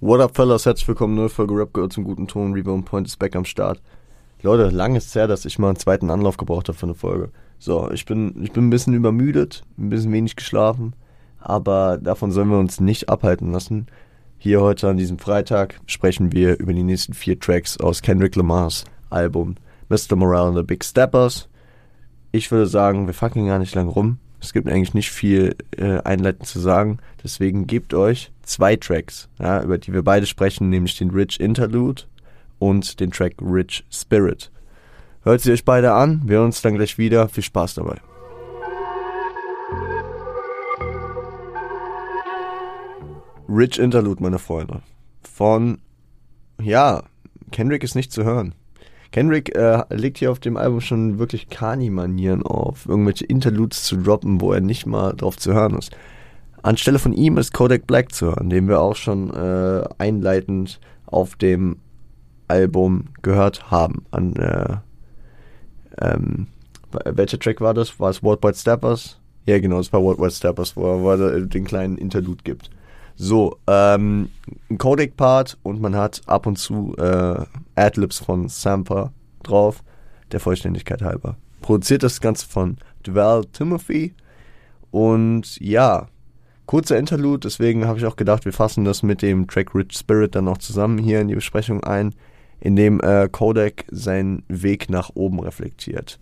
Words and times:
What 0.00 0.20
up, 0.20 0.36
fellas? 0.36 0.64
Herzlich 0.64 0.86
willkommen, 0.86 1.16
neue 1.16 1.28
Folge 1.28 1.56
Rap 1.56 1.74
gehört 1.74 1.92
zum 1.92 2.04
guten 2.04 2.28
Ton. 2.28 2.52
Rebound 2.52 2.84
Point 2.84 3.08
ist 3.08 3.18
back 3.18 3.34
am 3.34 3.44
Start. 3.44 3.82
Leute, 4.42 4.68
lang 4.70 4.94
ist 4.94 5.06
es 5.08 5.14
her, 5.16 5.26
dass 5.26 5.44
ich 5.44 5.58
mal 5.58 5.70
einen 5.70 5.76
zweiten 5.76 6.08
Anlauf 6.08 6.36
gebraucht 6.36 6.68
habe 6.68 6.78
für 6.78 6.86
eine 6.86 6.94
Folge. 6.94 7.30
So, 7.58 7.90
ich 7.90 8.06
bin, 8.06 8.40
ich 8.44 8.52
bin 8.52 8.68
ein 8.68 8.70
bisschen 8.70 8.94
übermüdet, 8.94 9.64
ein 9.76 9.88
bisschen 9.88 10.12
wenig 10.12 10.36
geschlafen, 10.36 10.94
aber 11.40 11.98
davon 11.98 12.30
sollen 12.30 12.48
wir 12.48 12.60
uns 12.60 12.78
nicht 12.78 13.08
abhalten 13.08 13.50
lassen. 13.50 13.88
Hier 14.38 14.60
heute 14.60 14.88
an 14.88 14.98
diesem 14.98 15.18
Freitag 15.18 15.80
sprechen 15.86 16.30
wir 16.30 16.60
über 16.60 16.72
die 16.72 16.84
nächsten 16.84 17.12
vier 17.12 17.40
Tracks 17.40 17.76
aus 17.80 18.00
Kendrick 18.00 18.36
Lamars 18.36 18.84
Album 19.10 19.56
Mr. 19.88 20.14
Morale 20.14 20.50
and 20.50 20.58
the 20.58 20.62
Big 20.62 20.84
Steppers. 20.84 21.48
Ich 22.30 22.52
würde 22.52 22.68
sagen, 22.68 23.08
wir 23.08 23.14
fucken 23.14 23.48
gar 23.48 23.58
nicht 23.58 23.74
lang 23.74 23.88
rum. 23.88 24.20
Es 24.40 24.52
gibt 24.52 24.68
eigentlich 24.68 24.94
nicht 24.94 25.10
viel 25.10 25.56
äh, 25.76 25.98
einleitend 26.02 26.46
zu 26.46 26.60
sagen. 26.60 26.98
Deswegen 27.22 27.66
gebt 27.66 27.92
euch 27.94 28.30
zwei 28.42 28.76
Tracks, 28.76 29.28
ja, 29.38 29.62
über 29.62 29.78
die 29.78 29.92
wir 29.92 30.02
beide 30.02 30.26
sprechen, 30.26 30.68
nämlich 30.70 30.96
den 30.96 31.10
Rich 31.10 31.40
Interlude 31.40 32.02
und 32.58 33.00
den 33.00 33.10
Track 33.10 33.34
Rich 33.40 33.84
Spirit. 33.90 34.50
Hört 35.22 35.40
sie 35.40 35.52
euch 35.52 35.64
beide 35.64 35.92
an, 35.92 36.22
wir 36.24 36.36
hören 36.36 36.46
uns 36.46 36.62
dann 36.62 36.74
gleich 36.74 36.98
wieder. 36.98 37.28
Viel 37.28 37.42
Spaß 37.42 37.74
dabei. 37.74 37.96
Rich 43.48 43.78
Interlude, 43.78 44.22
meine 44.22 44.38
Freunde. 44.38 44.82
Von, 45.22 45.78
ja, 46.60 47.02
Kendrick 47.50 47.82
ist 47.82 47.94
nicht 47.94 48.12
zu 48.12 48.24
hören. 48.24 48.54
Kendrick 49.10 49.54
äh, 49.54 49.82
legt 49.90 50.18
hier 50.18 50.30
auf 50.30 50.38
dem 50.38 50.56
Album 50.56 50.80
schon 50.80 51.18
wirklich 51.18 51.48
Kani-Manieren 51.48 52.42
auf, 52.42 52.86
irgendwelche 52.86 53.24
Interludes 53.24 53.84
zu 53.84 53.96
droppen, 53.96 54.40
wo 54.40 54.52
er 54.52 54.60
nicht 54.60 54.86
mal 54.86 55.12
drauf 55.14 55.36
zu 55.36 55.54
hören 55.54 55.78
ist. 55.78 55.96
Anstelle 56.62 56.98
von 56.98 57.12
ihm 57.12 57.38
ist 57.38 57.54
Kodak 57.54 57.86
Black 57.86 58.12
zu 58.12 58.26
hören, 58.26 58.50
den 58.50 58.68
wir 58.68 58.80
auch 58.80 58.96
schon 58.96 59.30
äh, 59.30 59.84
einleitend 59.98 60.80
auf 61.06 61.36
dem 61.36 61.76
Album 62.48 63.06
gehört 63.22 63.70
haben. 63.70 64.04
An, 64.10 64.34
äh, 64.36 64.76
ähm, 66.00 66.48
welcher 67.04 67.38
Track 67.38 67.60
war 67.60 67.74
das? 67.74 67.98
War 68.00 68.10
es 68.10 68.22
World 68.22 68.42
Wide 68.42 68.56
Steppers? 68.56 69.18
Ja, 69.46 69.58
genau, 69.58 69.78
es 69.78 69.92
war 69.92 70.02
World 70.02 70.18
Wide 70.18 70.30
Steppers, 70.32 70.76
wo 70.76 70.86
er, 70.86 71.00
wo 71.00 71.10
er 71.10 71.40
den 71.40 71.64
kleinen 71.64 71.96
Interlude 71.96 72.42
gibt. 72.44 72.70
So, 73.20 73.58
ähm, 73.66 74.30
ein 74.70 74.78
Codec-Part 74.78 75.58
und 75.64 75.80
man 75.80 75.96
hat 75.96 76.22
ab 76.26 76.46
und 76.46 76.56
zu 76.56 76.94
äh, 76.98 77.44
Adlibs 77.74 78.20
von 78.20 78.48
Samper 78.48 79.12
drauf, 79.42 79.82
der 80.30 80.38
Vollständigkeit 80.38 81.02
halber. 81.02 81.36
Produziert 81.60 82.04
das 82.04 82.20
Ganze 82.20 82.46
von 82.46 82.76
Duval 83.02 83.44
Timothy 83.46 84.14
und 84.92 85.58
ja, 85.60 86.06
kurzer 86.66 86.96
Interlude, 86.96 87.40
deswegen 87.40 87.88
habe 87.88 87.98
ich 87.98 88.06
auch 88.06 88.14
gedacht, 88.14 88.44
wir 88.44 88.52
fassen 88.52 88.84
das 88.84 89.02
mit 89.02 89.20
dem 89.20 89.48
Track 89.48 89.74
Rich 89.74 89.98
Spirit 89.98 90.36
dann 90.36 90.44
noch 90.44 90.58
zusammen 90.58 90.98
hier 90.98 91.20
in 91.20 91.26
die 91.26 91.34
Besprechung 91.34 91.82
ein, 91.82 92.14
in 92.60 92.76
dem 92.76 93.00
äh, 93.00 93.28
Kodak 93.28 93.84
seinen 93.90 94.44
Weg 94.46 94.90
nach 94.90 95.10
oben 95.14 95.40
reflektiert. 95.40 96.20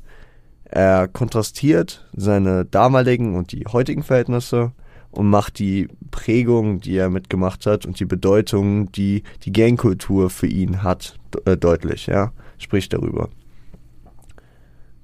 Er 0.64 1.08
kontrastiert 1.08 2.08
seine 2.16 2.64
damaligen 2.64 3.36
und 3.36 3.52
die 3.52 3.66
heutigen 3.66 4.02
Verhältnisse 4.02 4.72
und 5.10 5.28
macht 5.28 5.58
die 5.58 5.88
Prägung, 6.10 6.80
die 6.80 6.96
er 6.96 7.10
mitgemacht 7.10 7.66
hat 7.66 7.86
und 7.86 7.98
die 8.00 8.04
Bedeutung, 8.04 8.92
die 8.92 9.22
die 9.44 9.52
Gangkultur 9.52 10.30
für 10.30 10.46
ihn 10.46 10.82
hat, 10.82 11.18
äh, 11.44 11.56
deutlich, 11.56 12.06
ja, 12.06 12.32
spricht 12.58 12.92
darüber. 12.92 13.28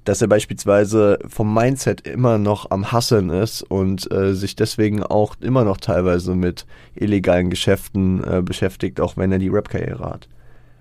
Dass 0.04 0.20
er 0.20 0.28
beispielsweise 0.28 1.18
vom 1.28 1.54
Mindset 1.54 2.06
immer 2.06 2.36
noch 2.36 2.70
am 2.70 2.90
Hasseln 2.90 3.30
ist 3.30 3.62
und 3.62 4.10
äh, 4.12 4.34
sich 4.34 4.56
deswegen 4.56 5.02
auch 5.02 5.36
immer 5.40 5.64
noch 5.64 5.76
teilweise 5.76 6.34
mit 6.34 6.66
illegalen 6.94 7.50
Geschäften 7.50 8.22
äh, 8.24 8.42
beschäftigt, 8.42 9.00
auch 9.00 9.16
wenn 9.16 9.30
er 9.30 9.38
die 9.38 9.48
Rap-Karriere 9.48 10.04
hat. 10.04 10.28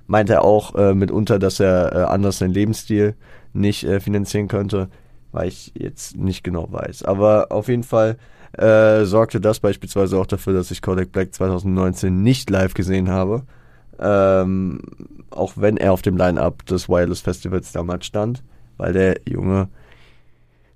Meint 0.07 0.29
er 0.29 0.43
auch 0.43 0.75
äh, 0.75 0.95
mitunter, 0.95 1.37
dass 1.37 1.59
er 1.59 1.93
äh, 1.93 2.03
anders 2.03 2.39
seinen 2.39 2.53
Lebensstil 2.53 3.15
nicht 3.53 3.83
äh, 3.83 3.99
finanzieren 3.99 4.47
könnte, 4.47 4.89
weil 5.31 5.47
ich 5.47 5.71
jetzt 5.75 6.17
nicht 6.17 6.43
genau 6.43 6.71
weiß. 6.71 7.03
Aber 7.03 7.51
auf 7.51 7.67
jeden 7.67 7.83
Fall 7.83 8.17
äh, 8.57 9.05
sorgte 9.05 9.39
das 9.39 9.59
beispielsweise 9.59 10.17
auch 10.17 10.25
dafür, 10.25 10.53
dass 10.53 10.71
ich 10.71 10.81
Kodak 10.81 11.11
Black 11.11 11.33
2019 11.33 12.21
nicht 12.21 12.49
live 12.49 12.73
gesehen 12.73 13.09
habe. 13.09 13.43
Ähm, 13.99 14.81
auch 15.29 15.53
wenn 15.55 15.77
er 15.77 15.93
auf 15.93 16.01
dem 16.01 16.17
Line-Up 16.17 16.65
des 16.65 16.89
Wireless 16.89 17.21
Festivals 17.21 17.71
damals 17.71 18.05
stand, 18.05 18.43
weil 18.77 18.93
der 18.93 19.19
Junge 19.27 19.69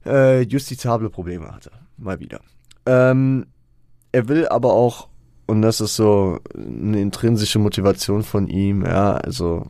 äh, 0.05 0.41
justizable 0.41 1.09
Probleme 1.09 1.51
hatte. 1.51 1.71
Mal 1.97 2.19
wieder. 2.19 2.39
Ähm, 2.85 3.47
er 4.11 4.27
will 4.27 4.47
aber 4.47 4.73
auch, 4.73 5.09
und 5.47 5.61
das 5.61 5.81
ist 5.81 5.95
so 5.95 6.39
eine 6.55 7.01
intrinsische 7.01 7.59
Motivation 7.59 8.23
von 8.23 8.47
ihm, 8.47 8.85
ja, 8.85 9.15
also 9.15 9.67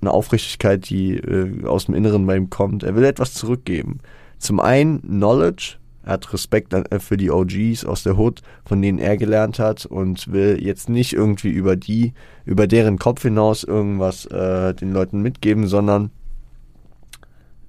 eine 0.00 0.12
Aufrichtigkeit, 0.12 0.88
die 0.88 1.16
äh, 1.16 1.66
aus 1.66 1.86
dem 1.86 1.94
Inneren 1.94 2.26
bei 2.26 2.36
ihm 2.36 2.50
kommt. 2.50 2.82
Er 2.82 2.94
will 2.94 3.04
etwas 3.04 3.34
zurückgeben. 3.34 4.00
Zum 4.38 4.60
einen 4.60 5.00
Knowledge, 5.02 5.76
er 6.04 6.14
hat 6.14 6.32
Respekt 6.32 6.72
äh, 6.72 6.98
für 6.98 7.16
die 7.16 7.30
OGs 7.30 7.84
aus 7.84 8.02
der 8.02 8.18
Hood, 8.18 8.42
von 8.64 8.82
denen 8.82 8.98
er 8.98 9.16
gelernt 9.16 9.58
hat 9.58 9.86
und 9.86 10.32
will 10.32 10.58
jetzt 10.62 10.88
nicht 10.88 11.12
irgendwie 11.12 11.50
über 11.50 11.76
die, 11.76 12.14
über 12.44 12.66
deren 12.66 12.98
Kopf 12.98 13.22
hinaus 13.22 13.64
irgendwas 13.64 14.26
äh, 14.26 14.74
den 14.74 14.92
Leuten 14.92 15.22
mitgeben, 15.22 15.66
sondern 15.66 16.10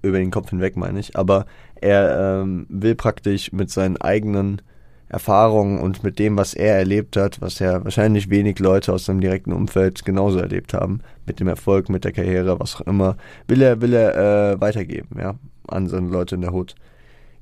über 0.01 0.17
den 0.17 0.31
Kopf 0.31 0.49
hinweg 0.49 0.75
meine 0.75 0.99
ich. 0.99 1.15
Aber 1.15 1.45
er 1.75 2.41
ähm, 2.41 2.65
will 2.69 2.95
praktisch 2.95 3.51
mit 3.51 3.69
seinen 3.69 3.97
eigenen 3.97 4.61
Erfahrungen 5.09 5.79
und 5.79 6.03
mit 6.03 6.17
dem, 6.17 6.37
was 6.37 6.55
er 6.55 6.75
erlebt 6.75 7.17
hat, 7.17 7.39
was 7.39 7.59
ja 7.59 7.83
wahrscheinlich 7.83 8.31
wenig 8.31 8.57
Leute 8.57 8.91
aus 8.91 9.05
seinem 9.05 9.21
direkten 9.21 9.53
Umfeld 9.53 10.05
genauso 10.05 10.39
erlebt 10.39 10.73
haben, 10.73 11.01
mit 11.27 11.39
dem 11.39 11.47
Erfolg, 11.47 11.87
mit 11.89 12.03
der 12.03 12.11
Karriere, 12.11 12.59
was 12.59 12.75
auch 12.75 12.81
immer, 12.81 13.15
will 13.47 13.61
er, 13.61 13.79
will 13.79 13.93
er 13.93 14.53
äh, 14.53 14.61
weitergeben, 14.61 15.19
ja, 15.19 15.35
an 15.67 15.87
seine 15.87 16.09
Leute 16.09 16.35
in 16.35 16.41
der 16.41 16.51
Hood. 16.51 16.73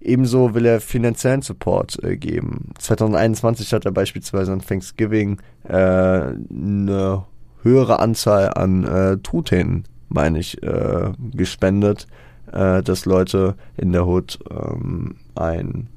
Ebenso 0.02 0.56
will 0.56 0.66
er 0.66 0.82
finanziellen 0.82 1.44
Support 1.44 2.04
äh, 2.04 2.18
geben. 2.18 2.72
2021 2.80 3.72
hat 3.74 3.86
er 3.86 3.92
beispielsweise 3.92 4.52
an 4.52 4.62
Thanksgiving 4.62 5.40
äh, 5.64 5.74
eine 5.74 7.26
höhere 7.62 8.00
Anzahl 8.00 8.52
an 8.56 8.84
äh, 8.84 9.18
Truthähnen, 9.18 9.84
meine 10.10 10.40
ich, 10.40 10.62
äh, 10.64 11.12
gespendet, 11.34 12.08
äh, 12.52 12.82
dass 12.82 13.06
Leute 13.06 13.56
in 13.78 13.92
der 13.92 14.08
Hood 14.08 14.40
ähm, 14.50 15.18
ein, 15.36 15.88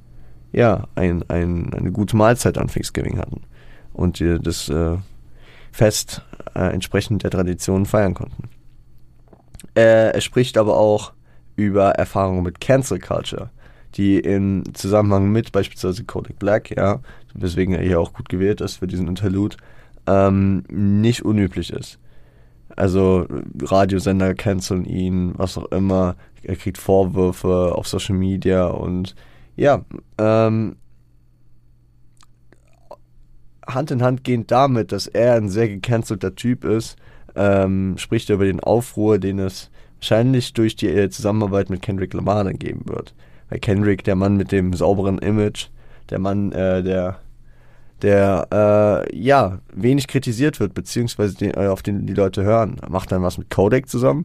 ja, 0.53 0.87
ein, 0.95 1.25
ein, 1.29 1.73
eine 1.73 1.91
gute 1.91 2.17
Mahlzeit 2.17 2.59
an 2.59 2.69
Thanksgiving 2.69 3.19
hatten 3.19 3.41
und 3.95 4.19
die, 4.19 4.39
das 4.39 4.69
äh, 4.69 4.99
Fest 5.73 6.23
äh, 6.55 6.73
entsprechend 6.75 7.23
der 7.23 7.31
Tradition 7.31 7.87
feiern 7.87 8.13
konnten. 8.13 8.51
er 9.75 10.21
spricht 10.21 10.59
aber 10.59 10.77
auch 10.77 11.15
über 11.57 11.93
Erfahrungen 11.93 12.43
mit 12.43 12.61
Cancel 12.61 12.99
Culture 12.99 13.49
die 13.95 14.19
im 14.19 14.63
Zusammenhang 14.75 15.31
mit 15.31 15.53
beispielsweise 15.53 16.05
Kodak 16.05 16.39
Black, 16.39 16.77
ja, 16.77 17.01
weswegen 17.35 17.75
er 17.75 17.83
hier 17.83 18.01
auch 18.01 18.13
gut 18.13 18.29
gewählt 18.29 18.61
ist 18.61 18.77
für 18.77 18.87
diesen 18.87 19.09
Interlude, 19.09 19.57
ähm, 20.07 20.65
nicht 20.69 21.25
unüblich 21.25 21.73
ist. 21.73 21.99
Also 22.77 23.27
Radiosender 23.63 24.35
canceln 24.35 24.85
ihn, 24.85 25.35
was 25.37 25.57
auch 25.57 25.71
immer, 25.71 26.17
er 26.43 26.57
kriegt 26.57 26.79
Vorwürfe 26.79 27.73
auf 27.75 27.87
Social 27.87 28.17
Media 28.17 28.67
und 28.67 29.15
ja, 29.57 29.85
ähm, 30.19 30.77
Hand 33.67 33.91
in 33.93 34.03
Hand 34.03 34.25
gehend 34.25 34.51
damit, 34.51 34.93
dass 34.93 35.07
er 35.07 35.35
ein 35.35 35.49
sehr 35.49 35.69
gecancelter 35.69 36.35
Typ 36.35 36.65
ist, 36.65 36.97
ähm, 37.37 37.97
spricht 37.97 38.29
er 38.29 38.35
über 38.35 38.45
den 38.45 38.61
Aufruhr, 38.61 39.19
den 39.19 39.39
es 39.39 39.71
wahrscheinlich 40.01 40.53
durch 40.53 40.77
die 40.77 41.09
Zusammenarbeit 41.09 41.71
mit 41.71 41.81
Kendrick 41.81 42.13
Lamar 42.13 42.45
dann 42.45 42.59
geben 42.59 42.83
wird 42.87 43.15
Kendrick, 43.59 44.05
der 44.05 44.17
Mann 44.17 44.37
mit 44.37 44.53
dem 44.53 44.73
sauberen 44.73 45.19
Image, 45.19 45.69
der 46.11 46.19
Mann, 46.19 46.53
äh, 46.53 46.83
der 46.83 47.19
der 48.03 48.49
äh, 49.11 49.17
ja 49.17 49.61
wenig 49.73 50.09
kritisiert 50.09 50.61
wird, 50.61 50.75
beziehungsweise 50.75 51.37
den, 51.37 51.55
äh, 51.55 51.69
auf 51.69 51.83
den 51.83 52.07
die 52.07 52.15
Leute 52.15 52.43
hören. 52.43 52.77
Macht 52.89 53.13
dann 53.13 53.23
was 53.23 53.39
mit 53.39 53.51
Kodak 53.51 53.89
zusammen. 53.89 54.25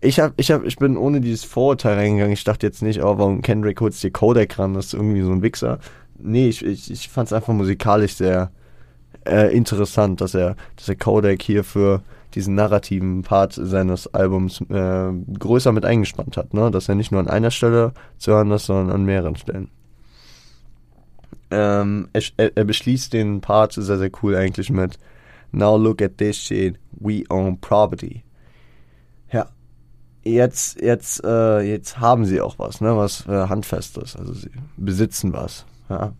Ich 0.00 0.18
hab, 0.18 0.32
ich 0.38 0.50
hab, 0.50 0.64
ich 0.64 0.76
bin 0.76 0.96
ohne 0.96 1.20
dieses 1.20 1.44
Vorurteil 1.44 1.96
reingegangen. 1.96 2.32
Ich 2.32 2.44
dachte 2.44 2.66
jetzt 2.66 2.82
nicht, 2.82 3.02
oh, 3.02 3.18
warum 3.18 3.42
Kendrick 3.42 3.80
holt 3.82 4.02
dir 4.02 4.10
Kodak 4.10 4.58
ran, 4.58 4.72
das 4.72 4.86
ist 4.86 4.94
irgendwie 4.94 5.20
so 5.20 5.30
ein 5.30 5.42
Wichser. 5.42 5.78
Nee, 6.18 6.48
ich, 6.48 6.64
ich, 6.64 6.90
ich 6.90 7.08
fand 7.10 7.26
es 7.26 7.32
einfach 7.34 7.52
musikalisch 7.52 8.14
sehr 8.14 8.50
äh, 9.26 9.54
interessant, 9.54 10.22
dass 10.22 10.34
er, 10.34 10.56
dass 10.76 10.88
er 10.88 10.96
Kodak 10.96 11.42
hier 11.42 11.64
für 11.64 12.02
diesen 12.34 12.54
narrativen 12.54 13.22
Part 13.22 13.52
seines 13.54 14.06
Albums 14.08 14.60
äh, 14.68 15.12
größer 15.38 15.72
mit 15.72 15.84
eingespannt 15.84 16.36
hat, 16.36 16.54
ne? 16.54 16.70
dass 16.70 16.88
er 16.88 16.94
nicht 16.94 17.12
nur 17.12 17.20
an 17.20 17.28
einer 17.28 17.50
Stelle 17.50 17.92
zu 18.18 18.32
hören 18.32 18.50
ist, 18.50 18.66
sondern 18.66 18.94
an 18.94 19.04
mehreren 19.04 19.36
Stellen. 19.36 19.70
Ähm, 21.50 22.08
er, 22.12 22.56
er, 22.56 22.64
beschließt 22.64 23.12
den 23.12 23.40
Part 23.40 23.72
sehr, 23.72 23.98
sehr 23.98 24.10
cool 24.22 24.36
eigentlich 24.36 24.70
mit 24.70 24.98
Now 25.52 25.76
look 25.76 26.00
at 26.00 26.16
this 26.18 26.36
shit, 26.36 26.78
we 26.92 27.24
own 27.28 27.60
property. 27.60 28.22
Ja, 29.32 29.48
jetzt, 30.22 30.80
jetzt, 30.80 31.24
äh, 31.24 31.60
jetzt 31.60 31.98
haben 31.98 32.24
sie 32.24 32.40
auch 32.40 32.58
was, 32.60 32.80
ne, 32.80 32.96
was 32.96 33.26
äh, 33.26 33.48
handfestes, 33.48 34.14
also 34.14 34.32
sie 34.32 34.50
besitzen 34.76 35.32
was. 35.32 35.66
Ja. 35.88 36.12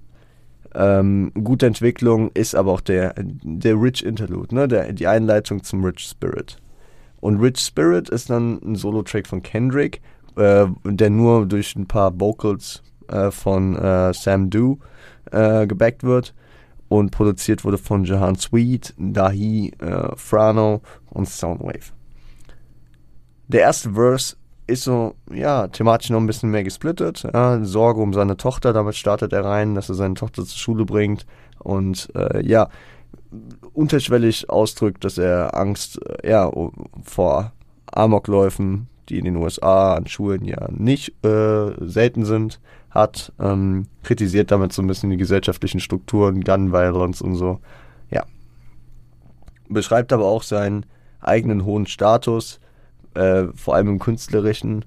Ähm, 0.75 1.33
gute 1.43 1.67
Entwicklung 1.67 2.31
ist 2.33 2.55
aber 2.55 2.73
auch 2.73 2.81
der, 2.81 3.15
der 3.19 3.75
Rich 3.75 4.05
Interlude, 4.05 4.55
ne? 4.55 4.69
der, 4.69 4.93
die 4.93 5.07
Einleitung 5.07 5.63
zum 5.63 5.85
Rich 5.85 6.01
Spirit. 6.01 6.59
Und 7.21 7.41
Rich 7.41 7.59
Spirit 7.59 8.09
ist 8.09 8.31
dann 8.31 8.61
ein 8.63 8.77
Solo-Track 8.77 9.27
von 9.27 9.43
Kendrick, 9.43 10.01
äh, 10.37 10.67
der 10.85 11.11
nur 11.11 11.47
durch 11.47 11.75
ein 11.77 11.87
paar 11.87 12.19
Vocals 12.19 12.83
äh, 13.09 13.31
von 13.31 13.77
äh, 13.77 14.15
Sam 14.15 14.49
Du 14.51 14.79
äh, 15.33 15.67
gebackt 15.67 16.05
wird 16.05 16.35
und 16.89 17.11
produziert 17.11 17.65
wurde 17.65 17.79
von 17.79 18.05
Jahan 18.05 18.37
Sweet, 18.37 18.95
Dahi, 18.99 19.73
äh, 19.79 20.17
Frano 20.17 20.83
und 21.11 21.29
Soundwave. 21.29 21.93
Der 23.49 23.63
erste 23.63 23.93
Verse 23.93 24.37
ist 24.71 24.85
so, 24.85 25.15
ja, 25.33 25.69
thematisch 25.69 26.11
noch 26.11 26.21
ein 26.21 26.27
bisschen 26.27 26.51
mehr 26.51 26.65
gesplittet. 26.65 27.25
Ja, 27.33 27.63
Sorge 27.65 28.01
um 28.01 28.13
seine 28.13 28.37
Tochter, 28.37 28.73
damit 28.73 28.97
startet 28.97 29.33
er 29.33 29.45
rein, 29.45 29.75
dass 29.75 29.89
er 29.89 29.95
seine 29.95 30.15
Tochter 30.15 30.45
zur 30.45 30.59
Schule 30.59 30.85
bringt 30.85 31.27
und 31.59 32.09
äh, 32.15 32.47
ja, 32.47 32.69
unterschwellig 33.73 34.49
ausdrückt, 34.51 35.05
dass 35.05 35.19
er 35.19 35.57
Angst 35.57 36.01
äh, 36.07 36.31
ja, 36.31 36.51
vor 37.03 37.53
Amokläufen, 37.87 38.89
die 39.09 39.19
in 39.19 39.25
den 39.25 39.37
USA 39.37 39.95
an 39.95 40.07
Schulen 40.07 40.45
ja 40.45 40.69
nicht 40.71 41.25
äh, 41.25 41.73
selten 41.81 42.25
sind, 42.25 42.61
hat. 42.91 43.33
Ähm, 43.41 43.87
kritisiert 44.03 44.51
damit 44.51 44.73
so 44.73 44.83
ein 44.83 44.87
bisschen 44.87 45.11
die 45.11 45.17
gesellschaftlichen 45.17 45.81
Strukturen, 45.81 46.43
Gun 46.43 46.73
Violence 46.73 47.21
und 47.21 47.37
so. 47.37 47.61
Ja. 48.11 48.25
Beschreibt 49.69 50.13
aber 50.13 50.27
auch 50.27 50.43
seinen 50.43 50.87
eigenen 51.21 51.65
hohen 51.65 51.87
Status, 51.87 52.61
äh, 53.15 53.45
vor 53.55 53.75
allem 53.75 53.89
im 53.89 53.99
künstlerischen, 53.99 54.85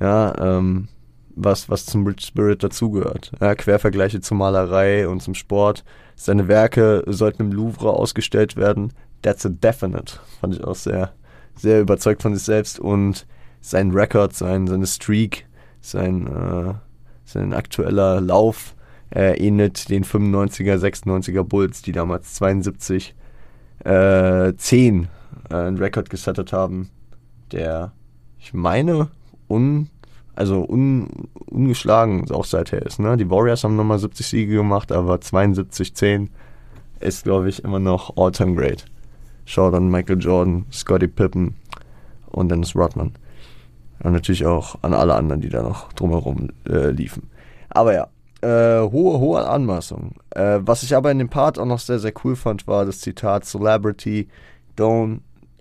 ja, 0.00 0.34
ähm, 0.38 0.88
was, 1.36 1.68
was 1.68 1.86
zum 1.86 2.06
Rich 2.06 2.22
Spirit 2.22 2.62
dazugehört. 2.62 3.30
Ja, 3.40 3.54
Quervergleiche 3.54 4.20
zur 4.20 4.38
Malerei 4.38 5.06
und 5.06 5.22
zum 5.22 5.34
Sport. 5.34 5.84
Seine 6.16 6.48
Werke 6.48 7.04
sollten 7.06 7.42
im 7.42 7.52
Louvre 7.52 7.90
ausgestellt 7.90 8.56
werden. 8.56 8.92
That's 9.22 9.44
a 9.44 9.50
definite. 9.50 10.18
Fand 10.40 10.54
ich 10.54 10.64
auch 10.64 10.74
sehr, 10.74 11.12
sehr 11.54 11.80
überzeugt 11.80 12.22
von 12.22 12.34
sich 12.34 12.44
selbst. 12.44 12.80
Und 12.80 13.26
sein 13.60 13.90
Record, 13.90 14.34
sein, 14.34 14.66
seine 14.66 14.86
Streak, 14.86 15.46
sein, 15.80 16.26
äh, 16.26 16.74
sein 17.24 17.52
aktueller 17.52 18.20
Lauf 18.20 18.74
äh, 19.14 19.36
ähnelt 19.36 19.90
den 19.90 20.04
95er, 20.04 20.78
96er 20.78 21.42
Bulls, 21.42 21.82
die 21.82 21.92
damals 21.92 22.34
72 22.34 23.14
äh, 23.84 24.54
10 24.56 25.08
äh, 25.50 25.54
einen 25.54 25.78
Rekord 25.78 26.08
gesettet 26.08 26.52
haben 26.52 26.90
der, 27.52 27.92
ich 28.38 28.54
meine, 28.54 29.08
un, 29.48 29.88
also 30.34 30.64
un, 30.64 31.08
ungeschlagen 31.46 32.30
auch 32.30 32.44
seither 32.44 32.82
ist. 32.82 32.98
Ne? 32.98 33.16
Die 33.16 33.30
Warriors 33.30 33.64
haben 33.64 33.76
nochmal 33.76 33.98
70 33.98 34.26
Siege 34.26 34.56
gemacht, 34.56 34.92
aber 34.92 35.16
72-10 35.16 36.28
ist, 37.00 37.24
glaube 37.24 37.48
ich, 37.48 37.64
immer 37.64 37.78
noch 37.78 38.16
All-Time 38.16 38.54
Great. 38.54 38.84
Schaut 39.44 39.74
an 39.74 39.88
Michael 39.90 40.18
Jordan, 40.20 40.66
Scottie 40.72 41.08
Pippen 41.08 41.54
und 42.26 42.50
Dennis 42.50 42.74
Rodman. 42.74 43.12
Und 44.02 44.12
natürlich 44.12 44.44
auch 44.44 44.76
an 44.82 44.92
alle 44.92 45.14
anderen, 45.14 45.40
die 45.40 45.48
da 45.48 45.62
noch 45.62 45.92
drumherum 45.92 46.48
äh, 46.68 46.90
liefen. 46.90 47.30
Aber 47.70 47.94
ja, 47.94 48.08
äh, 48.42 48.80
hohe, 48.90 49.18
hohe 49.18 49.46
Anmaßung. 49.46 50.12
Äh, 50.30 50.58
was 50.60 50.82
ich 50.82 50.94
aber 50.94 51.10
in 51.10 51.18
dem 51.18 51.28
Part 51.28 51.58
auch 51.58 51.64
noch 51.64 51.78
sehr, 51.78 51.98
sehr 51.98 52.12
cool 52.24 52.36
fand, 52.36 52.66
war 52.66 52.84
das 52.84 53.00
Zitat 53.00 53.44
Celebrity 53.44 54.28
don't 54.76 55.20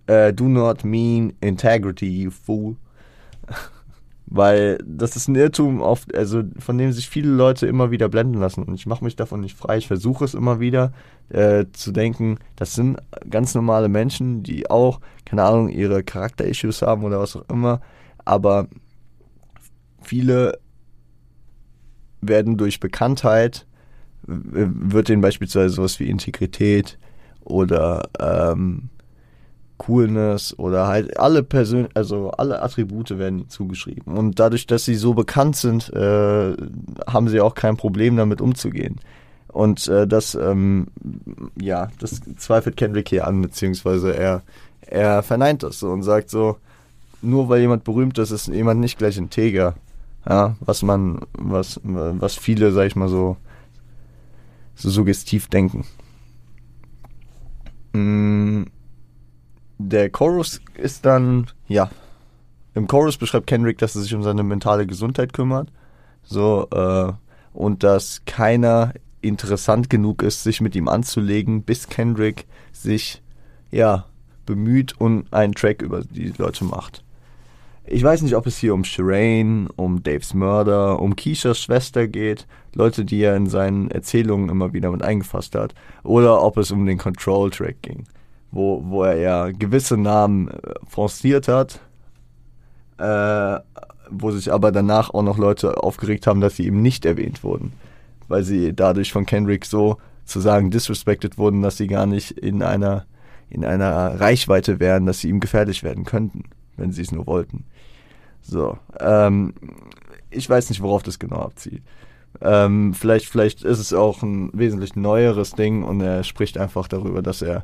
uh, 0.10 0.32
do 0.32 0.46
not 0.46 0.84
mean 0.84 1.34
integrity, 1.42 2.08
you 2.08 2.32
fool. 2.32 2.76
Weil 4.28 4.80
das 4.84 5.16
ist 5.16 5.28
ein 5.28 5.36
Irrtum, 5.36 5.84
auf, 5.84 6.08
also 6.16 6.42
von 6.58 6.78
dem 6.78 6.92
sich 6.92 7.08
viele 7.08 7.30
Leute 7.30 7.68
immer 7.68 7.92
wieder 7.92 8.10
blenden 8.10 8.40
lassen. 8.40 8.64
Und 8.64 8.74
ich 8.74 8.88
mache 8.88 9.04
mich 9.04 9.16
davon 9.16 9.42
nicht 9.42 9.56
frei. 9.56 9.78
Ich 9.78 9.88
versuche 9.88 10.26
es 10.26 10.34
immer 10.34 10.60
wieder 10.60 10.94
äh, 11.30 11.66
zu 11.74 11.92
denken, 11.92 12.40
das 12.56 12.74
sind 12.74 12.98
ganz 13.30 13.54
normale 13.54 13.88
Menschen, 13.88 14.42
die 14.42 14.70
auch, 14.70 15.00
keine 15.26 15.44
Ahnung, 15.44 15.70
ihre 15.70 16.04
Charakter-Issues 16.04 16.82
haben 16.82 17.04
oder 17.04 17.20
was 17.20 17.36
auch 17.36 17.48
immer. 17.50 17.82
Aber 18.26 18.68
viele 20.02 20.58
werden 22.22 22.58
durch 22.58 22.80
Bekanntheit, 22.80 23.68
wird 24.28 25.10
denen 25.10 25.22
beispielsweise 25.22 25.70
sowas 25.76 26.00
wie 26.00 26.10
Integrität 26.10 26.98
oder 27.44 28.10
ähm, 28.20 28.90
Coolness 29.78 30.58
oder 30.58 30.88
halt 30.88 31.20
alle 31.20 31.44
Persön 31.44 31.90
also 31.94 32.32
alle 32.32 32.62
Attribute 32.62 33.18
werden 33.18 33.50
zugeschrieben. 33.50 34.18
Und 34.18 34.40
dadurch, 34.40 34.68
dass 34.68 34.86
sie 34.86 34.96
so 34.96 35.14
bekannt 35.14 35.56
sind, 35.58 35.92
äh, 35.94 36.56
haben 37.08 37.28
sie 37.28 37.42
auch 37.42 37.56
kein 37.56 37.78
Problem 37.78 38.16
damit 38.16 38.42
umzugehen. 38.42 39.00
Und 39.48 39.88
äh, 39.88 40.08
das, 40.08 40.36
ähm, 40.36 40.88
ja, 41.60 41.90
das 42.00 42.22
zweifelt 42.38 42.78
Kendrick 42.78 43.10
hier 43.10 43.28
an, 43.28 43.42
beziehungsweise 43.42 44.16
er, 44.16 44.44
er 44.82 45.24
verneint 45.24 45.64
das 45.64 45.80
so 45.80 45.90
und 45.90 46.04
sagt 46.04 46.30
so, 46.30 46.58
nur 47.22 47.50
weil 47.50 47.62
jemand 47.62 47.84
berühmt 47.84 48.18
ist, 48.18 48.32
ist 48.32 48.48
jemand 48.48 48.80
nicht 48.80 48.98
gleich 48.98 49.18
integer. 49.18 49.76
Ja, 50.28 50.56
was 50.60 50.82
man, 50.82 51.22
was, 51.34 51.80
was 51.84 52.36
viele, 52.36 52.72
sag 52.72 52.88
ich 52.88 52.96
mal 52.96 53.10
so, 53.10 53.38
so 54.76 54.90
suggestiv 54.90 55.48
denken. 55.48 55.86
Mm 57.94 58.64
der 59.78 60.10
Chorus 60.10 60.62
ist 60.76 61.06
dann, 61.06 61.48
ja, 61.68 61.90
im 62.74 62.88
Chorus 62.88 63.18
beschreibt 63.18 63.48
Kendrick, 63.48 63.78
dass 63.78 63.96
er 63.96 64.02
sich 64.02 64.14
um 64.14 64.24
seine 64.24 64.44
mentale 64.44 64.86
Gesundheit 64.86 65.34
kümmert. 65.34 65.70
So, 66.24 66.68
äh, 66.72 67.14
und 67.54 67.84
dass 67.84 68.22
keiner 68.26 68.94
interessant 69.22 69.90
genug 69.90 70.22
ist, 70.22 70.44
sich 70.44 70.62
mit 70.62 70.76
ihm 70.76 70.88
anzulegen, 70.88 71.64
bis 71.64 71.88
Kendrick 71.88 72.46
sich, 72.74 73.22
ja, 73.72 74.06
bemüht 74.46 75.00
und 75.00 75.32
einen 75.34 75.54
Track 75.54 75.82
über 75.82 76.02
die 76.04 76.34
Leute 76.38 76.66
macht. 76.66 77.04
Ich 77.88 78.04
weiß 78.04 78.24
nicht, 78.24 78.36
ob 78.36 78.48
es 78.48 78.58
hier 78.58 78.74
um 78.74 78.84
Shireen, 78.84 79.68
um 79.76 80.04
Daves 80.04 80.34
Murder, 80.34 81.00
um 81.00 81.16
Keishas 81.16 81.60
Schwester 81.60 82.08
geht, 82.08 82.48
Leute, 82.74 83.06
die 83.06 83.22
er 83.22 83.36
in 83.36 83.48
seinen 83.48 83.90
Erzählungen 83.90 84.50
immer 84.50 84.74
wieder 84.74 84.92
mit 84.92 85.04
eingefasst 85.04 85.56
hat, 85.56 85.74
oder 86.04 86.42
ob 86.42 86.58
es 86.58 86.72
um 86.72 86.86
den 86.86 86.98
Control-Track 86.98 87.82
ging 87.82 88.06
wo, 88.56 88.82
wo 88.86 89.04
er 89.04 89.18
ja 89.18 89.52
gewisse 89.52 89.98
Namen 89.98 90.48
äh, 90.48 90.74
forciert 90.88 91.48
hat, 91.50 91.82
äh, 92.98 93.60
wo 94.10 94.32
sich 94.32 94.52
aber 94.52 94.72
danach 94.72 95.10
auch 95.10 95.24
noch 95.24 95.38
Leute 95.38 95.84
aufgeregt 95.84 96.26
haben, 96.26 96.40
dass 96.40 96.56
sie 96.56 96.66
eben 96.66 96.82
nicht 96.82 97.06
erwähnt 97.06 97.44
wurden, 97.44 97.74
weil 98.30 98.44
sie 98.44 98.74
dadurch 98.74 99.12
von 99.12 99.26
Kendrick 99.26 99.66
so 99.66 99.98
zu 100.24 100.40
sagen 100.40 100.72
disrespected 100.72 101.38
wurden, 101.38 101.62
dass 101.62 101.78
sie 101.78 101.88
gar 101.88 102.06
nicht 102.06 102.32
in 102.32 102.64
einer 102.64 103.06
in 103.50 103.64
einer 103.64 104.20
Reichweite 104.20 104.80
wären, 104.80 105.06
dass 105.06 105.20
sie 105.20 105.30
ihm 105.30 105.40
gefährlich 105.40 105.84
werden 105.84 106.04
könnten, 106.04 106.46
wenn 106.78 106.92
sie 106.92 107.04
es 107.04 107.12
nur 107.12 107.28
wollten. 107.28 107.66
So, 108.42 108.78
ähm, 109.00 109.54
ich 110.32 110.50
weiß 110.50 110.70
nicht, 110.70 110.82
worauf 110.82 111.04
das 111.04 111.20
genau 111.20 111.38
abzieht. 111.38 111.84
Ähm, 112.42 112.94
vielleicht, 112.94 113.28
vielleicht 113.28 113.64
ist 113.64 113.80
es 113.80 113.94
auch 113.94 114.24
ein 114.24 114.50
wesentlich 114.54 114.96
neueres 114.96 115.52
Ding 115.52 115.84
und 115.84 116.02
er 116.02 116.24
spricht 116.24 116.58
einfach 116.58 116.88
darüber, 116.88 117.22
dass 117.22 117.42
er 117.42 117.64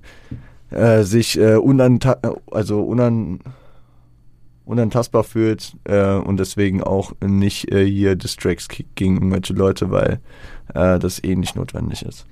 äh, 0.72 1.04
sich 1.04 1.38
äh, 1.38 1.56
unanta 1.56 2.18
also 2.50 2.82
unan 2.82 3.40
unantastbar 4.66 5.24
fühlt 5.24 5.76
äh, 5.84 6.14
und 6.14 6.38
deswegen 6.38 6.82
auch 6.82 7.14
nicht 7.22 7.72
äh, 7.72 7.86
hier 7.86 8.16
Distracts 8.16 8.68
gegen 8.96 9.16
irgendwelche 9.16 9.54
Leute, 9.54 9.92
weil 9.92 10.20
äh, 10.74 10.98
das 10.98 11.24
eh 11.24 11.36
nicht 11.36 11.56
notwendig 11.56 12.04
ist. 12.04 12.26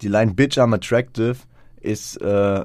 Die 0.00 0.08
Line 0.08 0.34
Bitch 0.34 0.58
I'm 0.58 0.74
attractive 0.74 1.36
ist 1.80 2.16
äh, 2.20 2.64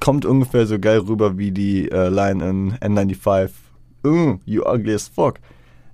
kommt 0.00 0.24
ungefähr 0.24 0.66
so 0.66 0.78
geil 0.78 0.98
rüber 0.98 1.38
wie 1.38 1.52
die 1.52 1.90
äh, 1.90 2.08
Line 2.08 2.44
in 2.48 2.72
N95 2.74 3.50
mm, 4.02 4.40
You 4.44 4.64
ugly 4.66 4.94
as 4.94 5.08
fuck. 5.08 5.38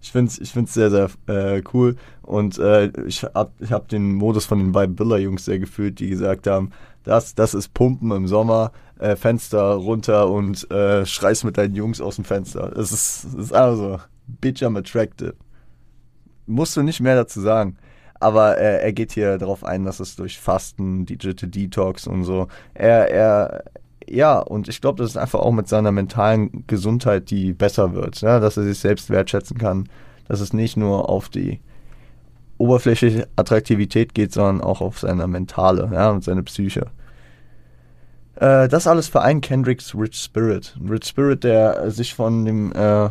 Ich 0.02 0.12
finde 0.12 0.30
es 0.30 0.38
ich 0.38 0.50
find's 0.50 0.72
sehr, 0.72 0.90
sehr 0.90 1.10
äh, 1.26 1.62
cool 1.74 1.96
und 2.22 2.58
äh, 2.58 2.90
ich 3.06 3.22
habe 3.22 3.52
ich 3.60 3.70
hab 3.70 3.88
den 3.88 4.14
Modus 4.14 4.46
von 4.46 4.58
den 4.58 4.72
beiden 4.72 4.96
Biller-Jungs 4.96 5.44
sehr 5.44 5.58
gefühlt, 5.58 5.98
die 5.98 6.08
gesagt 6.08 6.46
haben, 6.46 6.70
das, 7.10 7.34
das 7.34 7.54
ist 7.54 7.74
Pumpen 7.74 8.12
im 8.12 8.28
Sommer, 8.28 8.70
äh, 9.00 9.16
Fenster 9.16 9.72
runter 9.72 10.30
und 10.30 10.70
äh, 10.70 11.04
schreist 11.04 11.44
mit 11.44 11.58
deinen 11.58 11.74
Jungs 11.74 12.00
aus 12.00 12.14
dem 12.14 12.24
Fenster. 12.24 12.70
Das 12.70 12.92
ist, 12.92 13.24
das 13.24 13.46
ist 13.46 13.52
also 13.52 13.98
bitch 14.28 14.62
I'm 14.62 14.78
attractive. 14.78 15.34
Musst 16.46 16.76
du 16.76 16.82
nicht 16.82 17.00
mehr 17.00 17.16
dazu 17.16 17.40
sagen. 17.40 17.76
Aber 18.20 18.58
äh, 18.58 18.82
er 18.82 18.92
geht 18.92 19.12
hier 19.12 19.38
darauf 19.38 19.64
ein, 19.64 19.84
dass 19.84 19.98
es 19.98 20.14
durch 20.14 20.38
Fasten, 20.38 21.06
Digital 21.06 21.48
Detox 21.48 22.06
und 22.06 22.24
so, 22.24 22.48
er, 22.74 23.10
er, 23.10 23.64
ja, 24.06 24.38
und 24.38 24.68
ich 24.68 24.80
glaube, 24.80 25.02
das 25.02 25.12
ist 25.12 25.16
einfach 25.16 25.40
auch 25.40 25.52
mit 25.52 25.68
seiner 25.68 25.90
mentalen 25.90 26.64
Gesundheit, 26.66 27.30
die 27.30 27.54
besser 27.54 27.94
wird, 27.94 28.20
ja, 28.20 28.38
dass 28.38 28.58
er 28.58 28.64
sich 28.64 28.78
selbst 28.78 29.08
wertschätzen 29.08 29.56
kann, 29.56 29.88
dass 30.28 30.40
es 30.40 30.52
nicht 30.52 30.76
nur 30.76 31.08
auf 31.08 31.30
die 31.30 31.60
oberflächliche 32.58 33.26
Attraktivität 33.36 34.14
geht, 34.14 34.32
sondern 34.32 34.60
auch 34.60 34.82
auf 34.82 34.98
seine 35.00 35.26
mentale 35.26 35.88
ja, 35.92 36.10
und 36.10 36.22
seine 36.22 36.42
Psyche. 36.42 36.88
Äh, 38.40 38.68
das 38.68 38.86
alles 38.86 39.06
vereint 39.06 39.44
Kendricks 39.44 39.94
Rich 39.94 40.16
Spirit. 40.16 40.76
Rich 40.88 41.04
Spirit, 41.04 41.44
der 41.44 41.90
sich 41.90 42.14
von 42.14 42.44
dem, 42.44 42.72
äh, 42.72 43.10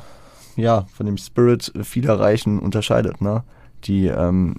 ja, 0.55 0.85
von 0.91 1.05
dem 1.05 1.17
Spirit 1.17 1.71
vieler 1.83 2.19
Reichen 2.19 2.59
unterscheidet, 2.59 3.21
ne? 3.21 3.43
Die 3.85 4.07
ähm, 4.07 4.55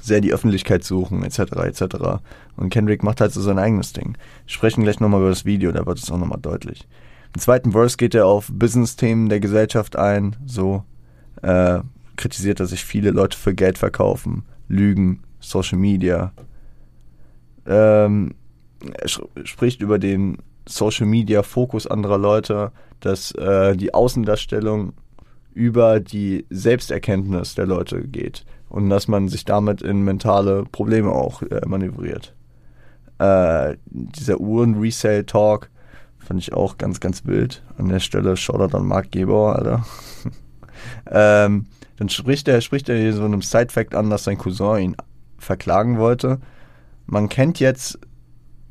sehr 0.00 0.20
die 0.20 0.32
Öffentlichkeit 0.32 0.84
suchen, 0.84 1.24
etc., 1.24 1.40
etc. 1.64 1.96
Und 2.56 2.70
Kendrick 2.70 3.02
macht 3.02 3.20
halt 3.20 3.32
so 3.32 3.42
sein 3.42 3.58
eigenes 3.58 3.92
Ding. 3.92 4.16
Wir 4.46 4.54
sprechen 4.54 4.84
gleich 4.84 5.00
nochmal 5.00 5.20
über 5.20 5.30
das 5.30 5.44
Video, 5.44 5.72
da 5.72 5.84
wird 5.84 5.98
es 5.98 6.10
auch 6.10 6.18
nochmal 6.18 6.40
deutlich. 6.40 6.86
Im 7.34 7.40
zweiten 7.40 7.72
Verse 7.72 7.96
geht 7.96 8.14
er 8.14 8.26
auf 8.26 8.50
Business-Themen 8.52 9.28
der 9.28 9.40
Gesellschaft 9.40 9.96
ein, 9.96 10.36
so 10.46 10.84
äh, 11.42 11.80
kritisiert 12.16 12.60
er 12.60 12.66
sich 12.66 12.84
viele 12.84 13.10
Leute 13.10 13.36
für 13.36 13.54
Geld 13.54 13.78
verkaufen, 13.78 14.44
Lügen, 14.68 15.22
Social 15.40 15.78
Media. 15.78 16.32
Ähm, 17.66 18.34
spricht 19.44 19.80
über 19.80 19.98
den 19.98 20.38
Social 20.66 21.06
Media 21.06 21.42
Fokus 21.42 21.86
anderer 21.86 22.18
Leute, 22.18 22.72
dass 23.00 23.32
äh, 23.32 23.76
die 23.76 23.94
Außendarstellung 23.94 24.92
über 25.54 25.98
die 25.98 26.46
Selbsterkenntnis 26.50 27.54
der 27.54 27.66
Leute 27.66 28.02
geht 28.02 28.44
und 28.68 28.90
dass 28.90 29.08
man 29.08 29.28
sich 29.28 29.44
damit 29.44 29.82
in 29.82 30.02
mentale 30.02 30.64
Probleme 30.64 31.10
auch 31.10 31.42
äh, 31.42 31.62
manövriert. 31.66 32.34
Äh, 33.18 33.76
dieser 33.86 34.38
Uhren-Resale-Talk 34.40 35.70
fand 36.18 36.40
ich 36.40 36.52
auch 36.52 36.78
ganz, 36.78 37.00
ganz 37.00 37.24
wild. 37.24 37.62
An 37.78 37.88
der 37.88 38.00
Stelle 38.00 38.36
Shoutout 38.36 38.76
an 38.76 38.86
Mark 38.86 39.10
Gebauer, 39.10 39.56
Alter. 39.56 39.84
ähm, 41.10 41.66
dann 41.96 42.08
spricht 42.08 42.46
er, 42.46 42.60
spricht 42.60 42.88
er 42.88 42.98
hier 42.98 43.12
so 43.12 43.24
einem 43.24 43.42
Side-Fact 43.42 43.94
an, 43.94 44.10
dass 44.10 44.24
sein 44.24 44.38
Cousin 44.38 44.78
ihn 44.78 44.96
verklagen 45.38 45.98
wollte. 45.98 46.38
Man 47.06 47.28
kennt 47.28 47.58
jetzt 47.58 47.98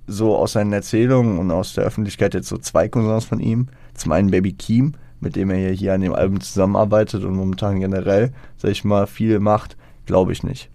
so 0.08 0.36
aus 0.36 0.54
seinen 0.54 0.74
Erzählungen 0.74 1.38
und 1.38 1.52
aus 1.52 1.74
der 1.74 1.84
Öffentlichkeit 1.84 2.34
jetzt 2.34 2.48
so 2.48 2.58
zwei 2.58 2.88
Cousins 2.88 3.26
von 3.26 3.40
ihm. 3.40 3.68
Zum 3.94 4.14
einen 4.14 4.32
Baby 4.32 4.54
Keem, 4.54 4.94
mit 5.20 5.36
dem 5.36 5.50
er 5.50 5.72
hier 5.72 5.94
an 5.94 6.02
dem 6.02 6.14
Album 6.14 6.40
zusammenarbeitet 6.40 7.24
und 7.24 7.36
momentan 7.36 7.80
generell, 7.80 8.32
sag 8.56 8.72
ich 8.72 8.84
mal, 8.84 9.06
viel 9.06 9.40
macht, 9.40 9.78
glaube 10.06 10.32
ich 10.32 10.44
nicht. 10.44 10.72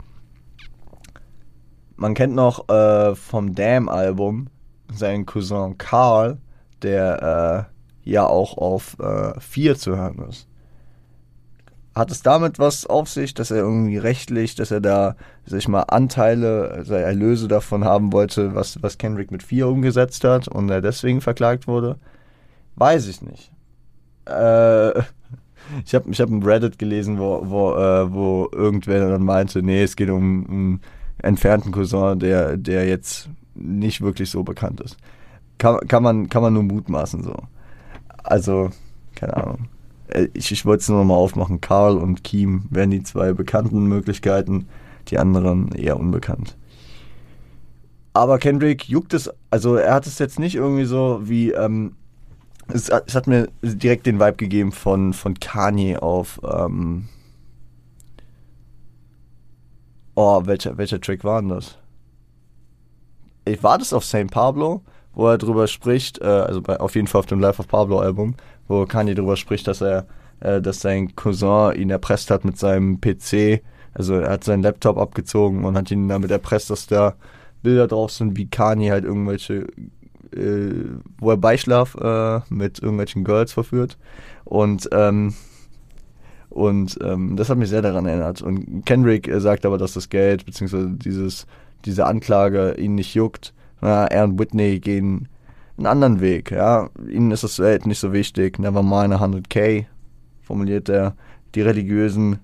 Man 1.97 2.15
kennt 2.15 2.35
noch 2.35 2.69
äh, 2.69 3.15
vom 3.15 3.55
Damn-Album 3.55 4.49
seinen 4.93 5.25
Cousin 5.25 5.79
Carl, 5.79 6.39
der 6.83 7.69
äh, 8.05 8.11
ja 8.11 8.27
auch 8.27 8.59
auf 8.59 8.97
4 9.39 9.73
äh, 9.73 9.77
zu 9.77 9.97
hören 9.97 10.19
ist. 10.29 10.49
Hat 11.95 12.11
es 12.11 12.23
damit 12.23 12.59
was 12.59 12.87
auf 12.87 13.09
sich, 13.09 13.35
dass 13.35 13.51
er 13.51 13.59
irgendwie 13.59 13.99
rechtlich, 13.99 14.55
dass 14.55 14.71
er 14.71 14.81
da, 14.81 15.17
sag 15.45 15.59
ich 15.59 15.69
mal, 15.69 15.83
Anteile, 15.83 16.71
also 16.71 16.95
Erlöse 16.95 17.49
davon 17.49 17.85
haben 17.85 18.13
wollte, 18.13 18.55
was, 18.55 18.83
was 18.83 18.97
Kendrick 18.97 19.31
mit 19.31 19.43
4 19.43 19.69
umgesetzt 19.69 20.25
hat 20.25 20.49
und 20.49 20.71
er 20.71 20.81
deswegen 20.81 21.21
verklagt 21.21 21.67
wurde? 21.67 21.99
Weiß 22.77 23.07
ich 23.09 23.21
nicht. 23.21 23.53
Äh, 24.25 24.99
ich 25.85 25.95
habe 25.95 26.11
ich 26.11 26.21
hab 26.21 26.31
ein 26.31 26.43
Reddit 26.43 26.79
gelesen, 26.79 27.19
wo, 27.19 27.43
wo, 27.45 27.75
äh, 27.75 28.13
wo 28.13 28.49
irgendwer 28.53 29.11
dann 29.11 29.25
meinte, 29.25 29.63
nee, 29.63 29.83
es 29.83 29.95
geht 29.95 30.09
um 30.09 30.47
einen 30.49 30.81
entfernten 31.19 31.73
Cousin, 31.73 32.19
der, 32.19 32.57
der 32.57 32.87
jetzt 32.87 33.29
nicht 33.55 34.01
wirklich 34.01 34.31
so 34.31 34.43
bekannt 34.43 34.81
ist. 34.81 34.97
Kann, 35.59 35.79
kann, 35.89 36.03
man, 36.03 36.29
kann 36.31 36.43
man 36.43 36.55
nur 36.55 36.63
mutmaßen 36.63 37.23
so. 37.23 37.37
Also, 38.25 38.71
keine 39.15 39.37
Ahnung. 39.37 39.69
Äh, 40.13 40.29
ich, 40.35 40.53
ich 40.53 40.65
wollte 40.65 40.83
es 40.83 40.89
nur 40.89 40.99
nochmal 40.99 41.19
aufmachen. 41.19 41.61
Karl 41.61 41.97
und 41.97 42.25
Kiem 42.25 42.65
wären 42.71 42.91
die 42.91 43.03
zwei 43.03 43.33
bekannten 43.33 43.87
Möglichkeiten, 43.87 44.69
die 45.09 45.19
anderen 45.19 45.73
eher 45.73 45.99
unbekannt. 45.99 46.57
Aber 48.15 48.39
Kendrick 48.39 48.89
juckt 48.89 49.15
es, 49.15 49.31
also 49.51 49.77
er 49.77 49.95
hat 49.95 50.07
es 50.07 50.19
jetzt 50.19 50.39
nicht 50.39 50.55
irgendwie 50.55 50.85
so 50.85 51.21
wie, 51.23 51.53
ähm, 51.53 51.97
es, 52.69 52.91
es, 52.91 53.15
hat 53.15 53.27
mir 53.27 53.49
direkt 53.63 54.07
den 54.07 54.21
Vibe 54.21 54.35
gegeben 54.35 54.73
von, 54.73 55.15
von 55.15 55.41
Kanye 55.41 55.97
auf, 55.97 56.41
ähm, 56.45 57.09
oh, 60.15 60.43
welcher, 60.45 60.77
welcher 60.77 61.01
Track 61.01 61.25
war 61.25 61.41
denn 61.41 61.49
das? 61.49 61.79
Ich 63.47 63.63
war 63.63 63.79
das 63.79 63.95
auf 63.95 64.05
St. 64.05 64.31
Pablo, 64.31 64.83
wo 65.15 65.29
er 65.29 65.39
drüber 65.39 65.67
spricht, 65.67 66.21
äh, 66.21 66.27
also 66.27 66.61
bei, 66.61 66.79
auf 66.81 66.95
jeden 66.95 67.07
Fall 67.07 67.21
auf 67.21 67.27
dem 67.27 67.41
Life 67.41 67.61
of 67.61 67.69
Pablo 67.69 67.99
Album, 67.99 68.35
wo 68.73 68.87
Kanye 68.87 69.15
darüber 69.15 69.37
spricht, 69.37 69.67
dass 69.69 69.81
er, 69.81 70.07
äh, 70.41 70.61
dass 70.61 70.81
sein 70.81 71.15
Cousin 71.15 71.75
ihn 71.77 71.91
erpresst 71.91 72.31
hat 72.31 72.45
mit 72.45 72.59
seinem 72.59 73.01
PC. 73.01 73.63
Also 73.95 74.15
er 74.15 74.31
hat 74.31 74.45
seinen 74.45 74.63
Laptop 74.63 74.99
abgezogen 74.99 75.65
und 75.65 75.77
hat 75.77 75.91
ihn 75.91 76.09
damit 76.09 76.31
erpresst, 76.31 76.71
dass 76.71 76.87
da 76.87 77.15
Bilder 77.63 77.87
drauf 77.87 78.11
sind, 78.11 78.37
wie 78.37 78.49
Kanye 78.49 78.91
halt 78.91 79.05
irgendwelche, 79.05 79.67
äh, 80.35 80.73
wo 81.19 81.31
er 81.31 81.37
Beischlaf 81.37 81.95
äh, 81.97 82.41
mit 82.49 82.81
irgendwelchen 82.81 83.25
Girls 83.25 83.53
verführt. 83.53 83.99
Und 84.45 84.89
ähm, 84.93 85.35
und 86.49 86.99
ähm, 87.03 87.37
das 87.37 87.49
hat 87.49 87.57
mich 87.57 87.71
sehr 87.71 87.81
daran 87.81 88.05
erinnert. 88.05 88.43
Und 88.43 88.85
Kendrick 88.85 89.27
äh, 89.27 89.41
sagt 89.41 89.65
aber, 89.65 89.79
dass 89.79 89.95
das 89.95 90.11
Geld 90.11 90.45
bzw. 90.45 90.89
dieses 90.91 91.47
diese 91.85 92.07
Anklage 92.07 92.75
ihn 92.79 92.95
nicht 92.95 93.15
juckt. 93.15 93.55
Na, 93.81 94.07
er 94.07 94.25
und 94.25 94.39
Whitney 94.39 94.79
gehen 94.79 95.29
einen 95.87 96.03
anderen 96.03 96.21
Weg. 96.21 96.51
Ja, 96.51 96.89
ihnen 97.09 97.31
ist 97.31 97.45
das 97.45 97.59
Welt 97.59 97.87
nicht 97.87 97.99
so 97.99 98.13
wichtig. 98.13 98.59
Never 98.59 98.83
mind 98.83 99.15
100k, 99.15 99.87
formuliert 100.41 100.89
er. 100.89 101.17
Die 101.55 101.63
religiösen, 101.63 102.39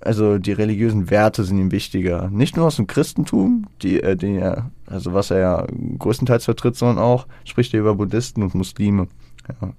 also 0.00 0.38
die 0.38 0.52
religiösen 0.52 1.10
Werte 1.10 1.44
sind 1.44 1.58
ihm 1.58 1.70
wichtiger. 1.70 2.28
Nicht 2.30 2.56
nur 2.56 2.66
aus 2.66 2.76
dem 2.76 2.86
Christentum, 2.86 3.66
die, 3.82 4.02
äh, 4.02 4.16
die 4.16 4.42
also 4.86 5.12
was 5.12 5.30
er 5.30 5.38
ja 5.38 5.66
größtenteils 5.98 6.44
vertritt, 6.44 6.76
sondern 6.76 6.98
auch 6.98 7.26
spricht 7.44 7.74
er 7.74 7.80
über 7.80 7.94
Buddhisten 7.94 8.42
und 8.42 8.54
Muslime. 8.54 9.08
Ja. 9.48 9.72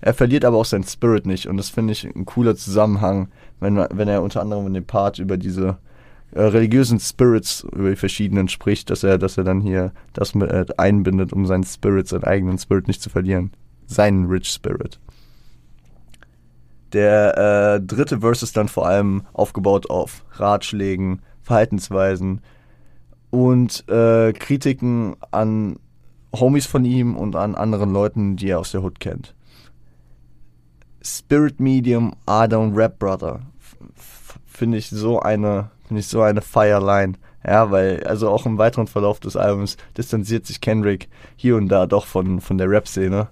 Er 0.00 0.14
verliert 0.14 0.44
aber 0.44 0.56
auch 0.56 0.64
seinen 0.64 0.84
Spirit 0.84 1.26
nicht 1.26 1.46
und 1.46 1.56
das 1.56 1.70
finde 1.70 1.92
ich 1.92 2.04
ein 2.04 2.24
cooler 2.24 2.54
Zusammenhang, 2.54 3.28
wenn, 3.60 3.76
wenn 3.76 4.08
er 4.08 4.22
unter 4.22 4.40
anderem 4.40 4.66
in 4.68 4.74
dem 4.74 4.84
Part 4.84 5.18
über 5.18 5.36
diese 5.36 5.78
äh, 6.32 6.42
religiösen 6.42 7.00
Spirits 7.00 7.66
über 7.72 7.90
die 7.90 7.96
verschiedenen 7.96 8.48
spricht, 8.48 8.90
dass 8.90 9.02
er, 9.02 9.18
dass 9.18 9.38
er 9.38 9.44
dann 9.44 9.60
hier 9.60 9.92
das 10.12 10.34
mit, 10.34 10.50
äh, 10.50 10.66
einbindet, 10.76 11.32
um 11.32 11.46
seinen 11.46 11.64
Spirit, 11.64 12.08
seinen 12.08 12.24
eigenen 12.24 12.58
Spirit 12.58 12.88
nicht 12.88 13.02
zu 13.02 13.10
verlieren. 13.10 13.52
Seinen 13.86 14.26
Rich 14.26 14.48
Spirit. 14.50 15.00
Der 16.92 17.76
äh, 17.76 17.80
dritte 17.80 18.20
Verse 18.20 18.44
ist 18.44 18.56
dann 18.56 18.68
vor 18.68 18.86
allem 18.86 19.22
aufgebaut 19.32 19.90
auf 19.90 20.24
Ratschlägen, 20.32 21.22
Verhaltensweisen 21.42 22.40
und 23.30 23.88
äh, 23.88 24.32
Kritiken 24.32 25.16
an 25.30 25.78
Homies 26.34 26.66
von 26.66 26.84
ihm 26.84 27.16
und 27.16 27.36
an 27.36 27.54
anderen 27.54 27.92
Leuten, 27.92 28.36
die 28.36 28.50
er 28.50 28.58
aus 28.58 28.72
der 28.72 28.82
Hood 28.82 29.00
kennt. 29.00 29.34
Spirit 31.02 31.60
Medium, 31.60 32.14
don't 32.26 32.76
rap, 32.76 32.98
brother. 32.98 33.40
Finde 34.46 34.78
ich 34.78 34.90
so 34.90 35.20
eine 35.20 35.70
Finde 35.88 36.00
ich 36.00 36.06
so 36.06 36.22
eine 36.22 36.42
Fireline. 36.42 37.14
Ja, 37.46 37.70
weil, 37.70 38.04
also 38.04 38.28
auch 38.28 38.46
im 38.46 38.58
weiteren 38.58 38.86
Verlauf 38.86 39.20
des 39.20 39.36
Albums 39.36 39.76
distanziert 39.96 40.46
sich 40.46 40.60
Kendrick 40.60 41.08
hier 41.36 41.56
und 41.56 41.68
da 41.68 41.86
doch 41.86 42.04
von, 42.06 42.40
von 42.40 42.58
der 42.58 42.68
Rap-Szene. 42.68 43.28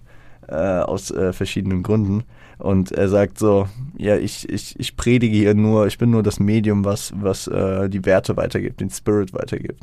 Äh, 0.49 0.55
aus 0.55 1.11
äh, 1.11 1.33
verschiedenen 1.33 1.83
Gründen. 1.83 2.23
Und 2.59 2.93
er 2.93 3.09
sagt 3.09 3.37
so, 3.37 3.67
ja, 3.97 4.17
ich, 4.17 4.49
ich, 4.49 4.79
ich 4.79 4.97
predige 4.97 5.37
hier 5.37 5.55
nur, 5.55 5.89
ich 5.89 5.99
bin 5.99 6.11
nur 6.11 6.23
das 6.23 6.39
Medium, 6.39 6.85
was, 6.85 7.13
was 7.17 7.49
äh, 7.49 7.89
die 7.89 8.05
Werte 8.05 8.37
weitergibt, 8.37 8.81
den 8.81 8.91
Spirit 8.91 9.35
weitergibt. 9.35 9.83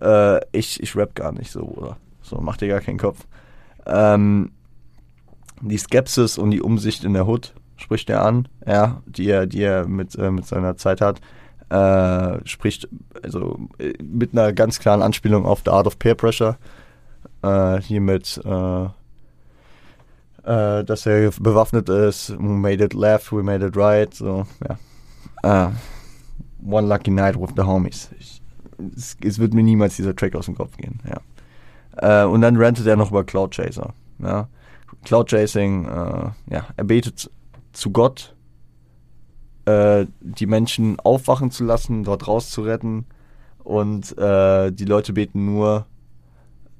Äh, 0.00 0.40
ich, 0.52 0.82
ich 0.82 0.96
rap 0.96 1.14
gar 1.14 1.32
nicht 1.32 1.50
so, 1.50 1.60
oder? 1.60 1.98
So, 2.22 2.38
mach 2.40 2.56
dir 2.56 2.68
gar 2.68 2.80
keinen 2.80 2.98
Kopf. 2.98 3.26
Ähm, 3.84 4.50
die 5.60 5.76
Skepsis 5.76 6.38
und 6.38 6.52
die 6.52 6.62
Umsicht 6.62 7.04
in 7.04 7.12
der 7.12 7.28
Hood 7.28 7.52
spricht 7.76 8.08
er 8.08 8.24
an, 8.24 8.48
ja, 8.66 9.02
die 9.04 9.28
er, 9.28 9.46
die 9.46 9.62
er 9.62 9.86
mit, 9.86 10.14
äh, 10.14 10.30
mit 10.30 10.46
seiner 10.46 10.78
Zeit 10.78 11.02
hat 11.02 11.20
äh, 11.70 12.46
spricht 12.46 12.88
also 13.22 13.58
äh, 13.78 13.92
mit 14.02 14.32
einer 14.32 14.52
ganz 14.52 14.78
klaren 14.78 15.02
Anspielung 15.02 15.46
auf 15.46 15.62
The 15.64 15.70
Art 15.70 15.86
of 15.86 15.98
Peer 15.98 16.14
Pressure. 16.14 16.56
Äh, 17.42 17.80
hier 17.80 18.00
mit, 18.00 18.40
äh, 18.44 18.84
äh, 20.44 20.84
dass 20.84 21.06
er 21.06 21.30
bewaffnet 21.30 21.88
ist, 21.88 22.30
we 22.38 22.42
made 22.42 22.82
it 22.82 22.94
left, 22.94 23.32
we 23.32 23.42
made 23.42 23.64
it 23.64 23.76
right, 23.76 24.12
so, 24.12 24.44
ja. 25.42 25.68
Äh, 25.68 25.70
One 26.66 26.88
Lucky 26.88 27.12
Night 27.12 27.40
with 27.40 27.50
the 27.56 27.62
Homies. 27.62 28.10
Ich, 28.18 28.42
es, 28.96 29.16
es, 29.22 29.38
wird 29.38 29.54
mir 29.54 29.62
niemals 29.62 29.94
dieser 29.96 30.16
Track 30.16 30.34
aus 30.34 30.46
dem 30.46 30.56
Kopf 30.56 30.76
gehen, 30.76 31.00
ja. 31.08 32.24
und 32.24 32.40
dann 32.40 32.56
rantet 32.56 32.86
er 32.86 32.96
noch 32.96 33.10
über 33.10 33.24
Cloud 33.24 33.54
Chaser, 33.54 33.92
ja. 34.18 34.48
Cloud 35.04 35.30
Chasing, 35.30 35.84
ja, 35.84 36.66
er 36.76 36.84
betet 36.84 37.30
zu 37.72 37.90
Gott, 37.90 38.34
äh, 39.68 40.06
die 40.20 40.46
Menschen 40.46 40.98
aufwachen 41.00 41.50
zu 41.50 41.64
lassen, 41.64 42.04
dort 42.04 42.26
rauszuretten. 42.26 43.04
Und 43.62 44.16
äh, 44.16 44.70
die 44.72 44.86
Leute 44.86 45.12
beten 45.12 45.44
nur, 45.44 45.86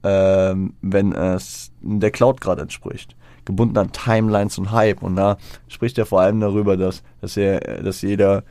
äh, 0.02 0.54
wenn 0.80 1.12
es 1.12 1.70
der 1.82 2.10
Cloud 2.10 2.40
gerade 2.40 2.62
entspricht. 2.62 3.14
Gebunden 3.44 3.76
an 3.76 3.92
Timelines 3.92 4.58
und 4.58 4.72
Hype. 4.72 5.02
Und 5.02 5.16
da 5.16 5.36
spricht 5.68 5.98
er 5.98 6.06
vor 6.06 6.20
allem 6.20 6.40
darüber, 6.40 6.76
dass, 6.76 7.02
dass 7.20 7.36
er, 7.36 7.82
dass 7.82 8.02
jeder 8.02 8.44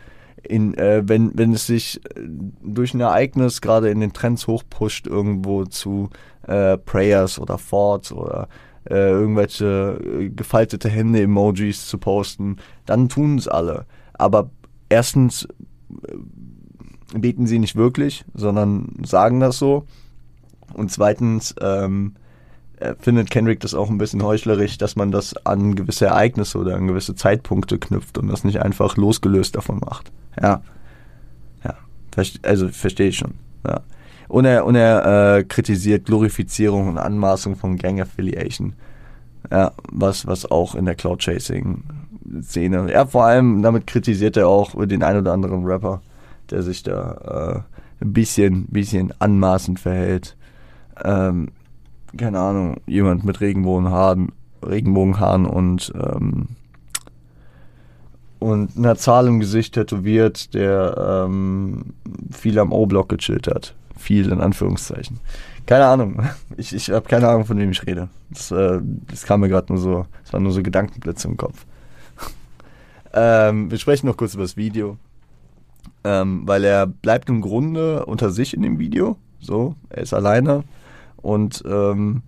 in, 0.44 0.76
äh, 0.76 1.02
wenn, 1.06 1.32
wenn 1.36 1.54
es 1.54 1.66
sich 1.66 2.00
durch 2.16 2.94
ein 2.94 3.02
Ereignis 3.02 3.62
gerade 3.62 3.90
in 3.90 4.00
den 4.00 4.14
Trends 4.14 4.46
hochpusht, 4.46 5.08
irgendwo 5.08 5.66
zu 5.66 6.10
äh, 6.48 6.78
Prayers 6.78 7.40
oder 7.40 7.58
Thoughts 7.58 8.12
oder 8.12 8.48
äh, 8.90 9.10
irgendwelche 9.10 10.00
äh, 10.04 10.30
gefaltete 10.30 10.90
Hände-Emojis 10.90 11.88
zu 11.88 11.98
posten, 11.98 12.58
dann 12.86 13.10
tun 13.10 13.38
es 13.38 13.48
alle. 13.48 13.86
Aber 14.18 14.50
erstens, 14.90 15.48
beten 17.14 17.48
sie 17.48 17.60
nicht 17.60 17.76
wirklich, 17.76 18.26
sondern 18.34 18.94
sagen 19.04 19.40
das 19.40 19.58
so. 19.58 19.86
Und 20.74 20.92
zweitens 20.92 21.56
ähm, 21.62 22.16
äh, 22.78 22.96
findet 23.00 23.32
Kendrick 23.32 23.60
das 23.62 23.74
auch 23.74 23.90
ein 23.90 23.98
bisschen 23.98 24.24
heuchlerisch, 24.24 24.78
dass 24.78 24.96
man 24.96 25.12
das 25.12 25.36
an 25.46 25.76
gewisse 25.76 26.08
Ereignisse 26.08 26.58
oder 26.58 26.76
an 26.76 26.88
gewisse 26.88 27.16
Zeitpunkte 27.16 27.80
knüpft 27.80 28.18
und 28.18 28.28
das 28.28 28.44
nicht 28.44 28.62
einfach 28.62 28.98
losgelöst 28.98 29.56
davon 29.56 29.80
macht. 29.80 30.12
Ja. 30.42 30.62
Ja. 31.64 31.76
Also 32.44 32.68
verstehe 32.70 33.10
ich 33.10 33.18
schon. 33.18 33.36
Ja. 33.66 33.82
Und 34.28 34.44
er, 34.44 34.66
und 34.66 34.76
er 34.76 35.38
äh, 35.38 35.44
kritisiert 35.46 36.06
Glorifizierung 36.06 36.90
und 36.90 36.98
Anmaßung 36.98 37.56
von 37.56 37.78
Gang 37.78 38.02
Affiliation. 38.02 38.74
Ja, 39.50 39.72
was, 39.90 40.28
was 40.28 40.52
auch 40.52 40.76
in 40.76 40.84
der 40.84 40.96
Cloud 40.96 41.24
Chasing 41.24 41.84
Szene. 42.42 42.92
Ja, 42.92 43.06
vor 43.06 43.26
allem 43.26 43.62
damit 43.62 43.88
kritisiert 43.88 44.38
er 44.38 44.48
auch 44.48 44.76
den 44.86 45.04
ein 45.04 45.18
oder 45.18 45.34
anderen 45.34 45.66
Rapper, 45.66 46.02
der 46.50 46.64
sich 46.64 46.84
da 46.84 47.64
äh, 48.00 48.04
ein 48.04 48.14
bisschen, 48.14 48.68
bisschen 48.68 49.14
anmaßend 49.20 49.80
verhält. 49.80 50.36
Ähm, 51.04 51.50
keine 52.18 52.40
Ahnung, 52.40 52.78
jemand 52.86 53.26
mit 53.26 53.42
Regenbogenhaaren, 53.42 54.32
Regenbogenhaaren 54.64 55.46
und 55.46 55.92
ähm, 55.96 56.48
und 58.40 58.78
einer 58.78 58.96
Zahl 58.96 59.28
im 59.28 59.40
Gesicht 59.40 59.74
tätowiert, 59.74 60.54
der 60.54 61.26
ähm, 61.26 61.94
viel 62.32 62.60
am 62.60 62.72
O-Block 62.72 63.10
gechillt 63.10 63.48
hat. 63.48 63.74
Viel 63.98 64.32
in 64.32 64.42
Anführungszeichen. 64.42 65.20
Keine 65.66 65.86
Ahnung. 65.86 66.22
Ich, 66.60 66.74
ich 66.74 66.90
habe 66.90 67.08
keine 67.08 67.28
Ahnung, 67.30 67.46
von 67.46 67.60
wem 67.60 67.70
ich 67.70 67.86
rede. 67.86 68.10
Das, 68.32 68.50
äh, 68.50 68.80
das 69.12 69.26
kam 69.26 69.42
mir 69.42 69.50
gerade 69.50 69.72
nur 69.72 69.82
so, 69.82 70.06
es 70.26 70.34
waren 70.34 70.42
nur 70.42 70.52
so 70.52 70.64
Gedankenblitze 70.64 71.28
im 71.28 71.38
Kopf. 71.38 71.66
Ähm, 73.14 73.72
wir 73.72 73.78
sprechen 73.78 74.08
noch 74.08 74.18
kurz 74.18 74.34
über 74.34 74.44
das 74.44 74.58
Video. 74.58 74.98
Ähm, 76.04 76.44
weil 76.46 76.64
er 76.64 76.88
bleibt 76.88 77.30
im 77.30 77.42
Grunde 77.42 78.06
unter 78.06 78.30
sich 78.30 78.54
in 78.54 78.62
dem 78.62 78.80
Video. 78.80 79.18
So, 79.40 79.76
er 79.90 80.04
ist 80.04 80.14
alleine 80.14 80.64
und 81.18 81.64
ähm, 81.68 82.22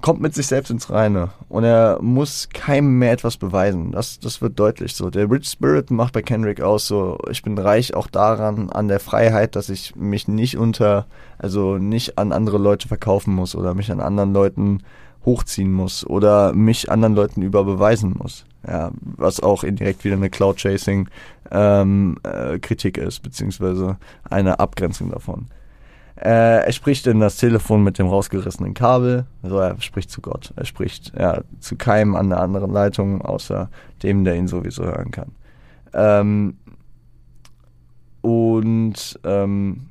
kommt 0.00 0.20
mit 0.20 0.34
sich 0.34 0.46
selbst 0.46 0.70
ins 0.70 0.90
Reine. 0.90 1.30
Und 1.48 1.64
er 1.64 1.98
muss 2.00 2.48
keinem 2.52 2.98
mehr 2.98 3.12
etwas 3.12 3.36
beweisen. 3.36 3.92
Das, 3.92 4.20
das 4.20 4.40
wird 4.40 4.58
deutlich 4.58 4.94
so. 4.94 5.10
Der 5.10 5.30
Rich 5.30 5.48
Spirit 5.48 5.90
macht 5.90 6.12
bei 6.12 6.22
Kendrick 6.22 6.60
aus 6.60 6.86
so, 6.86 7.18
ich 7.30 7.42
bin 7.42 7.58
reich 7.58 7.94
auch 7.94 8.06
daran, 8.06 8.70
an 8.70 8.88
der 8.88 9.00
Freiheit, 9.00 9.56
dass 9.56 9.68
ich 9.68 9.96
mich 9.96 10.28
nicht 10.28 10.58
unter, 10.58 11.06
also 11.38 11.78
nicht 11.78 12.18
an 12.18 12.32
andere 12.32 12.58
Leute 12.58 12.88
verkaufen 12.88 13.34
muss 13.34 13.56
oder 13.56 13.74
mich 13.74 13.90
an 13.90 14.00
anderen 14.00 14.32
Leuten 14.32 14.82
hochziehen 15.24 15.72
muss 15.72 16.06
oder 16.06 16.52
mich 16.52 16.90
anderen 16.90 17.16
Leuten 17.16 17.42
überbeweisen 17.42 18.14
muss. 18.16 18.44
Ja, 18.66 18.90
was 19.00 19.40
auch 19.40 19.62
indirekt 19.62 20.04
wieder 20.04 20.16
eine 20.16 20.30
Cloud-Chasing 20.30 21.08
ähm, 21.52 22.18
äh, 22.26 22.58
ist, 22.98 23.22
beziehungsweise 23.22 23.96
eine 24.28 24.58
Abgrenzung 24.58 25.10
davon. 25.10 25.46
Äh, 26.16 26.64
er 26.64 26.72
spricht 26.72 27.06
in 27.06 27.20
das 27.20 27.36
Telefon 27.36 27.84
mit 27.84 27.98
dem 27.98 28.06
rausgerissenen 28.06 28.74
Kabel. 28.74 29.26
Also 29.42 29.58
er 29.58 29.80
spricht 29.80 30.10
zu 30.10 30.20
Gott. 30.20 30.52
Er 30.56 30.64
spricht 30.64 31.12
ja, 31.16 31.42
zu 31.60 31.76
keinem 31.76 32.16
an 32.16 32.30
der 32.30 32.40
anderen 32.40 32.72
Leitung, 32.72 33.20
außer 33.22 33.68
dem, 34.02 34.24
der 34.24 34.34
ihn 34.34 34.48
sowieso 34.48 34.84
hören 34.84 35.10
kann. 35.10 35.32
Ähm, 35.92 36.56
und 38.22 39.20
ähm, 39.24 39.86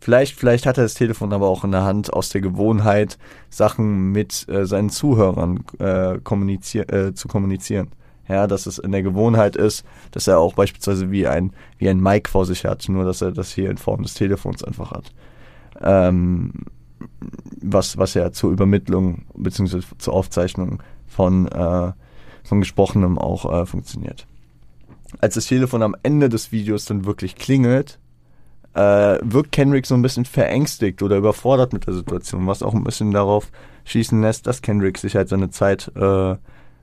vielleicht, 0.00 0.36
vielleicht 0.36 0.66
hat 0.66 0.78
er 0.78 0.84
das 0.84 0.94
Telefon 0.94 1.32
aber 1.32 1.48
auch 1.48 1.64
in 1.64 1.72
der 1.72 1.84
Hand 1.84 2.12
aus 2.12 2.30
der 2.30 2.40
Gewohnheit, 2.40 3.18
Sachen 3.48 4.12
mit 4.12 4.48
äh, 4.48 4.66
seinen 4.66 4.90
Zuhörern 4.90 5.64
äh, 5.78 6.18
kommunizier 6.18 6.92
äh, 6.92 7.14
zu 7.14 7.28
kommunizieren 7.28 7.92
ja, 8.30 8.46
dass 8.46 8.66
es 8.66 8.78
in 8.78 8.92
der 8.92 9.02
Gewohnheit 9.02 9.56
ist, 9.56 9.84
dass 10.12 10.28
er 10.28 10.38
auch 10.38 10.54
beispielsweise 10.54 11.10
wie 11.10 11.26
ein, 11.26 11.52
wie 11.78 11.88
ein 11.88 12.00
Mic 12.00 12.28
vor 12.28 12.46
sich 12.46 12.64
hat, 12.64 12.88
nur 12.88 13.04
dass 13.04 13.22
er 13.22 13.32
das 13.32 13.52
hier 13.52 13.70
in 13.70 13.76
Form 13.76 14.02
des 14.04 14.14
Telefons 14.14 14.62
einfach 14.62 14.92
hat. 14.92 15.12
Ähm, 15.80 16.52
was, 17.60 17.98
was 17.98 18.14
ja 18.14 18.30
zur 18.30 18.52
Übermittlung 18.52 19.24
bzw. 19.34 19.80
zur 19.98 20.14
Aufzeichnung 20.14 20.80
von, 21.08 21.48
äh, 21.48 21.92
von 22.44 22.60
Gesprochenem 22.60 23.18
auch 23.18 23.52
äh, 23.52 23.66
funktioniert. 23.66 24.26
Als 25.18 25.34
das 25.34 25.46
Telefon 25.46 25.82
am 25.82 25.96
Ende 26.04 26.28
des 26.28 26.52
Videos 26.52 26.84
dann 26.84 27.04
wirklich 27.04 27.34
klingelt, 27.34 27.98
äh, 28.74 29.18
wirkt 29.22 29.52
Kendrick 29.52 29.86
so 29.86 29.94
ein 29.94 30.02
bisschen 30.02 30.24
verängstigt 30.24 31.02
oder 31.02 31.16
überfordert 31.16 31.72
mit 31.72 31.86
der 31.86 31.94
Situation, 31.94 32.46
was 32.46 32.62
auch 32.62 32.74
ein 32.74 32.84
bisschen 32.84 33.10
darauf 33.10 33.50
schießen 33.84 34.20
lässt, 34.20 34.46
dass 34.46 34.62
Kendrick 34.62 34.98
sich 34.98 35.16
halt 35.16 35.28
seine 35.28 35.50
Zeit 35.50 35.90
äh, 35.96 36.36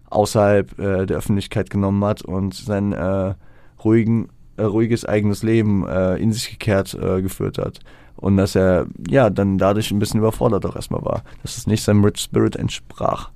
außerhalb 0.09 0.79
äh, 0.79 1.05
der 1.05 1.17
Öffentlichkeit 1.17 1.69
genommen 1.69 2.03
hat 2.03 2.21
und 2.21 2.53
sein 2.53 2.93
äh, 2.93 3.35
ruhigen, 3.83 4.29
äh, 4.57 4.63
ruhiges 4.63 5.05
eigenes 5.05 5.43
Leben 5.43 5.87
äh, 5.87 6.15
in 6.15 6.31
sich 6.31 6.49
gekehrt 6.49 6.93
äh, 6.93 7.21
geführt 7.21 7.57
hat. 7.57 7.79
Und 8.15 8.37
dass 8.37 8.55
er 8.55 8.87
ja 9.07 9.29
dann 9.29 9.57
dadurch 9.57 9.91
ein 9.91 9.99
bisschen 9.99 10.19
überfordert 10.19 10.65
auch 10.65 10.75
erstmal 10.75 11.05
war, 11.05 11.23
dass 11.43 11.57
es 11.57 11.67
nicht 11.67 11.83
seinem 11.83 12.03
Rich 12.03 12.19
Spirit 12.19 12.55
entsprach. 12.55 13.29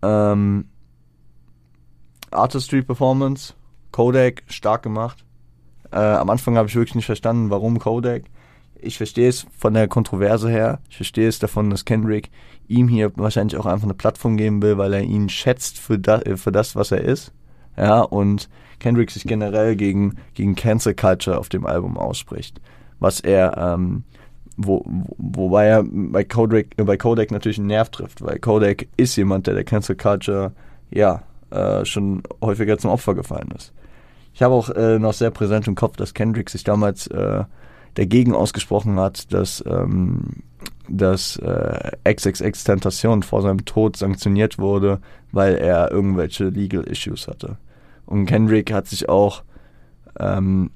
Ähm, 0.00 0.64
Artistry 2.30 2.82
Performance, 2.82 3.52
Kodak, 3.92 4.42
stark 4.46 4.82
gemacht. 4.82 5.24
Äh, 5.92 5.96
am 5.96 6.30
Anfang 6.30 6.56
habe 6.56 6.68
ich 6.68 6.74
wirklich 6.74 6.94
nicht 6.94 7.06
verstanden, 7.06 7.50
warum 7.50 7.78
Kodak. 7.78 8.24
Ich 8.80 8.96
verstehe 8.96 9.28
es 9.28 9.46
von 9.56 9.74
der 9.74 9.86
Kontroverse 9.86 10.50
her. 10.50 10.80
Ich 10.88 10.96
verstehe 10.96 11.28
es 11.28 11.38
davon, 11.38 11.70
dass 11.70 11.84
Kendrick 11.84 12.30
ihm 12.66 12.88
hier 12.88 13.12
wahrscheinlich 13.16 13.58
auch 13.58 13.66
einfach 13.66 13.84
eine 13.84 13.94
Plattform 13.94 14.36
geben 14.36 14.62
will, 14.62 14.78
weil 14.78 14.94
er 14.94 15.02
ihn 15.02 15.28
schätzt 15.28 15.78
für 15.78 15.98
das, 15.98 16.22
für 16.36 16.50
das 16.50 16.74
was 16.74 16.90
er 16.90 17.02
ist. 17.02 17.32
Ja, 17.76 18.00
und 18.00 18.48
Kendrick 18.80 19.10
sich 19.10 19.24
generell 19.24 19.76
gegen, 19.76 20.16
gegen 20.34 20.54
Cancel 20.54 20.94
Culture 20.94 21.38
auf 21.38 21.48
dem 21.48 21.66
Album 21.66 21.96
ausspricht. 21.96 22.60
Was 22.98 23.20
er, 23.20 23.56
ähm, 23.56 24.04
wo, 24.56 24.84
wobei 25.16 25.66
er 25.66 25.84
bei 25.84 26.24
Kodak, 26.24 26.76
bei 26.76 26.96
Kodak 26.96 27.30
natürlich 27.30 27.58
einen 27.58 27.68
Nerv 27.68 27.90
trifft, 27.90 28.22
weil 28.22 28.38
Kodak 28.38 28.86
ist 28.96 29.16
jemand, 29.16 29.46
der 29.46 29.54
der 29.54 29.64
Cancel 29.64 29.96
Culture, 29.96 30.52
ja, 30.90 31.22
äh, 31.50 31.84
schon 31.84 32.22
häufiger 32.42 32.78
zum 32.78 32.90
Opfer 32.90 33.14
gefallen 33.14 33.50
ist. 33.56 33.72
Ich 34.34 34.42
habe 34.42 34.54
auch 34.54 34.70
äh, 34.70 34.98
noch 34.98 35.12
sehr 35.12 35.30
präsent 35.30 35.66
im 35.68 35.74
Kopf, 35.74 35.96
dass 35.96 36.14
Kendrick 36.14 36.50
sich 36.50 36.64
damals 36.64 37.06
äh, 37.08 37.44
dagegen 37.94 38.34
ausgesprochen 38.34 38.98
hat, 38.98 39.32
dass 39.32 39.62
ähm, 39.66 40.42
dass 40.88 41.36
äh, 41.36 41.92
XXX 42.04 42.64
Tentation 42.64 43.22
vor 43.22 43.42
seinem 43.42 43.64
Tod 43.64 43.96
sanktioniert 43.96 44.58
wurde, 44.58 45.00
weil 45.30 45.54
er 45.54 45.90
irgendwelche 45.90 46.48
Legal 46.48 46.84
Issues 46.84 47.28
hatte. 47.28 47.56
Und 48.06 48.26
Kendrick 48.26 48.72
hat 48.72 48.88
sich 48.88 49.08
auch 49.08 49.42
ähm, 50.18 50.70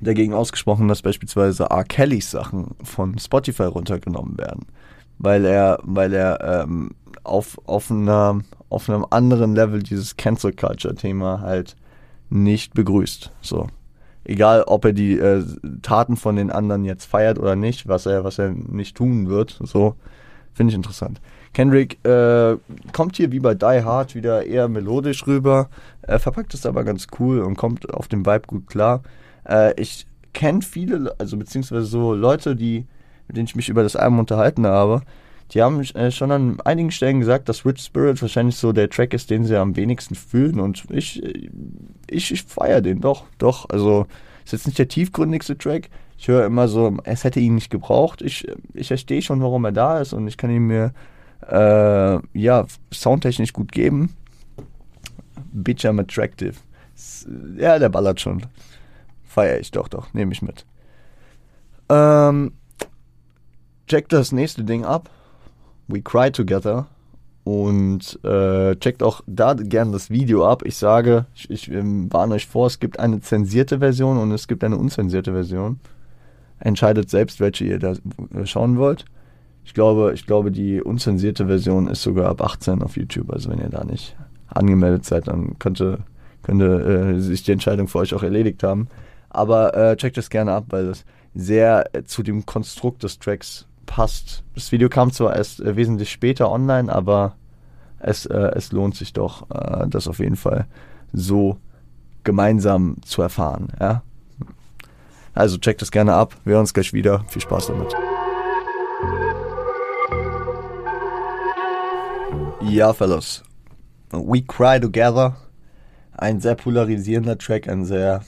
dagegen 0.00 0.34
ausgesprochen, 0.34 0.88
dass 0.88 1.02
beispielsweise 1.02 1.64
R. 1.64 1.84
Kellys 1.84 2.30
Sachen 2.30 2.74
von 2.82 3.18
Spotify 3.18 3.64
runtergenommen 3.64 4.38
werden, 4.38 4.66
weil 5.18 5.44
er, 5.44 5.78
weil 5.82 6.12
er 6.12 6.62
ähm, 6.62 6.90
auf, 7.24 7.58
auf, 7.66 7.90
einer, 7.90 8.40
auf 8.68 8.88
einem 8.88 9.06
anderen 9.10 9.54
Level 9.54 9.82
dieses 9.82 10.16
Cancel 10.16 10.52
Culture 10.52 10.94
Thema 10.94 11.40
halt 11.40 11.76
nicht 12.30 12.74
begrüßt. 12.74 13.32
So 13.40 13.68
egal 14.24 14.62
ob 14.66 14.84
er 14.84 14.92
die 14.92 15.18
äh, 15.18 15.44
Taten 15.82 16.16
von 16.16 16.36
den 16.36 16.50
anderen 16.50 16.84
jetzt 16.84 17.04
feiert 17.04 17.38
oder 17.38 17.56
nicht, 17.56 17.86
was 17.86 18.06
er, 18.06 18.24
was 18.24 18.38
er 18.38 18.50
nicht 18.50 18.96
tun 18.96 19.28
wird, 19.28 19.58
so 19.62 19.94
finde 20.52 20.70
ich 20.70 20.76
interessant. 20.76 21.20
Kendrick 21.52 22.04
äh, 22.04 22.56
kommt 22.92 23.16
hier 23.16 23.30
wie 23.30 23.38
bei 23.38 23.54
Die 23.54 23.84
Hard 23.84 24.14
wieder 24.14 24.44
eher 24.44 24.68
melodisch 24.68 25.26
rüber, 25.26 25.68
er 26.02 26.18
verpackt 26.18 26.54
es 26.54 26.66
aber 26.66 26.84
ganz 26.84 27.06
cool 27.18 27.40
und 27.40 27.56
kommt 27.56 27.92
auf 27.92 28.08
den 28.08 28.26
Vibe 28.26 28.46
gut 28.46 28.66
klar. 28.66 29.02
Äh, 29.48 29.80
ich 29.80 30.06
kenne 30.32 30.62
viele, 30.62 31.14
also 31.18 31.36
beziehungsweise 31.36 31.86
so 31.86 32.14
Leute, 32.14 32.56
die, 32.56 32.86
mit 33.28 33.36
denen 33.36 33.46
ich 33.46 33.54
mich 33.54 33.68
über 33.68 33.82
das 33.82 33.94
Album 33.94 34.18
unterhalten 34.18 34.66
habe, 34.66 35.02
die 35.52 35.62
haben 35.62 35.80
äh, 35.80 36.10
schon 36.10 36.30
an 36.30 36.60
einigen 36.62 36.90
Stellen 36.90 37.20
gesagt, 37.20 37.48
dass 37.48 37.64
Rich 37.64 37.80
Spirit 37.80 38.20
wahrscheinlich 38.20 38.56
so 38.56 38.72
der 38.72 38.88
Track 38.88 39.14
ist, 39.14 39.30
den 39.30 39.44
sie 39.44 39.56
am 39.56 39.76
wenigsten 39.76 40.14
fühlen. 40.14 40.58
Und 40.58 40.84
ich, 40.90 41.22
ich, 42.08 42.32
ich 42.32 42.42
feiere 42.42 42.80
den 42.80 43.00
doch, 43.00 43.24
doch. 43.38 43.68
Also 43.68 44.06
ist 44.44 44.52
jetzt 44.52 44.66
nicht 44.66 44.78
der 44.78 44.88
tiefgründigste 44.88 45.56
Track. 45.56 45.90
Ich 46.18 46.28
höre 46.28 46.46
immer 46.46 46.68
so, 46.68 46.96
es 47.04 47.24
hätte 47.24 47.40
ihn 47.40 47.54
nicht 47.54 47.70
gebraucht. 47.70 48.22
Ich, 48.22 48.46
ich 48.72 48.88
verstehe 48.88 49.22
schon, 49.22 49.42
warum 49.42 49.64
er 49.64 49.72
da 49.72 50.00
ist 50.00 50.12
und 50.12 50.26
ich 50.26 50.36
kann 50.36 50.50
ihn 50.50 50.66
mir 50.66 50.92
äh, 51.48 52.18
ja 52.38 52.66
soundtechnisch 52.92 53.52
gut 53.52 53.72
geben. 53.72 54.14
Bitch, 55.52 55.84
I'm 55.84 56.00
attractive. 56.00 56.54
Ja, 57.58 57.78
der 57.78 57.88
ballert 57.88 58.20
schon. 58.20 58.46
Feiere 59.24 59.58
ich 59.58 59.70
doch, 59.70 59.88
doch, 59.88 60.12
nehme 60.14 60.32
ich 60.32 60.42
mit. 60.42 60.64
Ähm, 61.88 62.52
check 63.86 64.08
das 64.08 64.32
nächste 64.32 64.64
Ding 64.64 64.84
ab. 64.84 65.10
We 65.88 66.02
Cry 66.02 66.30
Together. 66.30 66.86
Und 67.44 68.18
äh, 68.24 68.74
checkt 68.76 69.02
auch 69.02 69.20
da 69.26 69.52
gerne 69.52 69.92
das 69.92 70.08
Video 70.08 70.46
ab. 70.46 70.62
Ich 70.64 70.76
sage, 70.78 71.26
ich, 71.34 71.50
ich 71.50 71.70
ähm, 71.70 72.10
warne 72.10 72.34
euch 72.34 72.46
vor, 72.46 72.66
es 72.66 72.80
gibt 72.80 72.98
eine 72.98 73.20
zensierte 73.20 73.80
Version 73.80 74.16
und 74.16 74.32
es 74.32 74.48
gibt 74.48 74.64
eine 74.64 74.78
unzensierte 74.78 75.32
Version. 75.32 75.78
Entscheidet 76.58 77.10
selbst, 77.10 77.40
welche 77.40 77.66
ihr 77.66 77.78
da 77.78 77.94
schauen 78.44 78.78
wollt. 78.78 79.04
Ich 79.64 79.74
glaube, 79.74 80.12
ich 80.14 80.26
glaube, 80.26 80.50
die 80.50 80.80
unzensierte 80.80 81.46
Version 81.46 81.86
ist 81.88 82.02
sogar 82.02 82.30
ab 82.30 82.40
18 82.40 82.82
auf 82.82 82.96
YouTube. 82.96 83.30
Also 83.30 83.50
wenn 83.50 83.60
ihr 83.60 83.68
da 83.68 83.84
nicht 83.84 84.16
angemeldet 84.48 85.04
seid, 85.04 85.28
dann 85.28 85.58
könnte, 85.58 85.98
könnte 86.42 87.14
äh, 87.16 87.20
sich 87.20 87.42
die 87.42 87.52
Entscheidung 87.52 87.88
für 87.88 87.98
euch 87.98 88.14
auch 88.14 88.22
erledigt 88.22 88.62
haben. 88.62 88.88
Aber 89.28 89.76
äh, 89.76 89.96
checkt 89.96 90.16
das 90.16 90.30
gerne 90.30 90.52
ab, 90.52 90.66
weil 90.68 90.86
es 90.86 91.04
sehr 91.34 91.94
äh, 91.94 92.04
zu 92.04 92.22
dem 92.22 92.46
Konstrukt 92.46 93.02
des 93.02 93.18
Tracks 93.18 93.66
passt. 93.84 94.42
Das 94.54 94.72
Video 94.72 94.88
kam 94.88 95.12
zwar 95.12 95.36
erst 95.36 95.60
äh, 95.60 95.76
wesentlich 95.76 96.10
später 96.10 96.50
online, 96.50 96.92
aber 96.92 97.36
es, 97.98 98.26
äh, 98.26 98.50
es 98.54 98.72
lohnt 98.72 98.96
sich 98.96 99.12
doch, 99.12 99.50
äh, 99.50 99.86
das 99.88 100.08
auf 100.08 100.18
jeden 100.18 100.36
Fall 100.36 100.66
so 101.12 101.58
gemeinsam 102.24 102.96
zu 103.04 103.22
erfahren. 103.22 103.68
Ja? 103.80 104.02
Also 105.34 105.58
checkt 105.58 105.82
das 105.82 105.90
gerne 105.90 106.14
ab. 106.14 106.36
Wir 106.44 106.54
hören 106.54 106.60
uns 106.60 106.74
gleich 106.74 106.92
wieder. 106.92 107.24
Viel 107.28 107.42
Spaß 107.42 107.68
damit. 107.68 107.94
Ja, 112.62 112.92
Fellows. 112.92 113.42
We 114.10 114.42
Cry 114.42 114.80
Together. 114.80 115.36
Ein 116.16 116.40
sehr 116.40 116.54
polarisierender 116.54 117.36
Track, 117.36 117.68
ein 117.68 117.84
sehr 117.84 118.22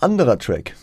anderer 0.00 0.38
Track. 0.38 0.74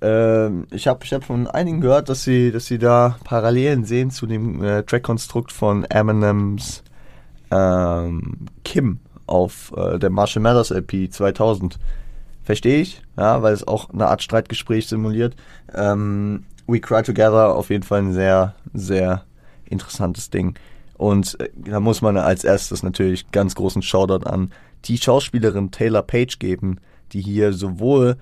Ähm, 0.00 0.66
ich 0.70 0.86
habe 0.86 1.04
ich 1.04 1.12
hab 1.12 1.24
von 1.24 1.46
einigen 1.46 1.80
gehört, 1.80 2.08
dass 2.08 2.22
sie, 2.22 2.52
dass 2.52 2.66
sie 2.66 2.78
da 2.78 3.16
Parallelen 3.24 3.84
sehen 3.84 4.10
zu 4.10 4.26
dem 4.26 4.62
äh, 4.62 4.82
Trackkonstrukt 4.84 5.52
von 5.52 5.84
Eminems 5.84 6.82
ähm, 7.50 8.46
Kim 8.64 9.00
auf 9.26 9.72
äh, 9.76 9.98
der 9.98 10.10
Marshall 10.10 10.42
Mathers 10.42 10.70
LP 10.70 11.12
2000. 11.12 11.78
Verstehe 12.44 12.80
ich, 12.80 13.02
ja, 13.16 13.42
weil 13.42 13.52
es 13.52 13.66
auch 13.66 13.90
eine 13.90 14.06
Art 14.06 14.22
Streitgespräch 14.22 14.86
simuliert. 14.86 15.36
Ähm, 15.74 16.44
We 16.66 16.80
Cry 16.80 17.02
Together 17.02 17.54
auf 17.54 17.70
jeden 17.70 17.82
Fall 17.82 18.00
ein 18.00 18.12
sehr, 18.12 18.54
sehr 18.72 19.24
interessantes 19.66 20.30
Ding. 20.30 20.54
Und 20.96 21.38
äh, 21.40 21.50
da 21.56 21.80
muss 21.80 22.02
man 22.02 22.16
als 22.16 22.44
erstes 22.44 22.82
natürlich 22.82 23.30
ganz 23.32 23.54
großen 23.54 23.82
Shoutout 23.82 24.26
an 24.26 24.52
die 24.84 24.96
Schauspielerin 24.96 25.70
Taylor 25.70 26.02
Page 26.02 26.38
geben, 26.38 26.78
die 27.12 27.20
hier 27.20 27.52
sowohl 27.52 28.16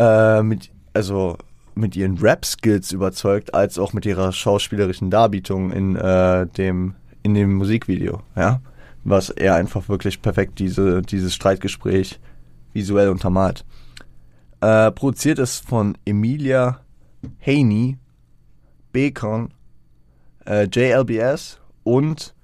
äh, 0.00 0.42
mit, 0.42 0.70
also 0.94 1.36
mit 1.74 1.94
ihren 1.94 2.16
Rap-Skills 2.18 2.92
überzeugt, 2.92 3.54
als 3.54 3.78
auch 3.78 3.92
mit 3.92 4.06
ihrer 4.06 4.32
schauspielerischen 4.32 5.10
Darbietung 5.10 5.70
in 5.72 5.94
äh, 5.96 6.46
dem 6.46 6.94
in 7.22 7.34
dem 7.34 7.54
Musikvideo, 7.54 8.22
ja, 8.34 8.62
was 9.04 9.28
er 9.28 9.54
einfach 9.56 9.90
wirklich 9.90 10.22
perfekt 10.22 10.58
diese 10.58 11.02
dieses 11.02 11.34
Streitgespräch 11.34 12.18
visuell 12.72 13.10
untermalt. 13.10 13.66
Äh, 14.62 14.90
produziert 14.92 15.38
ist 15.38 15.68
von 15.68 15.98
Emilia 16.06 16.80
Haney, 17.46 17.98
Bacon, 18.92 19.52
äh, 20.46 20.64
JLBS 20.64 21.60
und 21.84 22.34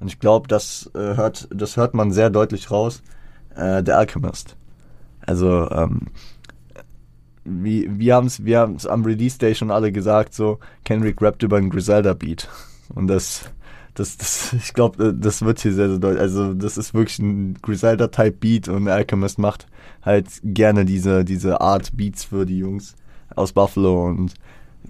und 0.00 0.08
ich 0.08 0.18
glaube, 0.18 0.48
das 0.48 0.90
äh, 0.94 0.98
hört 0.98 1.48
das 1.54 1.76
hört 1.76 1.94
man 1.94 2.10
sehr 2.10 2.30
deutlich 2.30 2.72
raus, 2.72 3.02
äh, 3.54 3.84
der 3.84 3.98
Alchemist. 3.98 4.56
Also 5.26 5.70
ähm, 5.70 6.08
wie, 7.44 7.88
wir 7.98 8.14
haben 8.14 8.26
es 8.26 8.44
wir 8.44 8.60
haben's 8.60 8.86
am 8.86 9.04
Release 9.04 9.38
Day 9.38 9.54
schon 9.54 9.70
alle 9.70 9.92
gesagt, 9.92 10.34
so 10.34 10.58
Kendrick 10.84 11.20
rappt 11.20 11.42
über 11.42 11.56
einen 11.56 11.70
Griselda 11.70 12.14
Beat. 12.14 12.48
Und 12.94 13.06
das, 13.06 13.50
das, 13.94 14.16
das, 14.16 14.52
ich 14.52 14.74
glaube, 14.74 15.08
äh, 15.08 15.14
das 15.14 15.42
wird 15.42 15.60
hier 15.60 15.72
sehr, 15.72 15.88
sehr 15.88 15.98
deutlich. 15.98 16.20
Also, 16.20 16.54
das 16.54 16.76
ist 16.76 16.94
wirklich 16.94 17.18
ein 17.18 17.54
Griselda-Type 17.62 18.38
Beat 18.38 18.68
und 18.68 18.88
Alchemist 18.88 19.38
macht 19.38 19.66
halt 20.02 20.26
gerne 20.42 20.84
diese, 20.84 21.24
diese 21.24 21.60
Art 21.60 21.96
Beats 21.96 22.24
für 22.24 22.44
die 22.44 22.58
Jungs 22.58 22.94
aus 23.34 23.52
Buffalo 23.52 24.06
und 24.06 24.34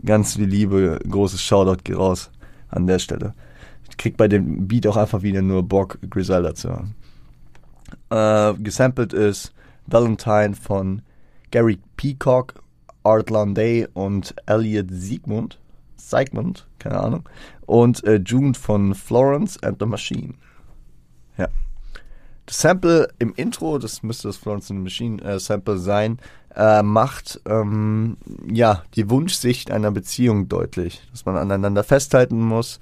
ganz 0.04 0.36
viel 0.36 0.46
Liebe, 0.46 0.98
großes 1.08 1.40
Shoutout 1.42 1.82
geht 1.84 1.96
raus 1.96 2.30
an 2.68 2.86
der 2.86 2.98
Stelle. 2.98 3.34
Ich 3.88 3.96
krieg 3.96 4.16
bei 4.16 4.28
dem 4.28 4.66
Beat 4.66 4.86
auch 4.86 4.96
einfach 4.96 5.22
wieder 5.22 5.42
nur 5.42 5.62
Bock, 5.62 5.98
Griselda 6.10 6.54
zu 6.54 6.70
hören. 6.70 6.94
Äh, 8.10 8.54
gesampelt 8.60 9.12
ist 9.12 9.52
Valentine 9.86 10.54
von 10.54 11.02
Gary 11.54 11.78
Peacock, 11.96 12.54
Art 13.04 13.30
Landay 13.30 13.86
und 13.94 14.34
Elliot 14.46 14.88
Siegmund. 14.90 15.60
Siegmund, 15.94 16.66
keine 16.80 16.98
Ahnung. 16.98 17.28
Und 17.64 18.02
äh, 18.02 18.16
June 18.16 18.54
von 18.54 18.92
Florence 18.96 19.62
and 19.62 19.78
the 19.78 19.86
Machine. 19.86 20.34
Ja. 21.38 21.46
Das 22.46 22.60
Sample 22.60 23.06
im 23.20 23.32
Intro, 23.36 23.78
das 23.78 24.02
müsste 24.02 24.26
das 24.26 24.36
Florence 24.36 24.68
and 24.68 24.80
the 24.80 24.82
Machine 24.82 25.22
äh, 25.22 25.38
Sample 25.38 25.78
sein, 25.78 26.18
äh, 26.56 26.82
macht 26.82 27.40
ähm, 27.46 28.16
ja 28.52 28.82
die 28.96 29.08
Wunschsicht 29.08 29.70
einer 29.70 29.92
Beziehung 29.92 30.48
deutlich, 30.48 31.06
dass 31.12 31.24
man 31.24 31.36
aneinander 31.36 31.84
festhalten 31.84 32.40
muss. 32.40 32.80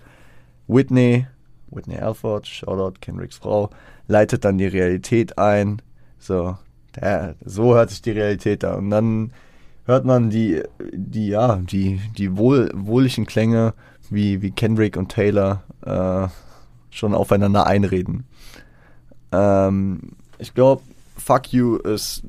Whitney, 0.66 1.26
Whitney 1.70 1.98
Alford, 1.98 2.46
Shoutout 2.46 3.00
Kendricks 3.02 3.36
Frau, 3.36 3.68
leitet 4.08 4.46
dann 4.46 4.56
die 4.56 4.66
Realität 4.66 5.36
ein. 5.36 5.82
So, 6.18 6.56
der, 6.96 7.36
so 7.44 7.74
hört 7.74 7.90
sich 7.90 8.02
die 8.02 8.10
Realität 8.12 8.64
an. 8.64 8.78
Und 8.78 8.90
dann 8.90 9.32
hört 9.84 10.04
man 10.04 10.30
die, 10.30 10.62
die, 10.92 11.28
ja, 11.28 11.56
die, 11.56 12.00
die 12.16 12.36
wohl, 12.36 12.70
wohligen 12.74 13.26
Klänge, 13.26 13.74
wie, 14.10 14.42
wie 14.42 14.50
Kendrick 14.50 14.96
und 14.96 15.10
Taylor 15.10 15.62
äh, 15.84 16.28
schon 16.90 17.14
aufeinander 17.14 17.66
einreden. 17.66 18.24
Ähm, 19.32 20.12
ich 20.38 20.54
glaube, 20.54 20.82
Fuck 21.16 21.52
You 21.52 21.76
ist 21.76 22.22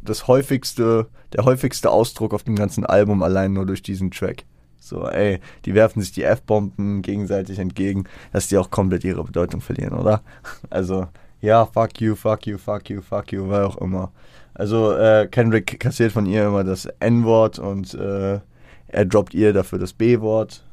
das 0.00 0.26
häufigste, 0.26 1.08
der 1.32 1.44
häufigste 1.44 1.90
Ausdruck 1.90 2.32
auf 2.32 2.44
dem 2.44 2.56
ganzen 2.56 2.86
Album 2.86 3.22
allein 3.22 3.52
nur 3.52 3.66
durch 3.66 3.82
diesen 3.82 4.10
Track. 4.10 4.44
So, 4.80 5.06
ey, 5.06 5.40
die 5.64 5.74
werfen 5.74 6.00
sich 6.00 6.12
die 6.12 6.22
F-Bomben 6.22 7.02
gegenseitig 7.02 7.58
entgegen, 7.58 8.04
dass 8.32 8.48
die 8.48 8.56
auch 8.56 8.70
komplett 8.70 9.04
ihre 9.04 9.24
Bedeutung 9.24 9.60
verlieren, 9.60 9.92
oder? 9.98 10.22
Also, 10.70 11.08
ja, 11.40 11.66
fuck 11.66 12.00
you, 12.00 12.14
fuck 12.14 12.46
you, 12.46 12.58
fuck 12.58 12.90
you, 12.90 13.00
fuck 13.00 13.32
you, 13.32 13.48
wer 13.48 13.66
auch 13.66 13.76
immer. 13.78 14.10
Also 14.54 14.92
äh, 14.92 15.28
Kendrick 15.30 15.78
kassiert 15.78 16.12
von 16.12 16.26
ihr 16.26 16.46
immer 16.46 16.64
das 16.64 16.86
N-Wort 16.98 17.58
und 17.58 17.94
äh, 17.94 18.40
er 18.88 19.04
droppt 19.04 19.34
ihr 19.34 19.52
dafür 19.52 19.78
das 19.78 19.92
B-Wort. 19.92 20.64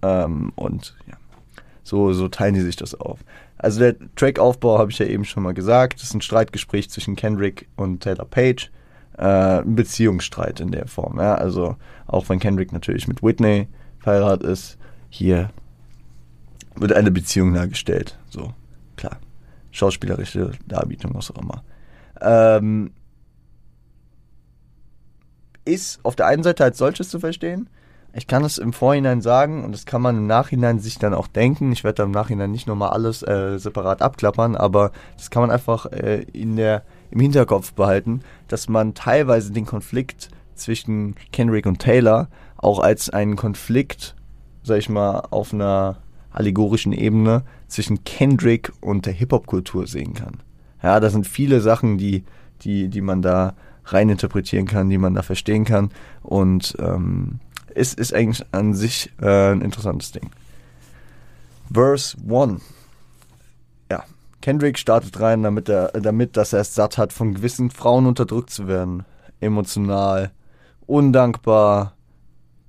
Ähm, 0.00 0.52
und 0.56 0.96
ja, 1.06 1.14
so, 1.82 2.12
so 2.12 2.28
teilen 2.28 2.54
die 2.54 2.62
sich 2.62 2.76
das 2.76 2.94
auf. 2.94 3.20
Also 3.58 3.80
der 3.80 3.96
Trackaufbau 4.14 4.78
habe 4.78 4.90
ich 4.90 4.98
ja 4.98 5.06
eben 5.06 5.24
schon 5.24 5.42
mal 5.42 5.52
gesagt. 5.52 5.94
Das 5.94 6.04
ist 6.04 6.14
ein 6.14 6.22
Streitgespräch 6.22 6.88
zwischen 6.88 7.16
Kendrick 7.16 7.68
und 7.76 8.02
Taylor 8.02 8.24
Page. 8.24 8.70
Äh, 9.18 9.60
ein 9.60 9.74
Beziehungsstreit 9.74 10.60
in 10.60 10.70
der 10.70 10.86
Form. 10.86 11.18
Ja? 11.18 11.34
Also 11.34 11.76
auch 12.06 12.28
wenn 12.28 12.38
Kendrick 12.38 12.72
natürlich 12.72 13.08
mit 13.08 13.22
Whitney 13.22 13.68
verheiratet 13.98 14.48
ist, 14.48 14.78
hier 15.10 15.50
wird 16.76 16.92
eine 16.92 17.10
Beziehung 17.10 17.52
dargestellt. 17.52 18.16
So, 18.30 18.54
klar 18.96 19.18
schauspielerische 19.78 20.52
Darbietung, 20.66 21.12
was 21.14 21.30
auch 21.30 21.40
immer. 21.40 21.62
Ähm, 22.20 22.92
ist 25.64 26.00
auf 26.02 26.16
der 26.16 26.26
einen 26.26 26.42
Seite 26.42 26.64
als 26.64 26.78
solches 26.78 27.08
zu 27.10 27.20
verstehen. 27.20 27.68
Ich 28.14 28.26
kann 28.26 28.42
es 28.42 28.58
im 28.58 28.72
Vorhinein 28.72 29.20
sagen 29.20 29.64
und 29.64 29.72
das 29.72 29.84
kann 29.84 30.00
man 30.00 30.16
im 30.16 30.26
Nachhinein 30.26 30.78
sich 30.78 30.98
dann 30.98 31.14
auch 31.14 31.26
denken. 31.26 31.72
Ich 31.72 31.84
werde 31.84 32.02
im 32.02 32.10
Nachhinein 32.10 32.50
nicht 32.50 32.66
nochmal 32.66 32.90
alles 32.90 33.22
äh, 33.22 33.58
separat 33.58 34.02
abklappern, 34.02 34.56
aber 34.56 34.92
das 35.16 35.30
kann 35.30 35.42
man 35.42 35.50
einfach 35.50 35.86
äh, 35.86 36.22
in 36.32 36.56
der, 36.56 36.82
im 37.10 37.20
Hinterkopf 37.20 37.74
behalten, 37.74 38.22
dass 38.48 38.68
man 38.68 38.94
teilweise 38.94 39.52
den 39.52 39.66
Konflikt 39.66 40.30
zwischen 40.54 41.14
Kendrick 41.32 41.66
und 41.66 41.78
Taylor 41.78 42.28
auch 42.56 42.80
als 42.80 43.10
einen 43.10 43.36
Konflikt, 43.36 44.16
sag 44.62 44.78
ich 44.78 44.88
mal, 44.88 45.20
auf 45.30 45.52
einer 45.52 45.98
allegorischen 46.30 46.92
Ebene 46.92 47.42
zwischen 47.68 48.04
Kendrick 48.04 48.72
und 48.80 49.06
der 49.06 49.12
Hip-Hop-Kultur 49.12 49.86
sehen 49.86 50.14
kann. 50.14 50.38
Ja, 50.82 51.00
da 51.00 51.10
sind 51.10 51.26
viele 51.26 51.60
Sachen, 51.60 51.98
die, 51.98 52.24
die, 52.62 52.88
die 52.88 53.00
man 53.00 53.22
da 53.22 53.54
reininterpretieren 53.84 54.66
kann, 54.66 54.90
die 54.90 54.98
man 54.98 55.14
da 55.14 55.22
verstehen 55.22 55.64
kann. 55.64 55.90
Und 56.22 56.76
ähm, 56.80 57.40
es 57.74 57.94
ist 57.94 58.14
eigentlich 58.14 58.46
an 58.52 58.74
sich 58.74 59.10
äh, 59.20 59.52
ein 59.52 59.60
interessantes 59.60 60.12
Ding. 60.12 60.30
Verse 61.72 62.16
1. 62.28 62.62
Ja, 63.90 64.04
Kendrick 64.40 64.78
startet 64.78 65.20
rein, 65.20 65.42
damit, 65.42 65.68
er, 65.68 65.88
damit 65.88 66.36
dass 66.36 66.52
er 66.52 66.60
es 66.60 66.74
satt 66.74 66.98
hat, 66.98 67.12
von 67.12 67.34
gewissen 67.34 67.70
Frauen 67.70 68.06
unterdrückt 68.06 68.50
zu 68.50 68.66
werden. 68.66 69.04
Emotional, 69.40 70.30
undankbar, 70.86 71.94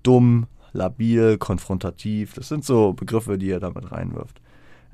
dumm, 0.04 0.48
labil, 0.74 1.38
konfrontativ. 1.38 2.34
Das 2.34 2.50
sind 2.50 2.66
so 2.66 2.94
Begriffe, 2.94 3.38
die 3.38 3.50
er 3.50 3.60
damit 3.60 3.92
reinwirft. 3.92 4.42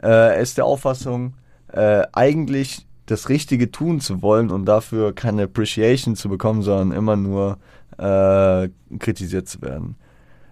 Äh, 0.01 0.07
er 0.07 0.37
ist 0.37 0.57
der 0.57 0.65
Auffassung, 0.65 1.33
äh, 1.71 2.03
eigentlich 2.13 2.85
das 3.05 3.29
Richtige 3.29 3.71
tun 3.71 3.99
zu 3.99 4.21
wollen 4.21 4.49
und 4.49 4.65
dafür 4.65 5.13
keine 5.13 5.43
Appreciation 5.43 6.15
zu 6.15 6.29
bekommen, 6.29 6.61
sondern 6.63 6.91
immer 6.97 7.15
nur 7.15 7.57
äh, 7.97 8.69
kritisiert 8.99 9.47
zu 9.47 9.61
werden. 9.61 9.95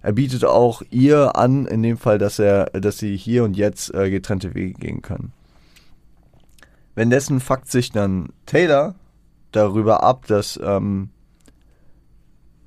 Er 0.02 0.12
bietet 0.12 0.44
auch 0.44 0.82
ihr 0.92 1.38
an, 1.38 1.66
in 1.66 1.82
dem 1.82 1.98
Fall, 1.98 2.18
dass 2.18 2.38
er, 2.38 2.66
dass 2.66 2.98
sie 2.98 3.16
hier 3.16 3.44
und 3.44 3.56
jetzt 3.56 3.94
äh, 3.94 4.10
getrennte 4.10 4.54
Wege 4.54 4.74
gehen 4.74 5.02
können. 5.02 5.32
Währenddessen 6.94 7.40
fuckt 7.40 7.72
sich 7.72 7.92
dann 7.92 8.30
Taylor 8.46 8.96
darüber 9.52 10.04
ab, 10.04 10.26
dass, 10.28 10.60
ähm, 10.62 11.10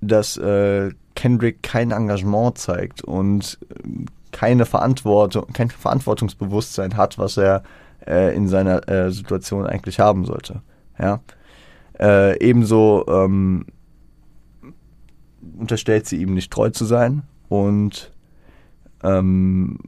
dass 0.01 0.37
äh, 0.39 0.91
Kendrick 1.15 1.63
kein 1.63 1.91
Engagement 1.91 2.59
zeigt 2.59 3.03
und 3.03 3.59
keine 4.37 4.67
Verantwortung, 4.67 5.47
kein 5.55 5.71
Verantwortungsbewusstsein 5.71 6.99
hat, 6.99 7.17
was 7.17 7.39
er 7.39 7.63
äh, 8.07 8.37
in 8.37 8.49
seiner 8.49 8.87
äh, 8.87 9.11
Situation 9.11 9.67
eigentlich 9.67 9.99
haben 9.99 10.27
sollte. 10.27 10.61
Ja. 10.99 11.23
Äh, 11.99 12.39
ebenso 12.47 13.07
ähm, 13.09 13.65
unterstellt 15.59 16.07
sie 16.07 16.21
ihm 16.21 16.35
nicht 16.35 16.53
treu 16.53 16.69
zu 16.69 16.85
sein 16.85 17.23
und 17.49 18.13
ähm, 19.03 19.79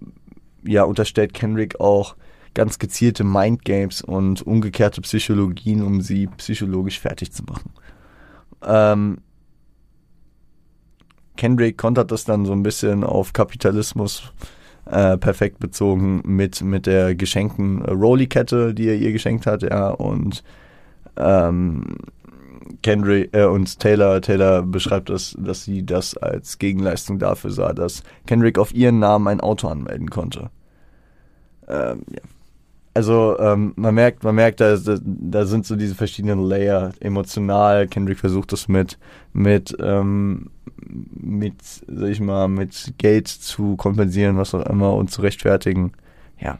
ja, 0.65 0.85
unterstellt 0.85 1.35
Kendrick 1.35 1.79
auch 1.79 2.17
ganz 2.55 2.79
gezielte 2.79 3.25
Mindgames 3.25 4.01
und 4.01 4.41
umgekehrte 4.47 5.03
Psychologien, 5.03 5.83
um 5.83 6.01
sie 6.01 6.27
psychologisch 6.39 6.99
fertig 7.01 7.33
zu 7.33 7.43
machen. 7.45 7.71
Ähm, 8.65 9.19
Kendrick 11.39 11.79
kontert 11.79 12.11
das 12.11 12.25
dann 12.25 12.45
so 12.45 12.53
ein 12.53 12.63
bisschen 12.63 13.05
auf 13.05 13.33
Kapitalismus 13.33 14.33
äh, 14.91 15.17
perfekt 15.17 15.61
bezogen 15.61 16.21
mit, 16.25 16.61
mit 16.61 16.85
der 16.87 17.15
geschenkten 17.15 17.83
Rolly-Kette, 17.83 18.75
die 18.75 18.89
er 18.89 18.97
ihr 18.97 19.13
geschenkt 19.13 19.47
hat, 19.47 19.63
ja, 19.63 19.89
und 19.89 20.43
ähm, 21.17 21.97
Kendrick 22.83 23.35
äh, 23.35 23.45
und 23.45 23.79
Taylor, 23.79 24.21
Taylor 24.21 24.63
beschreibt 24.63 25.11
das, 25.11 25.37
dass 25.39 25.65
sie 25.65 25.87
das 25.87 26.17
als 26.17 26.59
Gegenleistung 26.59 27.19
dafür 27.19 27.51
sah, 27.51 27.73
dass 27.73 28.03
Kendrick 28.27 28.59
auf 28.59 28.75
ihren 28.75 28.99
Namen 28.99 29.29
ein 29.29 29.41
Auto 29.41 29.69
anmelden 29.69 30.11
konnte. 30.11 30.51
Ähm, 31.69 32.03
ja. 32.11 32.21
Also 32.99 33.39
ähm, 33.39 33.75
man 33.77 33.95
merkt, 33.95 34.25
man 34.25 34.35
merkt, 34.35 34.61
da, 34.61 34.77
da 34.77 35.47
sind 35.47 35.65
so 35.65 35.77
diese 35.77 35.95
verschiedenen 35.95 36.41
Layer 36.41 36.91
emotional. 36.99 37.87
Kendrick 37.87 38.19
versucht 38.19 38.51
das 38.51 38.67
mit 38.67 38.99
mit 39.33 39.77
ähm, 39.81 40.51
mit, 41.15 41.55
sag 41.63 42.09
ich 42.09 42.19
mal, 42.19 42.49
mit 42.49 42.95
Geld 42.99 43.29
zu 43.29 43.77
kompensieren, 43.77 44.37
was 44.37 44.53
auch 44.53 44.67
immer 44.67 44.95
und 44.95 45.13
zu 45.13 45.23
rechtfertigen. 45.23 45.93
Ja, 46.41 46.59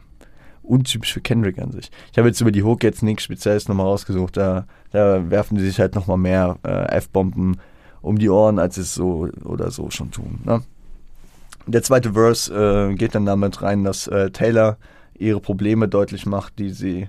untypisch 0.63 1.13
für 1.13 1.21
Kendrick 1.21 1.59
an 1.59 1.73
sich. 1.73 1.91
Ich 2.13 2.19
habe 2.19 2.29
jetzt 2.29 2.41
über 2.41 2.53
die 2.53 2.63
Hook 2.63 2.85
jetzt 2.85 3.03
nichts 3.03 3.25
Spezielles 3.25 3.67
nochmal 3.67 3.87
rausgesucht. 3.87 4.37
Da, 4.37 4.69
da 4.93 5.29
werfen 5.33 5.59
sie 5.59 5.67
sich 5.67 5.81
halt 5.81 5.97
nochmal 5.97 6.19
mehr 6.19 6.57
äh, 6.65 6.99
F-Bomben 6.99 7.57
um 8.01 8.17
die 8.17 8.31
Ohren, 8.31 8.61
als 8.61 8.77
sie 8.77 8.83
es 8.83 8.95
so 8.95 9.29
oder 9.43 9.73
so 9.73 9.91
schon 9.91 10.13
tun. 10.13 10.39
Ne? 10.45 10.63
Der 11.67 11.83
zweite 11.83 12.13
Verse 12.13 12.55
äh, 12.55 12.95
geht 12.95 13.17
dann 13.17 13.27
damit 13.27 13.61
rein, 13.61 13.83
dass 13.83 14.07
äh, 14.07 14.31
Taylor 14.31 14.77
ihre 15.19 15.41
Probleme 15.41 15.89
deutlich 15.89 16.27
macht, 16.27 16.59
die 16.59 16.71
sie 16.71 17.09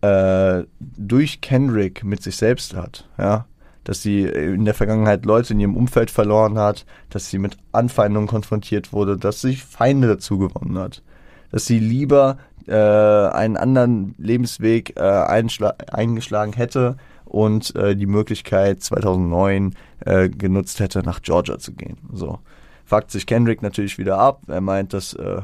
äh, 0.00 0.64
durch 0.80 1.40
Kendrick 1.40 2.04
mit 2.04 2.22
sich 2.22 2.36
selbst 2.36 2.74
hat. 2.74 3.08
Ja, 3.18 3.46
dass 3.84 4.02
sie 4.02 4.22
in 4.22 4.64
der 4.64 4.74
Vergangenheit 4.74 5.24
Leute 5.24 5.52
in 5.52 5.60
ihrem 5.60 5.76
Umfeld 5.76 6.10
verloren 6.10 6.58
hat, 6.58 6.86
dass 7.10 7.30
sie 7.30 7.38
mit 7.38 7.56
Anfeindungen 7.72 8.28
konfrontiert 8.28 8.92
wurde, 8.92 9.16
dass 9.16 9.42
sie 9.42 9.56
Feinde 9.56 10.08
dazu 10.08 10.38
gewonnen 10.38 10.78
hat, 10.78 11.02
dass 11.50 11.66
sie 11.66 11.78
lieber 11.78 12.38
äh, 12.66 12.74
einen 12.74 13.56
anderen 13.56 14.14
Lebensweg 14.18 14.96
äh, 14.96 15.00
eingeschlagen 15.02 16.54
hätte 16.54 16.96
und 17.26 17.76
äh, 17.76 17.94
die 17.94 18.06
Möglichkeit 18.06 18.82
2009 18.82 19.74
äh, 20.00 20.28
genutzt 20.30 20.80
hätte, 20.80 21.02
nach 21.02 21.20
Georgia 21.20 21.58
zu 21.58 21.72
gehen. 21.72 21.98
So 22.12 22.38
fuckt 22.84 23.10
sich 23.10 23.26
Kendrick 23.26 23.62
natürlich 23.62 23.98
wieder 23.98 24.18
ab. 24.18 24.42
Er 24.46 24.60
meint, 24.60 24.92
dass 24.92 25.14
äh, 25.14 25.42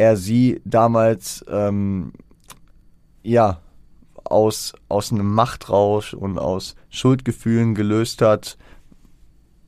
er 0.00 0.16
sie 0.16 0.62
damals 0.64 1.44
ähm, 1.46 2.12
ja 3.22 3.60
aus, 4.24 4.72
aus 4.88 5.12
einem 5.12 5.30
Machtrausch 5.34 6.14
und 6.14 6.38
aus 6.38 6.74
Schuldgefühlen 6.88 7.74
gelöst 7.74 8.22
hat, 8.22 8.56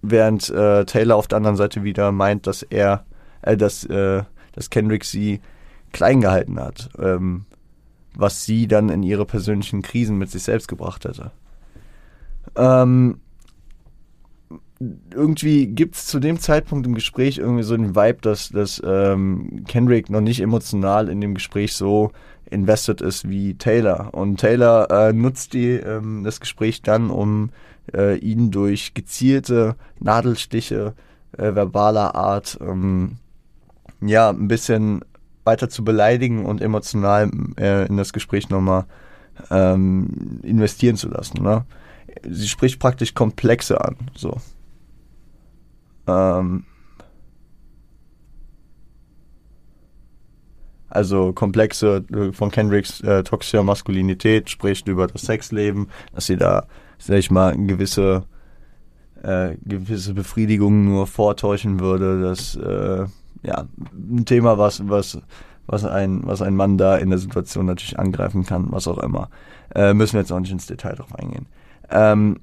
während 0.00 0.48
äh, 0.48 0.86
Taylor 0.86 1.16
auf 1.16 1.28
der 1.28 1.36
anderen 1.36 1.56
Seite 1.56 1.84
wieder 1.84 2.12
meint, 2.12 2.46
dass 2.46 2.62
er, 2.62 3.04
äh, 3.42 3.58
dass, 3.58 3.84
äh, 3.84 4.22
dass 4.52 4.70
Kendrick 4.70 5.04
sie 5.04 5.42
klein 5.92 6.22
gehalten 6.22 6.58
hat, 6.58 6.88
ähm, 6.98 7.44
was 8.14 8.46
sie 8.46 8.66
dann 8.66 8.88
in 8.88 9.02
ihre 9.02 9.26
persönlichen 9.26 9.82
Krisen 9.82 10.16
mit 10.16 10.30
sich 10.30 10.44
selbst 10.44 10.66
gebracht 10.66 11.04
hätte. 11.04 11.30
Ähm, 12.56 13.20
irgendwie 15.14 15.66
gibt 15.66 15.96
es 15.96 16.06
zu 16.06 16.18
dem 16.20 16.38
Zeitpunkt 16.38 16.86
im 16.86 16.94
Gespräch 16.94 17.38
irgendwie 17.38 17.62
so 17.62 17.76
den 17.76 17.94
Vibe, 17.94 18.18
dass, 18.22 18.48
dass 18.48 18.82
ähm, 18.84 19.64
Kendrick 19.66 20.10
noch 20.10 20.20
nicht 20.20 20.40
emotional 20.40 21.08
in 21.08 21.20
dem 21.20 21.34
Gespräch 21.34 21.74
so 21.74 22.12
invested 22.50 23.00
ist 23.00 23.28
wie 23.28 23.54
Taylor. 23.54 24.10
Und 24.12 24.38
Taylor 24.38 24.90
äh, 24.90 25.12
nutzt 25.12 25.54
die, 25.54 25.70
ähm, 25.70 26.22
das 26.24 26.40
Gespräch 26.40 26.82
dann, 26.82 27.10
um 27.10 27.50
äh, 27.94 28.16
ihn 28.18 28.50
durch 28.50 28.94
gezielte 28.94 29.76
Nadelstiche 29.98 30.94
äh, 31.36 31.54
verbaler 31.54 32.14
Art 32.14 32.58
ähm, 32.60 33.16
ja 34.00 34.30
ein 34.30 34.48
bisschen 34.48 35.04
weiter 35.44 35.68
zu 35.68 35.84
beleidigen 35.84 36.44
und 36.44 36.60
emotional 36.60 37.30
äh, 37.58 37.86
in 37.86 37.96
das 37.96 38.12
Gespräch 38.12 38.48
nochmal 38.48 38.84
ähm, 39.50 40.40
investieren 40.42 40.96
zu 40.96 41.08
lassen. 41.08 41.42
Ne? 41.42 41.64
Sie 42.28 42.48
spricht 42.48 42.78
praktisch 42.78 43.14
Komplexe 43.14 43.80
an. 43.80 43.96
So. 44.14 44.36
Ähm, 46.06 46.64
also 50.88 51.32
Komplexe 51.32 52.04
äh, 52.12 52.32
von 52.32 52.50
Kendricks 52.50 53.00
äh, 53.00 53.22
toxischer 53.22 53.62
Maskulinität, 53.62 54.50
spricht 54.50 54.88
über 54.88 55.06
das 55.06 55.22
Sexleben, 55.22 55.88
dass 56.14 56.26
sie 56.26 56.36
da, 56.36 56.66
sag 56.98 57.16
ich 57.16 57.30
mal, 57.30 57.56
gewisse, 57.56 58.24
äh, 59.22 59.56
gewisse 59.64 60.14
Befriedigung 60.14 60.84
nur 60.84 61.06
vortäuschen 61.06 61.80
würde. 61.80 62.20
Das, 62.20 62.56
äh, 62.56 63.06
ja, 63.42 63.64
ein 63.92 64.26
Thema, 64.26 64.58
was, 64.58 64.86
was, 64.88 65.18
was 65.66 65.84
ein, 65.84 66.20
was 66.24 66.42
ein 66.42 66.56
Mann 66.56 66.76
da 66.76 66.96
in 66.98 67.10
der 67.10 67.18
Situation 67.18 67.66
natürlich 67.66 67.98
angreifen 67.98 68.44
kann, 68.44 68.66
was 68.70 68.86
auch 68.86 68.98
immer. 68.98 69.30
Äh, 69.74 69.94
müssen 69.94 70.14
wir 70.14 70.20
jetzt 70.20 70.32
auch 70.32 70.40
nicht 70.40 70.52
ins 70.52 70.66
Detail 70.66 70.94
drauf 70.94 71.14
eingehen. 71.14 71.46
Ähm, 71.90 72.38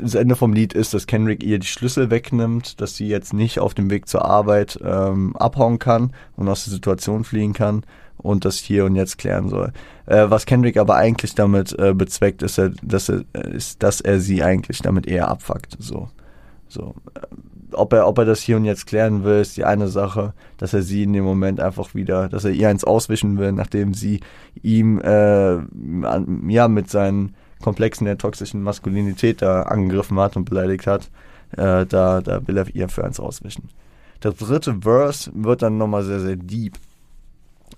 das 0.00 0.14
Ende 0.14 0.36
vom 0.36 0.52
Lied 0.52 0.72
ist, 0.72 0.94
dass 0.94 1.06
Kendrick 1.06 1.42
ihr 1.42 1.58
die 1.58 1.66
Schlüssel 1.66 2.10
wegnimmt, 2.10 2.80
dass 2.80 2.96
sie 2.96 3.08
jetzt 3.08 3.32
nicht 3.32 3.58
auf 3.58 3.74
dem 3.74 3.90
Weg 3.90 4.08
zur 4.08 4.24
Arbeit 4.24 4.78
ähm, 4.84 5.36
abhauen 5.36 5.78
kann 5.78 6.12
und 6.36 6.48
aus 6.48 6.64
der 6.64 6.72
Situation 6.72 7.24
fliehen 7.24 7.52
kann 7.52 7.84
und 8.18 8.44
das 8.44 8.56
hier 8.56 8.84
und 8.84 8.96
jetzt 8.96 9.18
klären 9.18 9.48
soll. 9.48 9.72
Äh, 10.06 10.26
was 10.28 10.46
Kendrick 10.46 10.76
aber 10.76 10.96
eigentlich 10.96 11.34
damit 11.34 11.78
äh, 11.78 11.94
bezweckt, 11.94 12.42
ist, 12.42 12.58
er, 12.58 12.70
dass 12.82 13.08
er, 13.08 13.24
ist, 13.34 13.82
dass 13.82 14.00
er 14.00 14.20
sie 14.20 14.42
eigentlich 14.42 14.80
damit 14.80 15.06
eher 15.06 15.28
abfuckt. 15.28 15.76
So, 15.78 16.08
so. 16.68 16.94
Äh, 17.14 17.20
ob 17.74 17.92
er, 17.94 18.06
ob 18.06 18.18
er 18.18 18.26
das 18.26 18.40
hier 18.40 18.56
und 18.56 18.66
jetzt 18.66 18.86
klären 18.86 19.24
will, 19.24 19.40
ist 19.40 19.56
die 19.56 19.64
eine 19.64 19.88
Sache, 19.88 20.34
dass 20.58 20.74
er 20.74 20.82
sie 20.82 21.04
in 21.04 21.14
dem 21.14 21.24
Moment 21.24 21.58
einfach 21.58 21.94
wieder, 21.94 22.28
dass 22.28 22.44
er 22.44 22.50
ihr 22.50 22.68
eins 22.68 22.84
auswischen 22.84 23.38
will, 23.38 23.52
nachdem 23.52 23.94
sie 23.94 24.20
ihm 24.62 25.00
äh, 25.00 25.56
ja 26.48 26.68
mit 26.68 26.90
seinen 26.90 27.34
Komplexen 27.62 28.04
der 28.04 28.18
toxischen 28.18 28.62
Maskulinität 28.62 29.40
da 29.40 29.62
angegriffen 29.62 30.18
hat 30.18 30.36
und 30.36 30.44
beleidigt 30.44 30.86
hat, 30.86 31.10
äh, 31.52 31.86
da, 31.86 32.20
da 32.20 32.46
will 32.46 32.58
er 32.58 32.68
ihr 32.74 32.88
für 32.88 33.04
eins 33.04 33.20
auswischen. 33.20 33.68
Der 34.22 34.32
dritte 34.32 34.80
Verse 34.82 35.30
wird 35.34 35.62
dann 35.62 35.78
nochmal 35.78 36.04
sehr, 36.04 36.20
sehr 36.20 36.36
deep. 36.36 36.78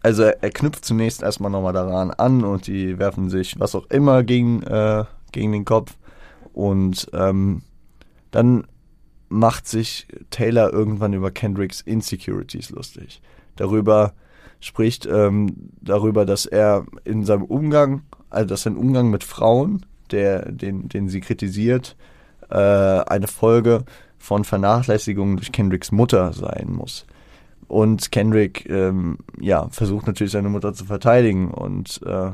Also 0.03 0.25
er, 0.25 0.42
er 0.42 0.51
knüpft 0.51 0.85
zunächst 0.85 1.23
erstmal 1.23 1.51
nochmal 1.51 1.73
daran 1.73 2.11
an 2.11 2.44
und 2.44 2.66
die 2.66 2.99
werfen 2.99 3.31
sich 3.31 3.59
was 3.59 3.75
auch 3.75 3.87
immer 3.90 4.23
gegen, 4.23 4.62
äh, 4.64 5.05
gegen 5.33 5.53
den 5.53 5.64
Kopf. 5.64 5.97
Und 6.53 7.09
ähm, 7.12 7.62
dann 8.31 8.66
macht 9.29 9.66
sich 9.66 10.07
Taylor 10.31 10.73
irgendwann 10.73 11.12
über 11.12 11.31
Kendricks 11.31 11.81
Insecurities 11.81 12.70
lustig. 12.70 13.23
Darüber 13.57 14.12
spricht 14.61 15.07
ähm, 15.07 15.70
darüber, 15.81 16.25
dass 16.25 16.47
er 16.47 16.87
in 17.05 17.25
seinem 17.25 17.44
Umgang 17.44 18.03
also 18.35 18.49
dass 18.49 18.62
sein 18.62 18.77
Umgang 18.77 19.11
mit 19.11 19.25
Frauen, 19.25 19.85
der, 20.11 20.51
den, 20.51 20.88
den 20.88 21.09
sie 21.09 21.20
kritisiert, 21.20 21.97
äh, 22.51 22.57
eine 22.57 23.27
Folge 23.27 23.85
von 24.18 24.44
Vernachlässigung 24.44 25.37
durch 25.37 25.53
Kendricks 25.53 25.92
Mutter 25.92 26.33
sein 26.33 26.73
muss. 26.73 27.07
Und 27.68 28.12
Kendrick, 28.12 28.68
ähm, 28.68 29.18
ja, 29.40 29.68
versucht 29.70 30.07
natürlich 30.07 30.33
seine 30.33 30.49
Mutter 30.49 30.75
zu 30.75 30.85
verteidigen 30.85 31.51
und 31.51 32.01
äh, 32.07 32.33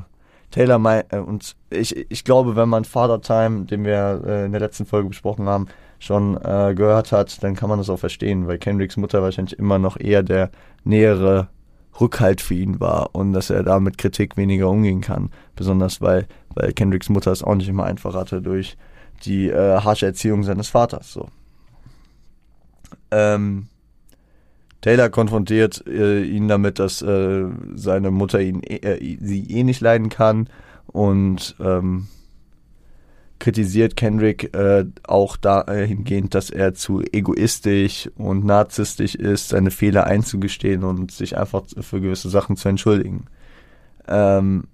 Taylor 0.50 0.78
mein, 0.78 1.04
äh, 1.10 1.18
und 1.18 1.54
ich, 1.70 1.96
ich 2.10 2.24
glaube, 2.24 2.56
wenn 2.56 2.68
man 2.68 2.84
Father 2.84 3.20
Time, 3.20 3.64
den 3.64 3.84
wir 3.84 4.22
äh, 4.26 4.44
in 4.46 4.52
der 4.52 4.60
letzten 4.60 4.86
Folge 4.86 5.08
besprochen 5.08 5.46
haben, 5.46 5.66
schon 5.98 6.36
äh, 6.36 6.74
gehört 6.74 7.12
hat, 7.12 7.42
dann 7.42 7.54
kann 7.54 7.68
man 7.68 7.78
das 7.78 7.90
auch 7.90 7.98
verstehen, 7.98 8.46
weil 8.46 8.58
Kendricks 8.58 8.96
Mutter 8.96 9.22
wahrscheinlich 9.22 9.58
immer 9.58 9.78
noch 9.78 9.98
eher 9.98 10.22
der 10.22 10.50
nähere 10.84 11.48
Rückhalt 11.98 12.40
für 12.40 12.55
ihn 12.55 12.81
war 12.81 13.14
und 13.14 13.33
dass 13.33 13.50
er 13.50 13.62
da 13.62 13.81
mit 13.81 13.98
Kritik 13.98 14.37
weniger 14.37 14.68
umgehen 14.68 15.00
kann. 15.00 15.31
Besonders 15.57 16.00
weil, 16.00 16.26
weil 16.55 16.72
Kendricks 16.72 17.09
Mutter 17.09 17.33
es 17.33 17.42
auch 17.42 17.55
nicht 17.55 17.68
immer 17.68 17.85
einfach 17.85 18.14
hatte 18.14 18.42
durch 18.42 18.76
die 19.24 19.48
äh, 19.48 19.81
harsche 19.81 20.07
Erziehung 20.07 20.42
seines 20.42 20.68
Vaters. 20.68 21.12
So. 21.12 21.29
Ähm, 23.11 23.68
Taylor 24.81 25.11
konfrontiert 25.11 25.85
äh, 25.87 26.22
ihn 26.22 26.48
damit, 26.48 26.79
dass 26.79 27.03
äh, 27.03 27.44
seine 27.74 28.11
Mutter 28.11 28.40
ihn, 28.40 28.62
äh, 28.62 29.18
sie 29.20 29.44
eh 29.50 29.62
nicht 29.62 29.81
leiden 29.81 30.09
kann 30.09 30.48
und 30.87 31.57
ähm, 31.61 32.09
kritisiert 33.40 33.96
Kendrick 33.96 34.55
äh, 34.55 34.85
auch 35.03 35.37
dahingehend, 35.37 36.35
dass 36.35 36.50
er 36.50 36.74
zu 36.74 37.00
egoistisch 37.00 38.09
und 38.16 38.44
narzisstisch 38.44 39.16
ist, 39.16 39.48
seine 39.48 39.72
Fehler 39.72 40.07
einzugestehen 40.07 40.85
und 40.85 41.11
sich 41.11 41.37
einfach 41.37 41.64
für 41.81 42.00
gewisse 42.00 42.31
Sachen 42.31 42.57
zu 42.57 42.68
entschuldigen. 42.68 43.24
Ähm, 44.07 44.64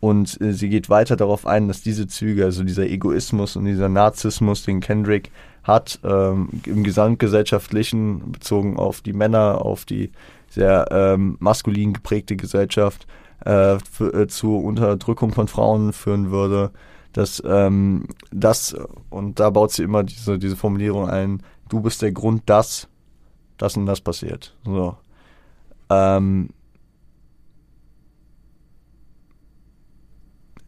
und 0.00 0.38
äh, 0.42 0.52
sie 0.52 0.68
geht 0.68 0.90
weiter 0.90 1.16
darauf 1.16 1.46
ein, 1.46 1.68
dass 1.68 1.80
diese 1.80 2.06
Züge, 2.06 2.44
also 2.44 2.62
dieser 2.62 2.86
Egoismus 2.86 3.56
und 3.56 3.64
dieser 3.64 3.88
Narzissmus, 3.88 4.62
den 4.62 4.80
Kendrick 4.80 5.30
hat, 5.62 5.98
ähm, 6.04 6.50
im 6.66 6.84
gesamtgesellschaftlichen, 6.84 8.32
bezogen 8.32 8.76
auf 8.76 9.00
die 9.00 9.14
Männer, 9.14 9.64
auf 9.64 9.86
die 9.86 10.10
sehr 10.50 10.88
ähm, 10.90 11.36
maskulin 11.40 11.94
geprägte 11.94 12.36
Gesellschaft, 12.36 13.06
äh, 13.44 13.74
äh, 13.74 14.26
zur 14.26 14.62
Unterdrückung 14.62 15.32
von 15.32 15.48
Frauen 15.48 15.92
führen 15.92 16.30
würde. 16.30 16.70
Dass 17.12 17.42
ähm, 17.46 18.06
das, 18.32 18.74
und 19.10 19.38
da 19.38 19.50
baut 19.50 19.70
sie 19.70 19.84
immer 19.84 20.02
diese, 20.02 20.38
diese 20.38 20.56
Formulierung 20.56 21.08
ein, 21.08 21.42
du 21.68 21.80
bist 21.80 22.02
der 22.02 22.12
Grund, 22.12 22.42
dass 22.46 22.88
das 23.56 23.76
und 23.76 23.86
das 23.86 24.00
passiert. 24.00 24.56
So. 24.64 24.96
Ähm, 25.90 26.48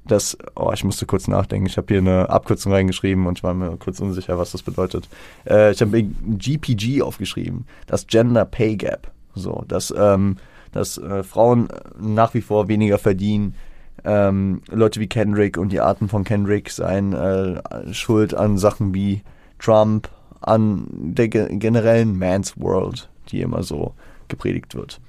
das, 0.07 0.39
oh, 0.55 0.71
ich 0.73 0.85
musste 0.85 1.07
kurz 1.07 1.27
nachdenken. 1.29 1.67
Ich 1.67 1.77
habe 1.77 1.89
hier 1.89 1.99
eine 1.99 2.31
Abkürzung 2.31 2.73
reingeschrieben 2.73 3.27
und 3.27 3.39
ich 3.39 3.45
war 3.45 3.55
mir 3.55 3.77
kurz 3.77 4.01
unsicher, 4.01 4.39
was 4.39 4.53
das 4.53 4.63
bedeutet. 4.63 5.09
Äh, 5.49 5.73
ich 5.73 5.81
habe 5.81 6.03
GPG 6.03 7.03
aufgeschrieben, 7.03 7.67
das 7.87 8.07
Gender 8.07 8.45
Pay 8.45 8.77
Gap. 8.77 9.11
So, 9.35 9.65
dass 9.69 9.93
ähm, 9.97 10.37
dass 10.77 10.99
äh, 10.99 11.23
Frauen 11.23 11.69
nach 11.99 12.35
wie 12.35 12.41
vor 12.41 12.69
weniger 12.69 12.99
verdienen. 12.99 13.55
Ähm, 14.05 14.63
Leute 14.71 15.01
wie 15.01 15.09
Kendrick 15.09 15.59
und 15.59 15.73
die 15.73 15.81
Arten 15.81 16.09
von 16.09 16.23
Kendrick 16.23 16.71
seien 16.71 17.13
äh, 17.13 17.93
schuld 17.93 18.35
an 18.35 18.59
Sachen 18.59 18.95
wie 18.95 19.23
Trump, 19.59 20.09
an 20.41 20.87
der 20.93 21.29
ge 21.29 21.57
generellen 21.57 22.19
Man's 22.19 22.61
World, 22.61 23.09
die 23.31 23.41
immer 23.41 23.63
so 23.63 23.95
gepredigt 24.29 24.75
wird. 24.75 25.01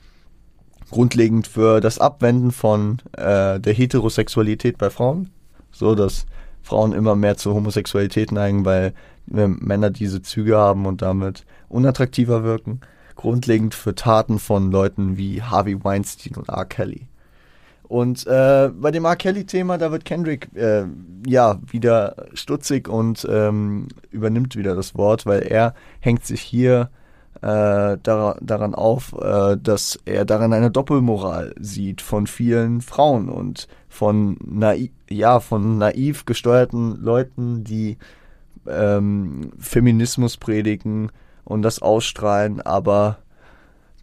Grundlegend 0.90 1.48
für 1.48 1.82
das 1.82 2.00
Abwenden 2.00 2.52
von 2.52 3.00
äh, 3.12 3.60
der 3.60 3.74
Heterosexualität 3.74 4.78
bei 4.78 4.90
Frauen, 4.90 5.30
so 5.72 5.94
dass 5.94 6.26
Frauen 6.64 6.94
immer 6.94 7.16
mehr 7.16 7.38
zur 7.38 7.54
Homosexualität 7.54 8.32
neigen, 8.32 8.66
weil 8.66 8.94
Männer 9.26 9.90
diese 9.90 10.22
Züge 10.22 10.58
haben 10.58 10.86
und 10.86 11.02
damit 11.02 11.46
unattraktiver 11.68 12.44
wirken 12.44 12.80
grundlegend 13.18 13.76
für 13.76 13.96
Taten 13.96 14.40
von 14.40 14.72
Leuten 14.72 15.18
wie 15.18 15.42
Harvey 15.42 15.84
Weinstein 15.84 16.38
und 16.38 16.48
R. 16.48 16.66
Kelly. 16.66 17.08
Und 17.84 18.28
äh, 18.28 18.70
bei 18.74 18.92
dem 18.92 19.06
R. 19.06 19.16
Kelly-Thema, 19.16 19.78
da 19.78 19.92
wird 19.92 20.06
Kendrick 20.06 20.50
äh, 20.56 20.86
ja 21.26 21.60
wieder 21.66 22.28
stutzig 22.34 22.88
und 22.88 23.28
ähm, 23.30 23.88
übernimmt 24.12 24.56
wieder 24.56 24.76
das 24.76 24.96
Wort, 24.96 25.26
weil 25.26 25.42
er 25.42 25.74
hängt 26.00 26.26
sich 26.26 26.42
hier 26.42 26.90
äh, 27.42 27.98
dar 28.02 28.38
daran 28.42 28.76
auf, 28.76 29.14
äh, 29.14 29.58
dass 29.58 30.00
er 30.06 30.26
darin 30.26 30.54
eine 30.54 30.72
Doppelmoral 30.72 31.54
sieht 31.60 32.02
von 32.02 32.28
vielen 32.28 32.82
Frauen 32.82 33.30
und 33.30 33.68
von 33.88 34.38
naiv, 34.44 34.92
ja, 35.10 35.40
von 35.40 35.78
naiv 35.78 36.26
gesteuerten 36.26 37.02
Leuten, 37.02 37.64
die 37.64 37.98
ähm, 38.68 39.52
Feminismus 39.60 40.38
predigen, 40.38 41.12
und 41.48 41.62
das 41.62 41.82
ausstrahlen, 41.82 42.62
aber 42.62 43.18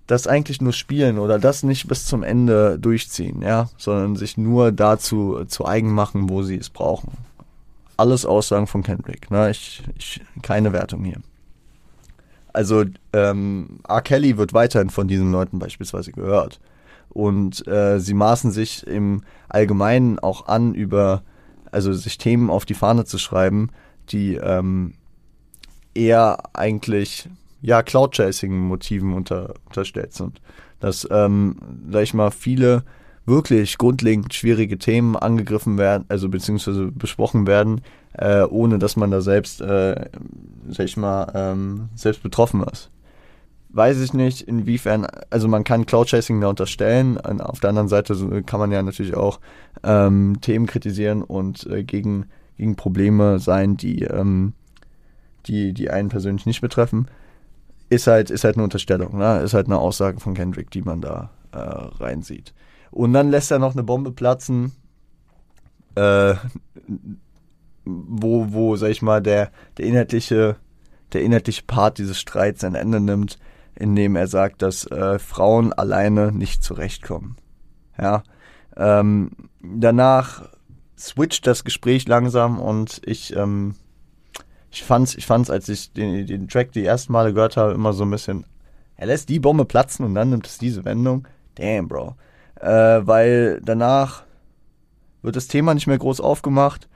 das 0.07 0.27
eigentlich 0.27 0.61
nur 0.61 0.73
spielen 0.73 1.19
oder 1.19 1.39
das 1.39 1.63
nicht 1.63 1.89
bis 1.89 2.07
zum 2.07 2.23
Ende 2.23 2.79
durchziehen, 2.79 3.43
ja, 3.43 3.69
sondern 3.77 4.17
sich 4.17 4.37
nur 4.37 4.73
dazu 4.73 5.45
zu 5.47 5.67
eigen 5.67 5.93
machen, 5.93 6.29
wo 6.29 6.43
sie 6.43 6.57
es 6.57 6.71
brauchen. 6.71 7.13
Alles 7.97 8.27
Aussagen 8.27 8.67
von 8.67 8.83
Kendrick, 8.83 9.31
ne? 9.31 9.51
Ich, 9.51 9.83
ich 9.97 10.21
keine 10.43 10.73
Wertung 10.73 11.05
hier. 11.05 11.21
Also 12.53 12.85
ähm, 13.13 13.81
R. 13.87 14.03
Kelly 14.03 14.37
wird 14.37 14.53
weiterhin 14.53 14.91
von 14.91 15.09
diesen 15.09 15.31
Leuten 15.31 15.59
beispielsweise 15.59 16.13
gehört. 16.13 16.61
Und 17.11 17.67
äh, 17.69 18.01
sie 18.01 18.15
maßen 18.15 18.51
sich 18.51 18.87
im 18.87 19.23
Allgemeinen 19.49 20.19
auch 20.19 20.49
an, 20.49 20.75
über, 20.75 21.23
also 21.71 21.93
sich 21.93 22.19
Themen 22.19 22.51
auf 22.51 22.65
die 22.65 22.75
Fahne 22.75 23.05
zu 23.05 23.19
schreiben, 23.19 23.71
die 24.11 24.35
ähm, 24.35 24.95
eher 25.95 26.39
eigentlich 26.53 27.29
ja 27.63 27.83
Cloud-Chasing-Motiven 27.83 29.13
unter, 29.15 29.55
unterstellt 29.67 30.13
sind. 30.13 30.41
Dass, 30.81 31.09
ähm, 31.11 31.57
sag 31.91 32.03
ich 32.03 32.15
mal, 32.15 32.31
viele 32.31 32.85
wirklich 33.27 33.79
grundlegend 33.79 34.35
schwierige 34.35 34.79
Themen 34.79 35.17
angegriffen 35.17 35.79
werden, 35.79 36.05
also 36.09 36.29
beziehungsweise 36.29 36.91
besprochen 36.93 37.47
werden, 37.47 37.81
äh, 38.13 38.43
ohne 38.43 38.79
dass 38.79 38.97
man 38.97 39.11
da 39.11 39.21
selbst, 39.21 39.61
äh, 39.61 40.09
sag 40.69 40.87
ich 40.87 40.97
mal, 40.97 41.33
ähm, 41.35 41.89
selbst 41.95 42.23
betroffen 42.23 42.63
ist. 42.65 42.91
Weiß 43.71 44.01
ich 44.01 44.13
nicht, 44.13 44.43
inwiefern, 44.43 45.07
also 45.31 45.49
man 45.49 45.65
kann 45.65 45.87
Cloud-Chasing 45.87 46.41
da 46.41 46.49
unterstellen, 46.49 47.19
auf 47.19 47.61
der 47.61 47.71
anderen 47.71 47.89
Seite 47.89 48.43
kann 48.45 48.61
man 48.61 48.71
ja 48.71 48.83
natürlich 48.83 49.17
auch 49.17 49.41
ähm, 49.83 50.37
Themen 50.41 50.67
kritisieren 50.67 51.23
und 51.23 51.67
äh, 51.67 51.83
gegen, 51.83 52.27
gegen 52.57 52.77
Probleme 52.77 53.41
sein, 53.41 53.77
die 53.77 54.03
ähm, 54.03 54.53
die, 55.47 55.73
die 55.73 55.91
einen 55.91 56.09
persönlich 56.09 56.47
nicht 56.47 56.61
betreffen, 56.61 57.09
ist 57.91 58.07
halt, 58.07 58.31
ist 58.31 58.45
halt 58.45 58.57
eine 58.57 58.65
Unterstellung, 58.65 59.19
ne? 59.19 59.41
ist 59.41 59.55
halt 59.55 59.67
eine 59.67 59.79
Aussage 59.79 60.21
von 60.21 60.35
Kendrick, 60.35 60.71
die 60.71 60.83
man 60.83 61.01
da 61.01 61.31
äh, 61.53 61.59
reinsieht. 61.59 62.55
Und 62.91 63.13
dann 63.13 63.31
lässt 63.31 63.51
er 63.51 63.59
noch 63.59 63.73
eine 63.73 63.83
Bombe 63.83 64.13
platzen, 64.13 64.73
äh, 65.95 66.35
wo, 67.85 68.53
wo, 68.53 68.77
sag 68.77 68.91
ich 68.91 69.03
mal, 69.03 69.21
der, 69.21 69.51
der 69.77 69.87
inhaltliche, 69.87 70.57
der 71.13 71.23
inhaltliche 71.23 71.63
Part 71.67 71.99
dieses 71.99 72.19
Streits 72.19 72.65
ein 72.65 72.75
Ende 72.75 73.01
nimmt, 73.01 73.39
indem 73.75 74.17
er 74.17 74.27
sagt, 74.27 74.63
dass 74.63 74.87
äh, 74.91 75.19
Frauen 75.19 75.73
alleine 75.73 76.33
nicht 76.33 76.63
zurechtkommen. 76.63 77.37
Ja. 77.99 78.23
Ähm, 78.77 79.31
danach 79.61 80.49
switcht 80.99 81.47
das 81.47 81.65
Gespräch 81.65 82.07
langsam 82.09 82.59
und 82.59 83.01
ich 83.05 83.37
ähm, 83.37 83.75
ich 84.75 84.83
fand's, 84.83 85.15
ich 85.15 85.25
fand's, 85.25 85.51
als 85.51 85.69
ich 85.69 85.93
den, 85.93 86.27
den 86.27 86.49
Track 86.49 86.73
die 86.73 86.85
ersten 86.85 87.13
Male 87.13 87.33
gehört 87.33 87.57
habe, 87.57 87.73
immer 87.73 87.93
so 87.93 88.05
ein 88.05 88.11
bisschen, 88.11 88.45
er 88.97 89.07
lässt 89.07 89.29
die 89.29 89.39
Bombe 89.39 89.65
platzen 89.65 90.05
und 90.05 90.15
dann 90.15 90.31
nimmt 90.31 90.47
es 90.47 90.59
diese 90.59 90.85
Wendung. 90.85 91.29
Damn, 91.55 91.87
Bro. 91.87 92.17
Äh, 92.61 92.67
weil 93.07 93.61
danach 93.65 94.25
wird 95.23 95.37
das 95.37 95.47
Thema 95.47 95.75
nicht 95.75 95.87
mehr 95.87 95.99
groß 95.99 96.21
aufgemacht 96.21 96.89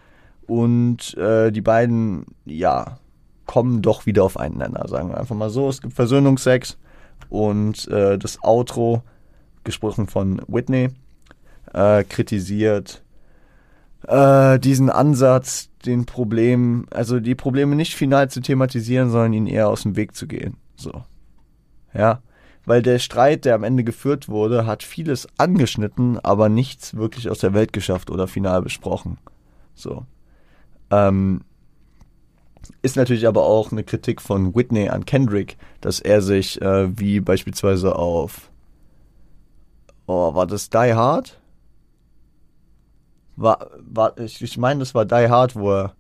und 0.46 1.16
äh, 1.16 1.52
die 1.52 1.60
beiden, 1.60 2.26
ja, 2.44 2.98
kommen 3.46 3.80
doch 3.80 4.06
wieder 4.06 4.24
auf 4.24 4.36
einen 4.38 4.58
Nenner, 4.58 4.88
sagen 4.88 5.10
wir 5.10 5.18
einfach 5.18 5.36
mal 5.36 5.50
so. 5.50 5.68
Es 5.68 5.80
gibt 5.80 5.94
Versöhnungsex 5.94 6.78
und 7.30 7.86
äh, 7.88 8.18
das 8.18 8.42
Outro, 8.42 9.02
gesprochen 9.62 10.08
von 10.08 10.42
Whitney, 10.48 10.88
äh, 11.72 12.02
kritisiert 12.04 13.02
äh, 14.06 14.58
diesen 14.58 14.90
Ansatz, 14.90 15.70
den 15.88 16.07
Problem, 16.07 16.87
also 16.90 17.18
die 17.18 17.35
Probleme 17.35 17.74
nicht 17.74 17.94
final 17.94 18.31
zu 18.31 18.40
thematisieren, 18.40 19.11
sondern 19.11 19.33
ihnen 19.33 19.46
eher 19.46 19.68
aus 19.68 19.83
dem 19.83 19.96
Weg 19.96 20.14
zu 20.14 20.27
gehen. 20.27 20.57
So. 20.77 21.03
Ja. 21.92 22.22
Weil 22.64 22.83
der 22.83 22.98
Streit, 22.98 23.44
der 23.44 23.55
am 23.55 23.64
Ende 23.64 23.83
geführt 23.83 24.29
wurde, 24.29 24.66
hat 24.66 24.83
vieles 24.83 25.27
angeschnitten, 25.38 26.18
aber 26.18 26.48
nichts 26.48 26.94
wirklich 26.94 27.31
aus 27.31 27.38
der 27.38 27.55
Welt 27.55 27.72
geschafft 27.72 28.11
oder 28.11 28.29
final 28.29 28.62
besprochen. 28.62 29.18
So. 29.74 30.05
Ähm, 30.90 31.40
ist 32.83 32.96
natürlich 32.96 33.27
aber 33.27 33.44
auch 33.44 33.72
eine 33.72 33.85
Kritik 33.85 34.20
von 34.20 34.55
Whitney 34.55 34.88
an 34.90 35.07
Kendrick, 35.07 35.57
dass 35.81 36.01
er 36.01 36.20
sich 36.20 36.61
äh, 36.61 36.98
wie 36.98 37.20
beispielsweise 37.20 37.96
auf 37.96 38.51
Oh, 40.07 40.35
war 40.35 40.46
das 40.46 40.70
Die 40.70 40.94
Hard? 40.94 41.38
War, 43.38 43.70
war 43.81 44.18
ich, 44.18 44.42
ich 44.42 44.59
meine, 44.59 44.81
das 44.81 44.94
war 44.94 45.05
Die 45.05 45.29
Hard, 45.29 45.55
wo 45.55 45.72
er, 45.72 45.94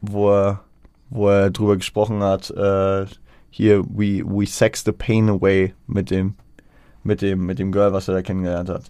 wo 0.00 0.30
er, 0.30 0.60
wo 1.10 1.28
er 1.28 1.50
drüber 1.50 1.76
gesprochen 1.76 2.22
hat, 2.22 2.50
äh, 2.50 3.06
hier, 3.50 3.84
we, 3.84 4.22
we 4.24 4.46
sex 4.46 4.84
the 4.84 4.92
pain 4.92 5.28
away 5.28 5.74
mit 5.86 6.10
dem, 6.10 6.34
mit 7.02 7.20
dem, 7.20 7.46
mit 7.46 7.58
dem 7.58 7.72
Girl, 7.72 7.92
was 7.92 8.08
er 8.08 8.14
da 8.14 8.22
kennengelernt 8.22 8.68
hat. 8.68 8.84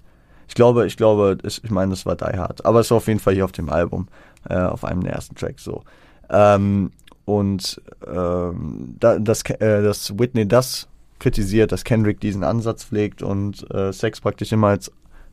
Ich 0.47 0.55
glaube, 0.55 0.87
ich 0.87 0.97
glaube, 0.97 1.39
ich 1.45 1.71
meine, 1.71 1.91
das 1.91 2.07
war 2.07 2.17
Die 2.17 2.39
Hard. 2.39 2.65
Aber 2.65 2.81
es 2.81 2.91
war 2.91 2.99
auf 2.99 3.07
jeden 3.07 3.21
Fall 3.21 3.35
hier 3.35 3.45
auf 3.45 3.53
dem 3.53 3.69
Album, 3.69 4.09
äh, 4.49 4.57
auf 4.57 4.85
einem 4.85 5.03
der 5.03 5.13
ersten 5.13 5.35
Tracks 5.35 5.65
so. 5.65 5.83
Ähm, 6.29 6.93
und 7.25 7.81
ähm, 8.07 8.97
da, 8.99 9.19
dass, 9.19 9.43
äh, 9.43 9.83
dass 9.83 10.19
Whitney 10.19 10.47
das 10.47 10.89
kritisiert, 11.19 11.73
dass 11.73 11.85
Kendrick 11.85 12.21
diesen 12.21 12.45
Ansatz 12.45 12.85
pflegt 12.85 13.23
und 13.23 13.69
äh, 13.73 13.93
Sex 13.93 14.21
praktisch 14.21 14.53
immer 14.53 14.69
als 14.69 14.91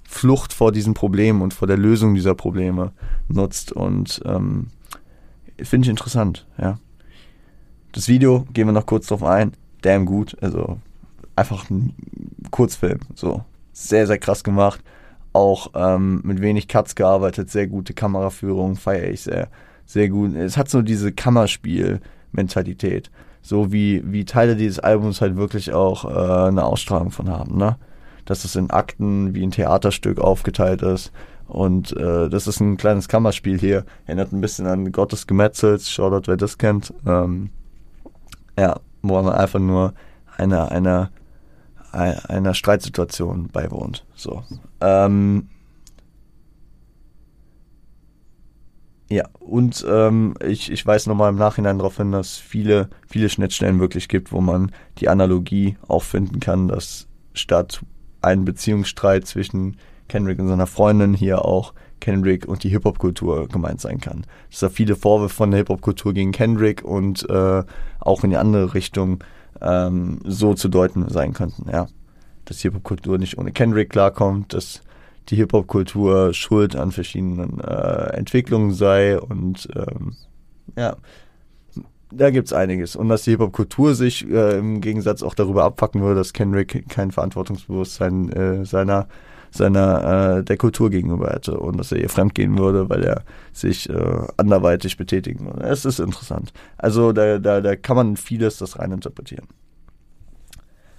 Flucht 0.10 0.54
vor 0.54 0.72
diesen 0.72 0.94
Problemen 0.94 1.42
und 1.42 1.54
vor 1.54 1.68
der 1.68 1.78
Lösung 1.78 2.16
dieser 2.16 2.34
Probleme 2.34 2.94
nutzt. 3.28 3.74
Und 3.74 4.22
ähm, 4.26 4.68
finde 5.62 5.86
ich 5.86 5.90
interessant, 5.90 6.48
ja. 6.58 6.80
Das 7.92 8.08
Video, 8.08 8.46
gehen 8.54 8.68
wir 8.68 8.72
noch 8.72 8.86
kurz 8.86 9.08
drauf 9.08 9.24
ein, 9.24 9.52
damn 9.82 10.06
gut, 10.06 10.38
also 10.42 10.80
einfach 11.36 11.70
ein 11.70 11.94
Kurzfilm, 12.52 13.00
so. 13.16 13.44
Sehr, 13.74 14.08
sehr 14.08 14.18
krass 14.18 14.44
gemacht. 14.44 14.82
auch 15.38 15.70
ähm, 15.76 16.22
mit 16.24 16.42
wenig 16.42 16.68
Cuts 16.68 16.96
gearbeitet, 16.96 17.52
sehr 17.52 17.68
gute 17.68 17.94
Kameraführung, 17.94 18.76
feiere 18.76 19.12
ich 19.12 19.22
sehr, 19.22 19.50
sehr 19.86 20.10
gut. 20.10 20.36
Es 20.36 20.58
hat 20.58 20.70
so 20.70 20.82
diese 20.82 21.12
Kammerspiel-Mentalität, 21.12 23.12
so 23.42 23.72
wie, 23.72 24.02
wie 24.06 24.26
Teile 24.26 24.56
dieses 24.56 24.80
Albums 24.80 25.22
halt 25.22 25.36
wirklich 25.36 25.74
auch 25.74 26.06
äh, 26.06 26.48
eine 26.48 26.64
Ausstrahlung 26.64 27.12
von 27.12 27.30
haben, 27.30 27.58
ne? 27.58 27.78
Dass 28.28 28.46
es 28.46 28.56
in 28.56 28.70
Akten 28.70 29.34
wie 29.34 29.44
ein 29.44 29.52
Theaterstück 29.52 30.20
aufgeteilt 30.20 30.84
ist. 30.84 31.12
Und 31.48 31.98
äh, 31.98 32.30
das 32.30 32.46
ist 32.46 32.60
ein 32.60 32.78
kleines 32.78 33.08
Kammerspiel 33.08 33.58
hier. 33.58 33.86
Erinnert 34.06 34.32
ein 34.32 34.42
bisschen 34.42 34.68
an 34.68 34.92
Gottes 34.92 35.26
Gemetzels, 35.26 35.90
Shoutout, 35.90 36.28
wer 36.28 36.38
das 36.38 36.60
kennt. 36.60 36.94
Ähm, 37.06 37.50
ja, 38.60 38.80
wo 39.02 39.22
man 39.22 39.34
einfach 39.34 39.60
nur 39.60 39.94
einer, 40.38 40.72
einer 40.72 41.10
einer 41.98 42.54
Streitsituation 42.54 43.48
beiwohnt. 43.48 44.06
So. 44.16 44.44
Ähm, 44.82 45.48
ja, 49.10 49.24
und 49.40 49.86
ähm, 49.90 50.36
ich, 50.46 50.72
ich 50.72 50.86
weise 50.86 51.10
nochmal 51.10 51.30
im 51.30 51.38
Nachhinein 51.38 51.78
darauf 51.78 51.98
hin, 51.98 52.12
dass 52.12 52.38
viele, 52.38 52.90
viele 53.08 53.30
Schnittstellen 53.30 53.80
wirklich 53.80 54.10
gibt, 54.10 54.32
wo 54.32 54.42
man 54.42 54.72
die 54.98 55.10
Analogie 55.10 55.78
auch 55.88 56.04
finden 56.04 56.40
kann, 56.40 56.68
dass 56.68 57.08
statt 57.34 57.82
einen 58.28 58.46
Beziehungsstreit 58.46 59.26
zwischen 59.26 59.78
Kendrick 60.08 60.40
und 60.40 60.48
seiner 60.48 60.68
Freundin 60.68 61.14
hier 61.14 61.46
auch 61.46 61.74
Kendrick 62.00 62.48
und 62.48 62.64
die 62.64 62.70
Hip-Hop-Kultur 62.70 63.48
gemeint 63.48 63.82
sein 63.82 64.00
kann. 64.00 64.26
Dass 64.50 64.60
da 64.60 64.70
viele 64.70 64.96
Vorwürfe 64.96 65.36
von 65.36 65.52
der 65.52 65.60
Hip-Hop-Kultur 65.60 66.14
gegen 66.14 66.32
Kendrick 66.32 66.84
und 66.84 67.28
äh, 67.30 67.64
auch 68.00 68.24
in 68.24 68.30
die 68.30 68.38
andere 68.38 68.74
Richtung 68.74 69.24
ähm, 69.62 70.20
so 70.24 70.54
zu 70.54 70.70
deuten 70.70 71.10
sein 71.10 71.34
könnten, 71.34 71.70
ja. 71.70 71.88
Dass 72.46 72.62
Hip-Hop-Kultur 72.62 73.18
nicht 73.18 73.38
ohne 73.38 73.52
Kendrick 73.52 73.90
klarkommt, 73.90 74.54
dass 74.54 74.82
die 75.30 75.36
Hip-Hop-Kultur 75.36 76.34
schuld 76.34 76.76
an 76.76 76.92
verschiedenen 76.92 77.60
äh, 77.60 78.14
Entwicklungen 78.14 78.74
sei 78.74 79.20
und 79.20 79.68
ähm, 79.76 80.16
ja, 80.78 80.96
da 82.12 82.30
gibt's 82.30 82.54
einiges. 82.54 82.96
Und 82.96 83.10
dass 83.10 83.24
die 83.24 83.32
Hip-Hop-Kultur 83.32 83.96
sich 83.96 84.28
äh, 84.30 84.58
im 84.58 84.82
Gegensatz 84.82 85.24
auch 85.24 85.34
darüber 85.34 85.64
abfacken 85.64 86.02
würde, 86.02 86.16
dass 86.16 86.34
Kendrick 86.34 86.88
kein 86.90 87.12
Verantwortungsbewusstsein 87.12 88.32
äh, 88.32 88.66
seiner 88.66 89.08
seiner 89.50 90.38
äh, 90.38 90.44
der 90.44 90.58
Kultur 90.58 90.90
gegenüber 90.90 91.30
hätte 91.30 91.58
und 91.58 91.78
dass 91.78 91.92
er 91.92 92.00
ihr 92.00 92.10
fremdgehen 92.10 92.58
würde, 92.58 92.90
weil 92.90 93.04
er 93.04 93.24
sich 93.54 93.90
äh, 93.90 94.28
anderweitig 94.38 94.98
betätigen 94.98 95.46
würde. 95.46 95.64
Es 95.64 95.86
ist 95.86 96.00
interessant. 96.00 96.52
Also 96.78 97.12
da, 97.14 97.40
da, 97.40 97.62
da 97.62 97.76
kann 97.76 97.96
man 97.96 98.18
vieles 98.18 98.58
das 98.58 98.78
rein 98.78 98.92
interpretieren. 98.92 99.48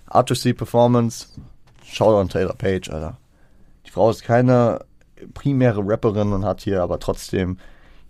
R2C 0.08 0.54
Performance, 0.54 1.28
Shoutout 1.84 2.32
Taylor 2.32 2.54
Page, 2.54 2.90
Alter. 2.90 3.18
Die 3.86 3.90
Frau 3.90 4.10
ist 4.10 4.22
keine 4.22 4.80
primäre 5.34 5.82
Rapperin 5.84 6.32
und 6.32 6.44
hat 6.44 6.62
hier 6.62 6.82
aber 6.82 6.98
trotzdem 6.98 7.58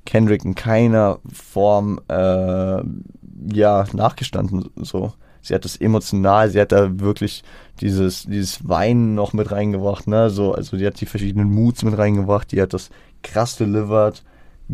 Kendrick 0.09 0.45
in 0.45 0.55
keiner 0.55 1.19
Form 1.31 2.01
äh, 2.09 2.83
ja 3.53 3.85
nachgestanden 3.93 4.71
so 4.77 5.13
sie 5.43 5.55
hat 5.55 5.65
das 5.65 5.77
emotional, 5.77 6.51
sie 6.51 6.61
hat 6.61 6.73
da 6.73 7.01
wirklich 7.01 7.43
dieses, 7.81 8.25
dieses 8.25 8.69
Weinen 8.69 9.15
noch 9.15 9.33
mit 9.33 9.51
reingebracht, 9.51 10.07
ne, 10.07 10.31
so, 10.31 10.53
also 10.53 10.77
die 10.77 10.87
hat 10.87 11.01
die 11.01 11.07
verschiedenen 11.07 11.51
Moods 11.51 11.83
mit 11.83 11.97
reingebracht, 11.97 12.53
die 12.53 12.61
hat 12.61 12.75
das 12.75 12.91
krass 13.23 13.57
delivered, 13.57 14.23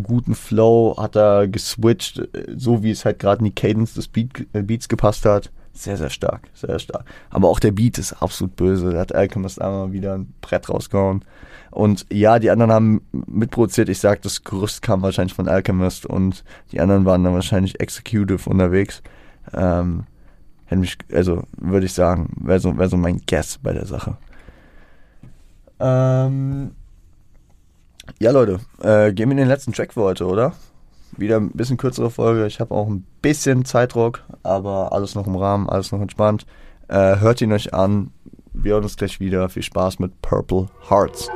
guten 0.02 0.34
Flow, 0.34 0.96
hat 0.98 1.16
da 1.16 1.46
geswitcht, 1.46 2.28
so 2.56 2.82
wie 2.82 2.90
es 2.90 3.04
halt 3.04 3.18
gerade 3.18 3.40
in 3.40 3.46
die 3.46 3.54
Cadence 3.54 3.94
des 3.94 4.08
Beat, 4.08 4.46
äh, 4.52 4.62
Beats 4.62 4.88
gepasst 4.88 5.24
hat. 5.24 5.50
Sehr, 5.76 5.96
sehr 5.96 6.10
stark, 6.10 6.48
sehr 6.54 6.78
stark. 6.78 7.04
Aber 7.30 7.48
auch 7.48 7.58
der 7.58 7.72
Beat 7.72 7.98
ist 7.98 8.12
absolut 8.12 8.54
böse. 8.54 8.92
Da 8.92 9.00
hat 9.00 9.14
Alchemist 9.14 9.60
einmal 9.60 9.92
wieder 9.92 10.14
ein 10.14 10.32
Brett 10.40 10.68
rausgehauen. 10.68 11.24
Und 11.74 12.06
ja, 12.12 12.38
die 12.38 12.50
anderen 12.50 12.70
haben 12.70 13.00
mitproduziert. 13.10 13.88
Ich 13.88 13.98
sag, 13.98 14.22
das 14.22 14.44
Gerüst 14.44 14.80
kam 14.80 15.02
wahrscheinlich 15.02 15.34
von 15.34 15.48
Alchemist 15.48 16.06
und 16.06 16.44
die 16.70 16.80
anderen 16.80 17.04
waren 17.04 17.24
dann 17.24 17.34
wahrscheinlich 17.34 17.80
executive 17.80 18.48
unterwegs. 18.48 19.02
Ähm, 19.52 20.04
Hätte 20.66 20.80
mich, 20.80 20.96
also 21.12 21.42
würde 21.58 21.86
ich 21.86 21.92
sagen, 21.92 22.30
wäre 22.40 22.60
so, 22.60 22.76
wär 22.78 22.88
so 22.88 22.96
mein 22.96 23.20
Guess 23.26 23.58
bei 23.58 23.72
der 23.72 23.86
Sache. 23.86 24.16
Ähm, 25.78 26.70
ja, 28.18 28.30
Leute, 28.30 28.60
äh, 28.80 29.12
gehen 29.12 29.28
wir 29.28 29.32
in 29.32 29.38
den 29.38 29.48
letzten 29.48 29.72
Track 29.72 29.94
für 29.94 30.02
heute, 30.02 30.26
oder? 30.26 30.52
Wieder 31.16 31.36
ein 31.36 31.50
bisschen 31.50 31.76
kürzere 31.76 32.10
Folge. 32.10 32.46
Ich 32.46 32.60
habe 32.60 32.74
auch 32.74 32.88
ein 32.88 33.04
bisschen 33.20 33.64
Zeitdruck, 33.64 34.24
aber 34.42 34.92
alles 34.92 35.14
noch 35.14 35.26
im 35.26 35.36
Rahmen, 35.36 35.68
alles 35.68 35.92
noch 35.92 36.00
entspannt. 36.00 36.46
Äh, 36.88 37.18
hört 37.18 37.40
ihn 37.40 37.52
euch 37.52 37.74
an. 37.74 38.10
Wir 38.52 38.74
hören 38.74 38.84
uns 38.84 38.96
gleich 38.96 39.20
wieder. 39.20 39.48
Viel 39.48 39.62
Spaß 39.62 39.98
mit 39.98 40.22
Purple 40.22 40.68
Hearts. 40.88 41.28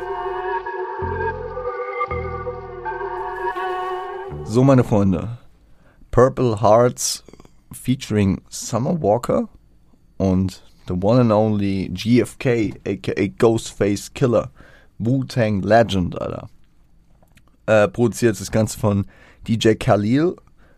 So, 4.51 4.65
meine 4.65 4.83
Freunde. 4.83 5.37
Purple 6.11 6.63
Hearts 6.63 7.23
featuring 7.71 8.41
Summer 8.49 8.99
Walker 8.99 9.47
und 10.17 10.63
the 10.87 10.95
one 10.95 11.21
and 11.21 11.31
only 11.31 11.91
GFK, 11.91 12.81
aka 12.87 13.29
Ghostface 13.29 14.15
Killer, 14.15 14.51
Wu-Tang 14.99 15.61
Legend, 15.61 16.19
Alter. 16.19 16.49
Äh, 17.67 17.89
produziert 17.89 18.41
das 18.41 18.51
Ganze 18.51 18.79
von 18.79 19.05
DJ 19.47 19.75
Khalil, 19.75 20.37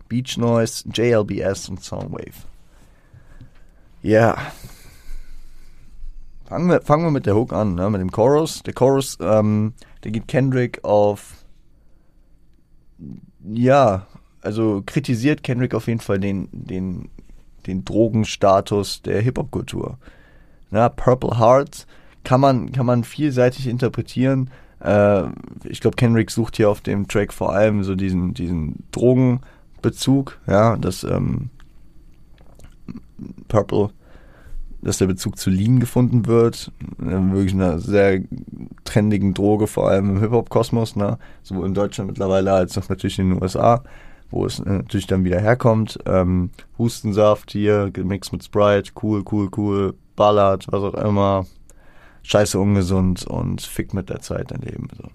Beach 0.08 0.36
Noise, 0.36 0.88
JLBS 0.92 1.68
und 1.68 1.80
Soundwave. 1.80 2.44
Ja. 4.02 4.34
Yeah. 4.34 4.52
Fangen 6.46 6.68
wir, 6.68 6.82
fangen 6.82 7.04
wir 7.04 7.12
mit 7.12 7.26
der 7.26 7.36
Hook 7.36 7.52
an, 7.52 7.76
ne, 7.76 7.88
mit 7.88 8.00
dem 8.00 8.10
Chorus. 8.10 8.64
Der 8.64 8.74
Chorus, 8.74 9.16
ähm, 9.20 9.74
der 10.02 10.10
geht 10.10 10.26
Kendrick 10.26 10.82
auf, 10.82 11.36
ja, 13.44 14.06
also 14.42 14.82
kritisiert 14.84 15.42
Kendrick 15.42 15.74
auf 15.74 15.86
jeden 15.86 16.00
Fall 16.00 16.18
den, 16.18 16.48
den, 16.52 17.08
den 17.66 17.84
Drogenstatus 17.84 19.02
der 19.02 19.20
Hip-Hop-Kultur. 19.20 19.98
Na, 20.70 20.88
Purple 20.88 21.38
Hearts 21.38 21.86
kann 22.24 22.40
man, 22.40 22.72
kann 22.72 22.86
man 22.86 23.04
vielseitig 23.04 23.66
interpretieren. 23.66 24.50
Äh, 24.80 25.24
ich 25.64 25.80
glaube, 25.80 25.96
Kendrick 25.96 26.30
sucht 26.30 26.56
hier 26.56 26.70
auf 26.70 26.80
dem 26.80 27.08
Track 27.08 27.32
vor 27.32 27.52
allem 27.52 27.82
so 27.84 27.94
diesen, 27.94 28.34
diesen 28.34 28.84
Drogenbezug, 28.92 30.38
ja, 30.46 30.76
dass 30.76 31.04
ähm, 31.04 31.50
Purple, 33.48 33.90
dass 34.82 34.98
der 34.98 35.06
Bezug 35.06 35.38
zu 35.38 35.50
Lean 35.50 35.80
gefunden 35.80 36.26
wird. 36.26 36.72
Äh, 37.00 37.32
wirklich 37.32 37.54
eine 37.54 37.78
sehr 37.78 38.22
trendigen 38.84 39.34
Droge, 39.34 39.66
vor 39.66 39.88
allem 39.88 40.10
im 40.10 40.20
Hip-Hop-Kosmos, 40.20 40.96
ne? 40.96 41.18
sowohl 41.42 41.66
in 41.66 41.74
Deutschland 41.74 42.08
mittlerweile 42.10 42.52
als 42.52 42.76
auch 42.78 42.88
natürlich 42.88 43.18
in 43.18 43.30
den 43.30 43.42
USA 43.42 43.82
wo 44.30 44.46
es 44.46 44.60
äh, 44.60 44.68
natürlich 44.68 45.06
dann 45.06 45.24
wieder 45.24 45.40
herkommt. 45.40 45.98
Ähm, 46.06 46.50
Hustensaft 46.78 47.50
hier, 47.50 47.90
gemixt 47.90 48.32
mit 48.32 48.44
Sprite, 48.44 48.92
cool, 49.02 49.24
cool, 49.30 49.50
cool, 49.56 49.94
ballert, 50.16 50.66
was 50.70 50.82
auch 50.82 50.94
immer. 50.94 51.46
Scheiße 52.22 52.58
ungesund 52.58 53.26
und 53.26 53.62
fickt 53.62 53.94
mit 53.94 54.08
der 54.08 54.20
Zeit 54.20 54.50
dein 54.50 54.60
Leben. 54.60 54.88
So. 54.96 55.08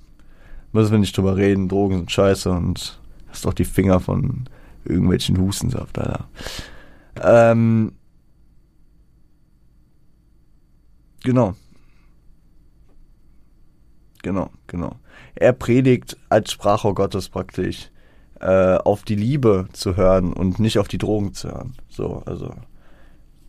Müssen 0.73 0.91
wir 0.91 0.99
nicht 0.99 1.15
drüber 1.15 1.37
reden, 1.37 1.69
Drogen 1.69 1.97
sind 1.97 2.11
scheiße 2.11 2.49
und 2.51 2.99
hast 3.29 3.45
doch 3.45 3.53
die 3.53 3.65
Finger 3.65 3.99
von 3.99 4.45
irgendwelchen 4.83 5.39
Hustensaft, 5.39 5.97
Alter. 5.97 6.25
Ähm, 7.21 7.93
genau. 11.25 11.55
Genau, 14.23 14.49
genau. 14.67 14.95
Er 15.35 15.53
predigt 15.53 16.17
als 16.29 16.51
Sprachrohr 16.51 16.95
Gottes 16.95 17.29
praktisch 17.29 17.91
äh, 18.39 18.77
auf 18.77 19.03
die 19.03 19.15
Liebe 19.15 19.67
zu 19.73 19.97
hören 19.97 20.33
und 20.33 20.59
nicht 20.59 20.79
auf 20.79 20.87
die 20.87 20.97
Drogen 20.97 21.33
zu 21.33 21.49
hören. 21.49 21.73
So, 21.89 22.23
also 22.25 22.53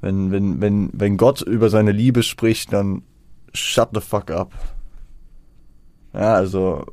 wenn, 0.00 0.30
wenn, 0.30 0.60
wenn, 0.60 0.90
wenn 0.92 1.16
Gott 1.16 1.40
über 1.40 1.70
seine 1.70 1.92
Liebe 1.92 2.22
spricht, 2.22 2.72
dann 2.72 3.02
shut 3.54 3.90
the 3.94 4.00
fuck 4.00 4.30
up. 4.30 4.52
Ja, 6.12 6.34
also 6.34 6.84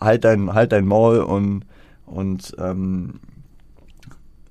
halt 0.00 0.24
dein, 0.24 0.52
halt 0.52 0.72
dein 0.72 0.86
Maul 0.86 1.18
und, 1.18 1.64
und 2.06 2.54
ähm, 2.58 3.20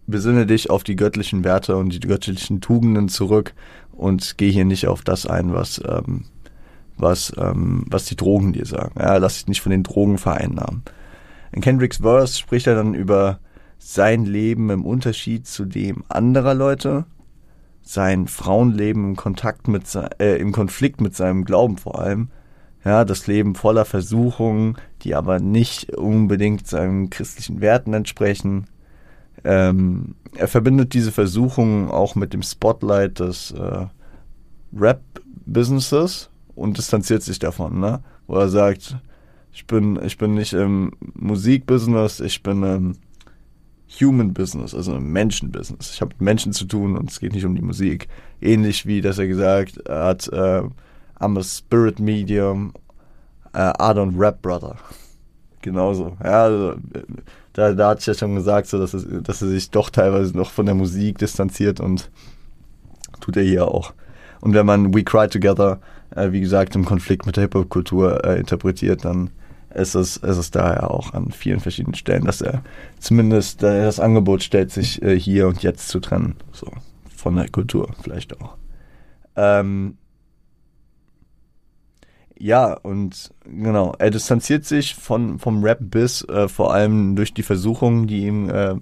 besinne 0.06 0.46
dich 0.46 0.70
auf 0.70 0.84
die 0.84 0.96
göttlichen 0.96 1.44
Werte 1.44 1.76
und 1.76 1.94
die 1.94 2.00
göttlichen 2.00 2.62
Tugenden 2.62 3.10
zurück 3.10 3.54
und 3.98 4.38
geh 4.38 4.52
hier 4.52 4.66
nicht 4.66 4.88
auf 4.88 5.02
das 5.02 5.26
ein, 5.26 5.54
was, 5.54 5.82
ähm, 5.86 6.26
was, 6.98 7.34
ähm, 7.38 7.84
was 7.88 8.06
die 8.06 8.16
Drogen 8.16 8.54
dir 8.54 8.66
sagen. 8.66 8.94
Ja, 9.00 9.18
lass 9.18 9.36
dich 9.36 9.48
nicht 9.48 9.62
von 9.62 9.72
den 9.72 9.84
Drogen 9.84 10.18
vereinnahmen. 10.18 10.84
In 11.52 11.62
Kendricks 11.62 11.98
Verse 11.98 12.38
spricht 12.38 12.68
er 12.68 12.76
dann 12.76 12.94
über 12.94 13.40
sein 13.80 14.26
Leben 14.26 14.70
im 14.70 14.86
Unterschied 14.86 15.48
zu 15.48 15.66
dem 15.66 16.04
anderer 16.10 16.54
Leute, 16.54 17.06
sein 17.82 18.28
Frauenleben 18.28 19.10
im 19.10 19.16
Kontakt 19.16 19.68
mit 19.68 19.84
äh, 20.20 20.38
im 20.38 20.52
Konflikt 20.52 21.00
mit 21.02 21.16
seinem 21.16 21.46
Glauben 21.46 21.78
vor 21.78 22.00
allem. 22.00 22.30
Ja, 22.84 23.06
das 23.06 23.28
Leben 23.28 23.56
voller 23.56 23.86
Versuchungen, 23.86 24.78
die 25.02 25.16
aber 25.16 25.40
nicht 25.40 25.96
unbedingt 25.96 26.68
seinen 26.68 27.10
christlichen 27.10 27.62
Werten 27.62 27.94
entsprechen. 27.94 28.68
Ähm, 29.44 30.16
er 30.36 30.48
verbindet 30.48 30.94
diese 30.94 31.12
Versuchungen 31.12 31.90
auch 31.90 32.16
mit 32.16 32.34
dem 32.34 32.42
Spotlight 32.42 33.20
des 33.20 33.52
äh, 33.52 33.86
Rap-Businesses 34.76 36.30
und 36.56 36.78
distanziert 36.78 37.24
sich 37.24 37.40
davon. 37.40 37.80
Ne? 37.80 38.02
wo 38.28 38.36
er 38.36 38.50
sagt, 38.50 38.98
ich 39.52 39.66
bin, 39.66 40.00
ich 40.04 40.18
bin 40.18 40.36
nicht 40.36 40.54
im 40.54 40.92
Musikbusiness, 41.16 42.20
ich 42.20 42.44
bin 42.44 42.64
im 42.64 42.98
Human 44.00 44.34
Business, 44.34 44.76
also 44.76 44.96
im 44.96 45.12
Menschenbusiness. 45.12 45.94
Ich 45.94 46.02
habe 46.02 46.10
mit 46.10 46.22
Menschen 46.22 46.54
zu 46.54 46.66
tun 46.66 46.98
und 46.98 47.10
es 47.10 47.20
geht 47.20 47.34
nicht 47.34 47.46
um 47.46 47.56
die 47.56 47.62
Musik. 47.62 48.10
Ähnlich 48.42 48.86
wie, 48.86 49.02
dass 49.02 49.18
er 49.18 49.28
gesagt 49.28 49.82
hat, 49.88 50.28
äh, 50.28 50.64
I'm 51.20 51.40
a 51.40 51.44
spirit 51.44 52.00
medium, 52.00 52.74
uh, 53.56 53.72
I 53.80 53.94
don't 53.94 54.20
rap, 54.20 54.42
brother. 54.42 54.76
Genauso. 55.62 56.16
Ja, 56.24 56.44
also, 56.44 56.76
da, 57.58 57.74
da 57.74 57.90
hat 57.90 58.00
ich 58.02 58.06
ja 58.06 58.14
schon 58.14 58.36
gesagt, 58.36 58.68
so, 58.68 58.78
dass, 58.78 58.94
es, 58.94 59.08
dass 59.24 59.42
er 59.42 59.48
sich 59.48 59.72
doch 59.72 59.90
teilweise 59.90 60.38
noch 60.38 60.52
von 60.52 60.68
der 60.68 60.76
Musik 60.76 61.18
distanziert 61.18 61.80
und 61.80 62.12
tut 63.20 63.36
er 63.36 63.44
hier 63.44 63.68
auch. 63.68 63.94
Und 64.42 64.54
wenn 64.54 64.68
man 64.68 64.94
We 64.94 65.04
Cry 65.04 65.28
Together, 65.28 65.80
äh, 66.16 66.32
wie 66.32 66.40
gesagt, 66.40 66.76
im 66.76 66.86
Konflikt 66.86 67.26
mit 67.26 67.36
der 67.36 67.42
Hip-Hop-Kultur 67.42 68.24
äh, 68.24 68.40
interpretiert, 68.40 69.06
dann 69.06 69.32
ist 69.74 69.96
es, 69.96 70.18
ist 70.18 70.38
es 70.38 70.52
daher 70.52 70.92
auch 70.92 71.16
an 71.16 71.32
vielen 71.32 71.60
verschiedenen 71.60 71.96
Stellen, 71.96 72.26
dass 72.26 72.42
er 72.42 72.62
zumindest 73.00 73.64
äh, 73.64 73.82
das 73.82 74.00
Angebot 74.00 74.44
stellt, 74.44 74.72
sich 74.72 75.02
äh, 75.02 75.20
hier 75.20 75.48
und 75.48 75.64
jetzt 75.64 75.88
zu 75.88 76.00
trennen. 76.00 76.36
So, 76.52 76.72
von 77.16 77.36
der 77.36 77.50
Kultur 77.50 77.90
vielleicht 78.04 78.40
auch. 78.40 78.56
Ähm, 79.36 79.98
ja, 82.40 82.74
und 82.74 83.32
genau, 83.46 83.94
er 83.98 84.12
distanziert 84.12 84.66
sich 84.66 84.96
von, 84.96 85.40
vom 85.40 85.64
Rap 85.64 85.80
bis 85.82 86.24
äh, 86.24 86.48
vor 86.48 86.74
allem 86.74 87.16
durch 87.16 87.34
die 87.34 87.44
Versuchungen, 87.44 88.08
die 88.08 88.26
ihm, 88.26 88.50
äh, 88.50 88.76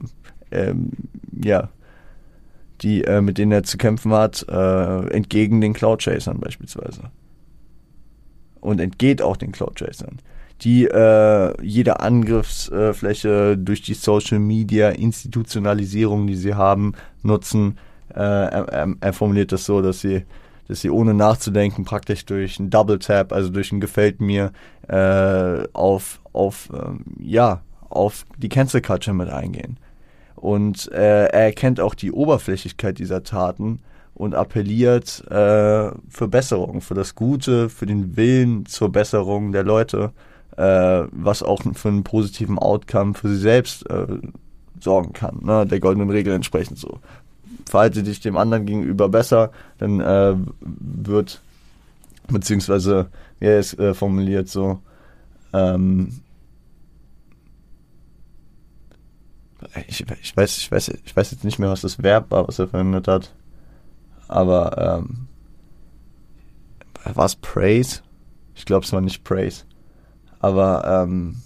äh, 0.49 0.73
ja, 1.43 1.69
die, 2.81 3.03
äh, 3.03 3.21
mit 3.21 3.37
denen 3.37 3.51
er 3.51 3.63
zu 3.63 3.77
kämpfen 3.77 4.11
hat, 4.11 4.45
äh, 4.49 5.07
entgegen 5.09 5.61
den 5.61 5.73
Cloud 5.73 6.03
Chasern 6.03 6.39
beispielsweise. 6.39 7.11
Und 8.59 8.81
entgeht 8.81 9.21
auch 9.21 9.37
den 9.37 9.51
Cloud 9.51 9.75
Chasern, 9.75 10.19
die 10.61 10.85
äh, 10.85 11.53
jede 11.61 11.99
Angriffsfläche 11.99 13.57
durch 13.57 13.81
die 13.81 13.93
Social 13.93 14.39
Media 14.39 14.89
Institutionalisierung, 14.89 16.27
die 16.27 16.35
sie 16.35 16.55
haben, 16.55 16.93
nutzen. 17.21 17.77
Äh, 18.13 18.19
er, 18.19 18.95
er 18.99 19.13
formuliert 19.13 19.51
das 19.51 19.65
so, 19.65 19.81
dass 19.81 20.01
sie 20.01 20.25
dass 20.67 20.81
sie 20.81 20.89
ohne 20.89 21.13
nachzudenken 21.13 21.85
praktisch 21.85 22.25
durch 22.25 22.59
einen 22.59 22.69
Double 22.69 22.99
Tap, 22.99 23.31
also 23.31 23.49
durch 23.49 23.71
ein 23.71 23.79
Gefällt 23.79 24.21
mir, 24.21 24.51
äh, 24.87 25.67
auf, 25.73 26.21
auf, 26.33 26.69
ähm, 26.73 27.05
ja, 27.19 27.61
auf 27.89 28.25
die 28.37 28.49
Cancel 28.49 28.81
Culture 28.81 29.15
mit 29.15 29.29
eingehen. 29.29 29.77
Und 30.35 30.91
äh, 30.91 31.25
er 31.25 31.45
erkennt 31.45 31.79
auch 31.79 31.95
die 31.95 32.11
Oberflächlichkeit 32.11 32.99
dieser 32.99 33.23
Taten 33.23 33.79
und 34.13 34.33
appelliert 34.33 35.23
äh, 35.29 35.91
für 36.09 36.27
Besserung, 36.29 36.81
für 36.81 36.93
das 36.93 37.15
Gute, 37.15 37.69
für 37.69 37.85
den 37.85 38.15
Willen 38.15 38.65
zur 38.65 38.91
Besserung 38.91 39.51
der 39.51 39.63
Leute, 39.63 40.11
äh, 40.57 41.03
was 41.11 41.43
auch 41.43 41.61
für 41.73 41.89
einen 41.89 42.03
positiven 42.03 42.57
Outcome 42.57 43.13
für 43.13 43.29
sie 43.29 43.37
selbst 43.37 43.89
äh, 43.89 44.07
sorgen 44.79 45.13
kann, 45.13 45.39
ne? 45.43 45.65
der 45.65 45.79
goldenen 45.79 46.09
Regel 46.09 46.33
entsprechend 46.33 46.77
so 46.77 46.99
verhalte 47.65 48.03
dich 48.03 48.19
dem 48.19 48.37
anderen 48.37 48.65
gegenüber 48.65 49.09
besser, 49.09 49.51
dann 49.77 49.99
äh, 49.99 50.35
wird, 50.61 51.41
beziehungsweise, 52.27 53.07
wie 53.39 53.45
er 53.45 53.59
es 53.59 53.73
äh, 53.73 53.93
formuliert, 53.93 54.49
so, 54.49 54.79
ähm, 55.53 56.21
ich, 59.87 60.05
ich, 60.21 60.37
weiß, 60.37 60.57
ich, 60.57 60.71
weiß, 60.71 60.89
ich 61.03 61.15
weiß 61.15 61.31
jetzt 61.31 61.43
nicht 61.43 61.59
mehr, 61.59 61.69
was 61.69 61.81
das 61.81 62.01
Verb 62.01 62.31
war, 62.31 62.47
was 62.47 62.59
er 62.59 62.67
verwendet 62.67 63.07
hat, 63.07 63.33
aber 64.27 65.01
ähm, 65.01 65.27
war 67.13 67.25
es 67.25 67.35
Praise? 67.35 68.01
Ich 68.55 68.65
glaube, 68.65 68.85
es 68.85 68.93
war 68.93 69.01
nicht 69.01 69.23
Praise. 69.23 69.63
Aber 70.39 71.03
ähm, 71.03 71.41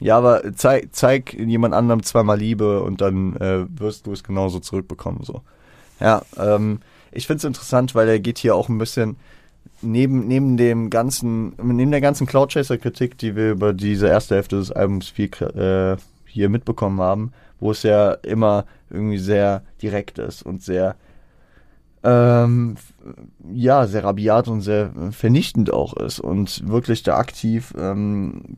ja, 0.00 0.16
aber 0.16 0.54
zeig, 0.54 0.94
zeig 0.94 1.34
jemand 1.34 1.74
anderem 1.74 2.02
zweimal 2.02 2.38
Liebe 2.38 2.82
und 2.82 3.00
dann 3.02 3.36
äh, 3.36 3.66
wirst 3.78 4.06
du 4.06 4.12
es 4.12 4.24
genauso 4.24 4.58
zurückbekommen. 4.58 5.22
So. 5.22 5.42
Ja, 6.00 6.22
ähm, 6.38 6.80
ich 7.12 7.26
finde 7.26 7.38
es 7.38 7.44
interessant, 7.44 7.94
weil 7.94 8.08
er 8.08 8.18
geht 8.18 8.38
hier 8.38 8.54
auch 8.54 8.70
ein 8.70 8.78
bisschen 8.78 9.16
neben, 9.82 10.26
neben 10.26 10.56
dem 10.56 10.88
ganzen, 10.88 11.54
neben 11.62 11.90
der 11.90 12.00
ganzen 12.00 12.26
Cloud 12.26 12.52
Chaser 12.52 12.78
Kritik, 12.78 13.18
die 13.18 13.36
wir 13.36 13.50
über 13.50 13.74
diese 13.74 14.08
erste 14.08 14.36
Hälfte 14.36 14.56
des 14.56 14.72
Albums 14.72 15.08
viel, 15.08 15.30
äh, 15.42 15.96
hier 16.24 16.48
mitbekommen 16.48 17.00
haben, 17.00 17.32
wo 17.58 17.70
es 17.70 17.82
ja 17.82 18.12
immer 18.12 18.64
irgendwie 18.88 19.18
sehr 19.18 19.62
direkt 19.82 20.18
ist 20.18 20.42
und 20.42 20.62
sehr 20.62 20.96
ähm, 22.02 22.76
ja, 23.52 23.86
sehr 23.86 24.04
rabiat 24.04 24.48
und 24.48 24.62
sehr 24.62 24.90
vernichtend 25.10 25.70
auch 25.70 25.94
ist 25.94 26.18
und 26.18 26.66
wirklich 26.66 27.02
da 27.02 27.18
aktiv 27.18 27.74
ähm, 27.78 28.56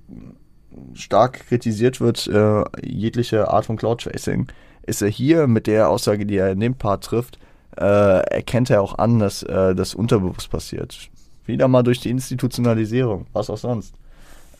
stark 0.94 1.46
kritisiert 1.48 2.00
wird, 2.00 2.26
äh, 2.26 2.64
jegliche 2.82 3.48
Art 3.48 3.66
von 3.66 3.76
Cloud 3.76 4.02
Tracing, 4.02 4.46
ist 4.86 5.02
er 5.02 5.08
hier 5.08 5.46
mit 5.46 5.66
der 5.66 5.88
Aussage, 5.88 6.26
die 6.26 6.36
er 6.36 6.52
in 6.52 6.60
dem 6.60 6.74
Part 6.74 7.04
trifft, 7.04 7.38
äh, 7.76 7.84
erkennt 7.84 8.70
er 8.70 8.82
auch 8.82 8.98
an, 8.98 9.18
dass 9.18 9.42
äh, 9.42 9.74
das 9.74 9.94
unterbewusst 9.94 10.50
passiert. 10.50 11.08
Wieder 11.46 11.68
mal 11.68 11.82
durch 11.82 12.00
die 12.00 12.10
Institutionalisierung, 12.10 13.26
was 13.32 13.50
auch 13.50 13.58
sonst. 13.58 13.94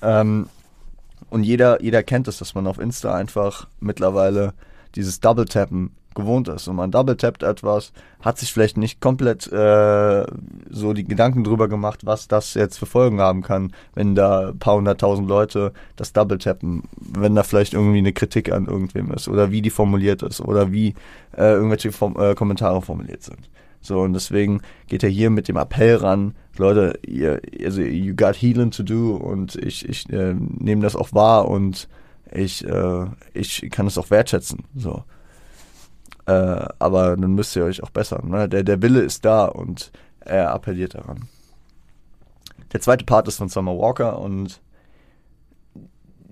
Ähm, 0.00 0.48
und 1.30 1.44
jeder, 1.44 1.82
jeder 1.82 2.02
kennt 2.02 2.28
es, 2.28 2.38
dass 2.38 2.54
man 2.54 2.66
auf 2.66 2.78
Insta 2.78 3.14
einfach 3.14 3.68
mittlerweile 3.80 4.54
dieses 4.94 5.20
Double-Tappen 5.20 5.92
gewohnt 6.14 6.48
ist 6.48 6.68
und 6.68 6.76
man 6.76 6.90
double 6.90 7.16
tappt 7.16 7.42
etwas, 7.42 7.92
hat 8.20 8.38
sich 8.38 8.52
vielleicht 8.52 8.76
nicht 8.76 9.00
komplett 9.00 9.50
äh, 9.52 10.24
so 10.70 10.92
die 10.92 11.04
Gedanken 11.04 11.44
drüber 11.44 11.68
gemacht, 11.68 12.04
was 12.04 12.28
das 12.28 12.54
jetzt 12.54 12.78
für 12.78 12.86
Folgen 12.86 13.20
haben 13.20 13.42
kann, 13.42 13.72
wenn 13.94 14.14
da 14.14 14.48
ein 14.48 14.58
paar 14.58 14.76
hunderttausend 14.76 15.28
Leute 15.28 15.72
das 15.96 16.12
double 16.12 16.38
tappen, 16.38 16.84
wenn 16.96 17.34
da 17.34 17.42
vielleicht 17.42 17.74
irgendwie 17.74 17.98
eine 17.98 18.12
Kritik 18.12 18.52
an 18.52 18.66
irgendwem 18.66 19.10
ist 19.12 19.28
oder 19.28 19.50
wie 19.50 19.62
die 19.62 19.70
formuliert 19.70 20.22
ist 20.22 20.40
oder 20.40 20.72
wie 20.72 20.94
äh, 21.36 21.52
irgendwelche 21.52 21.92
Form, 21.92 22.16
äh, 22.18 22.34
Kommentare 22.34 22.82
formuliert 22.82 23.22
sind. 23.22 23.48
So, 23.80 24.00
und 24.00 24.12
deswegen 24.12 24.62
geht 24.86 25.02
er 25.02 25.08
hier 25.08 25.30
mit 25.30 25.48
dem 25.48 25.56
Appell 25.56 25.96
ran, 25.96 26.34
Leute, 26.56 26.98
ihr, 27.04 27.40
also 27.64 27.80
you 27.80 28.14
got 28.14 28.36
healing 28.36 28.70
to 28.70 28.82
do 28.82 29.16
und 29.16 29.56
ich, 29.56 29.88
ich 29.88 30.08
äh, 30.10 30.34
nehme 30.34 30.82
das 30.82 30.94
auch 30.94 31.12
wahr 31.12 31.48
und 31.48 31.88
ich, 32.32 32.64
äh, 32.64 33.06
ich 33.34 33.68
kann 33.70 33.86
es 33.86 33.98
auch 33.98 34.10
wertschätzen. 34.10 34.64
So. 34.74 35.04
Äh, 36.26 36.66
aber 36.78 37.16
dann 37.16 37.34
müsst 37.34 37.56
ihr 37.56 37.64
euch 37.64 37.82
auch 37.82 37.90
bessern. 37.90 38.28
Ne? 38.28 38.48
Der, 38.48 38.62
der 38.62 38.80
Wille 38.82 39.00
ist 39.00 39.24
da 39.24 39.46
und 39.46 39.90
er 40.20 40.52
appelliert 40.52 40.94
daran. 40.94 41.28
Der 42.72 42.80
zweite 42.80 43.04
Part 43.04 43.28
ist 43.28 43.36
von 43.36 43.48
Summer 43.48 43.76
Walker 43.76 44.18
und 44.18 44.60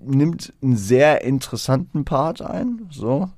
nimmt 0.03 0.53
einen 0.61 0.77
sehr 0.77 1.23
interessanten 1.23 2.05
Part 2.05 2.41
ein. 2.41 2.87
So. 2.89 3.29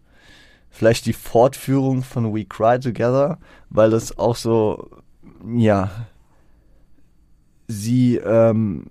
Vielleicht 0.70 1.06
die 1.06 1.14
Fortführung 1.14 2.04
von 2.04 2.34
We 2.34 2.46
Cry 2.46 2.80
Together, 2.80 3.38
weil 3.70 3.94
es 3.94 4.18
auch 4.18 4.36
so, 4.36 4.90
ja, 5.46 5.90
sie 7.68 8.18
ähm, 8.18 8.86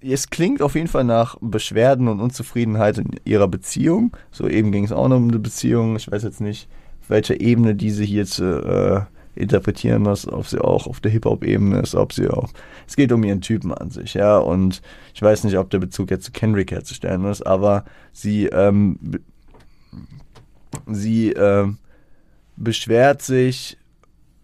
es 0.00 0.30
klingt 0.30 0.62
auf 0.62 0.74
jeden 0.74 0.88
Fall 0.88 1.04
nach 1.04 1.36
Beschwerden 1.40 2.08
und 2.08 2.20
Unzufriedenheit 2.20 2.98
in 2.98 3.10
ihrer 3.24 3.48
Beziehung. 3.48 4.16
So 4.30 4.48
eben 4.48 4.72
ging 4.72 4.84
es 4.84 4.92
auch 4.92 5.08
noch 5.08 5.16
um 5.16 5.28
eine 5.28 5.38
Beziehung. 5.38 5.96
Ich 5.96 6.10
weiß 6.10 6.22
jetzt 6.22 6.40
nicht, 6.40 6.68
auf 7.02 7.10
welcher 7.10 7.40
Ebene 7.40 7.74
diese 7.74 8.04
hier 8.04 8.26
zu 8.26 8.44
äh, 8.44 9.00
interpretieren 9.40 10.02
muss, 10.02 10.26
ob 10.26 10.46
sie 10.46 10.60
auch 10.60 10.86
auf 10.86 11.00
der 11.00 11.10
Hip-Hop-Ebene 11.12 11.80
ist, 11.80 11.94
ob 11.94 12.12
sie 12.12 12.28
auch. 12.28 12.50
Es 12.86 12.96
geht 12.96 13.12
um 13.12 13.22
ihren 13.22 13.42
Typen 13.42 13.72
an 13.72 13.90
sich, 13.90 14.14
ja. 14.14 14.38
Und 14.38 14.82
ich 15.14 15.22
weiß 15.22 15.44
nicht, 15.44 15.58
ob 15.58 15.70
der 15.70 15.78
Bezug 15.78 16.10
jetzt 16.10 16.24
zu 16.24 16.32
Kendrick 16.32 16.72
herzustellen 16.72 17.24
ist, 17.26 17.46
aber 17.46 17.84
sie, 18.12 18.46
ähm, 18.46 18.98
sie 20.86 21.32
äh, 21.32 21.68
beschwert 22.56 23.22
sich 23.22 23.76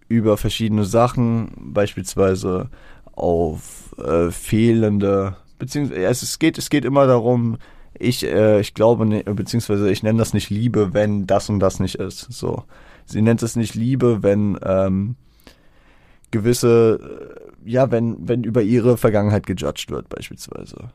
über 0.08 0.36
verschiedene 0.36 0.84
Sachen, 0.84 1.52
beispielsweise 1.56 2.68
auf 3.12 3.94
äh, 3.98 4.30
fehlende 4.30 5.36
beziehungsweise 5.62 6.24
es 6.24 6.40
geht, 6.40 6.58
es 6.58 6.70
geht 6.70 6.84
immer 6.84 7.06
darum, 7.06 7.56
ich, 7.96 8.24
äh, 8.24 8.60
ich 8.60 8.74
glaube, 8.74 9.06
ne, 9.06 9.22
beziehungsweise 9.22 9.92
ich 9.92 10.02
nenne 10.02 10.18
das 10.18 10.34
nicht 10.34 10.50
Liebe, 10.50 10.92
wenn 10.92 11.28
das 11.28 11.48
und 11.48 11.60
das 11.60 11.78
nicht 11.78 11.94
ist. 11.94 12.32
So. 12.32 12.64
Sie 13.06 13.22
nennt 13.22 13.44
es 13.44 13.54
nicht 13.54 13.76
Liebe, 13.76 14.24
wenn 14.24 14.58
ähm, 14.64 15.14
gewisse, 16.32 17.38
äh, 17.64 17.70
ja, 17.70 17.92
wenn, 17.92 18.16
wenn 18.26 18.42
über 18.42 18.62
ihre 18.62 18.96
Vergangenheit 18.96 19.46
gejudged 19.46 19.92
wird, 19.92 20.08
beispielsweise. 20.08 20.90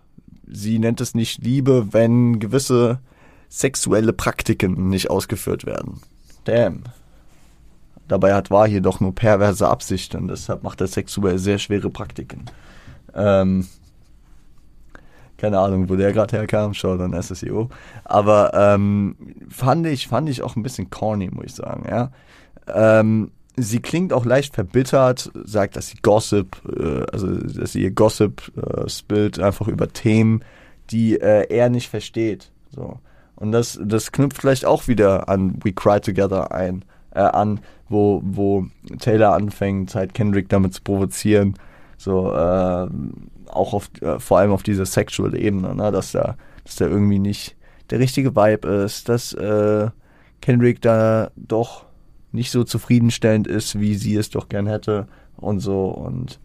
Sie 0.49 0.79
nennt 0.79 0.99
es 0.99 1.15
nicht 1.15 1.41
Liebe, 1.41 1.93
wenn 1.93 2.39
gewisse 2.39 2.99
sexuelle 3.47 4.11
Praktiken 4.11 4.89
nicht 4.89 5.09
ausgeführt 5.09 5.65
werden. 5.65 6.01
Damn. 6.43 6.83
Dabei 8.07 8.33
hat 8.33 8.51
war 8.51 8.67
hier 8.67 8.81
doch 8.81 8.99
nur 8.99 9.13
perverse 9.13 9.67
Absichten, 9.67 10.27
deshalb 10.27 10.63
macht 10.63 10.81
er 10.81 10.87
sexuell 10.87 11.37
sehr 11.37 11.57
schwere 11.59 11.89
Praktiken. 11.89 12.45
Ähm, 13.13 13.67
keine 15.37 15.59
Ahnung, 15.59 15.89
wo 15.89 15.95
der 15.95 16.13
gerade 16.13 16.35
herkam, 16.35 16.73
schau 16.73 16.97
dann 16.97 17.21
SSEO. 17.21 17.69
Aber 18.03 18.51
ähm, 18.53 19.15
fand 19.49 19.85
ich, 19.85 20.07
fand 20.07 20.29
ich 20.29 20.41
auch 20.41 20.55
ein 20.55 20.63
bisschen 20.63 20.89
corny, 20.89 21.29
muss 21.29 21.45
ich 21.45 21.55
sagen, 21.55 21.85
ja. 21.87 22.11
Ähm, 22.67 23.31
sie 23.55 23.79
klingt 23.79 24.13
auch 24.13 24.25
leicht 24.25 24.55
verbittert, 24.55 25.31
sagt, 25.43 25.75
dass 25.75 25.87
sie 25.87 25.97
Gossip, 26.01 26.57
äh, 26.77 27.05
also 27.11 27.27
dass 27.27 27.73
sie 27.73 27.83
ihr 27.83 27.91
Gossip 27.91 28.51
äh, 28.57 28.89
spillt, 28.89 29.39
einfach 29.39 29.67
über 29.67 29.89
Themen, 29.89 30.43
die 30.89 31.19
äh, 31.19 31.47
er 31.49 31.69
nicht 31.69 31.89
versteht. 31.89 32.51
So. 32.71 32.99
Und 33.35 33.51
das, 33.51 33.79
das 33.83 34.11
knüpft 34.11 34.41
vielleicht 34.41 34.65
auch 34.65 34.87
wieder 34.87 35.29
an 35.29 35.59
We 35.63 35.71
Cry 35.71 35.99
Together 35.99 36.51
ein, 36.51 36.83
äh, 37.17 37.21
an, 37.21 37.59
wo, 37.89 38.21
wo 38.23 38.67
Taylor 38.99 39.33
anfängt, 39.33 39.95
halt 39.95 40.13
Kendrick 40.13 40.49
damit 40.49 40.73
zu 40.73 40.81
provozieren. 40.81 41.55
So, 41.97 42.31
äh, 42.31 42.87
auch 43.47 43.73
auf, 43.73 43.89
äh, 44.01 44.19
vor 44.19 44.37
allem 44.39 44.51
auf 44.51 44.63
dieser 44.63 44.85
sexual 44.85 45.35
Ebene, 45.35 45.73
ne, 45.73 45.91
dass 45.91 46.11
da, 46.11 46.35
dass 46.63 46.75
da 46.75 46.85
irgendwie 46.85 47.19
nicht 47.19 47.55
der 47.89 47.99
richtige 47.99 48.35
Vibe 48.35 48.67
ist, 48.67 49.09
dass 49.09 49.33
äh, 49.33 49.89
Kendrick 50.41 50.81
da 50.81 51.31
doch 51.35 51.85
nicht 52.31 52.51
so 52.51 52.63
zufriedenstellend 52.63 53.47
ist, 53.47 53.79
wie 53.79 53.95
sie 53.95 54.15
es 54.15 54.29
doch 54.29 54.49
gern 54.49 54.67
hätte 54.67 55.07
und 55.37 55.59
so 55.59 55.85
und 55.85 56.39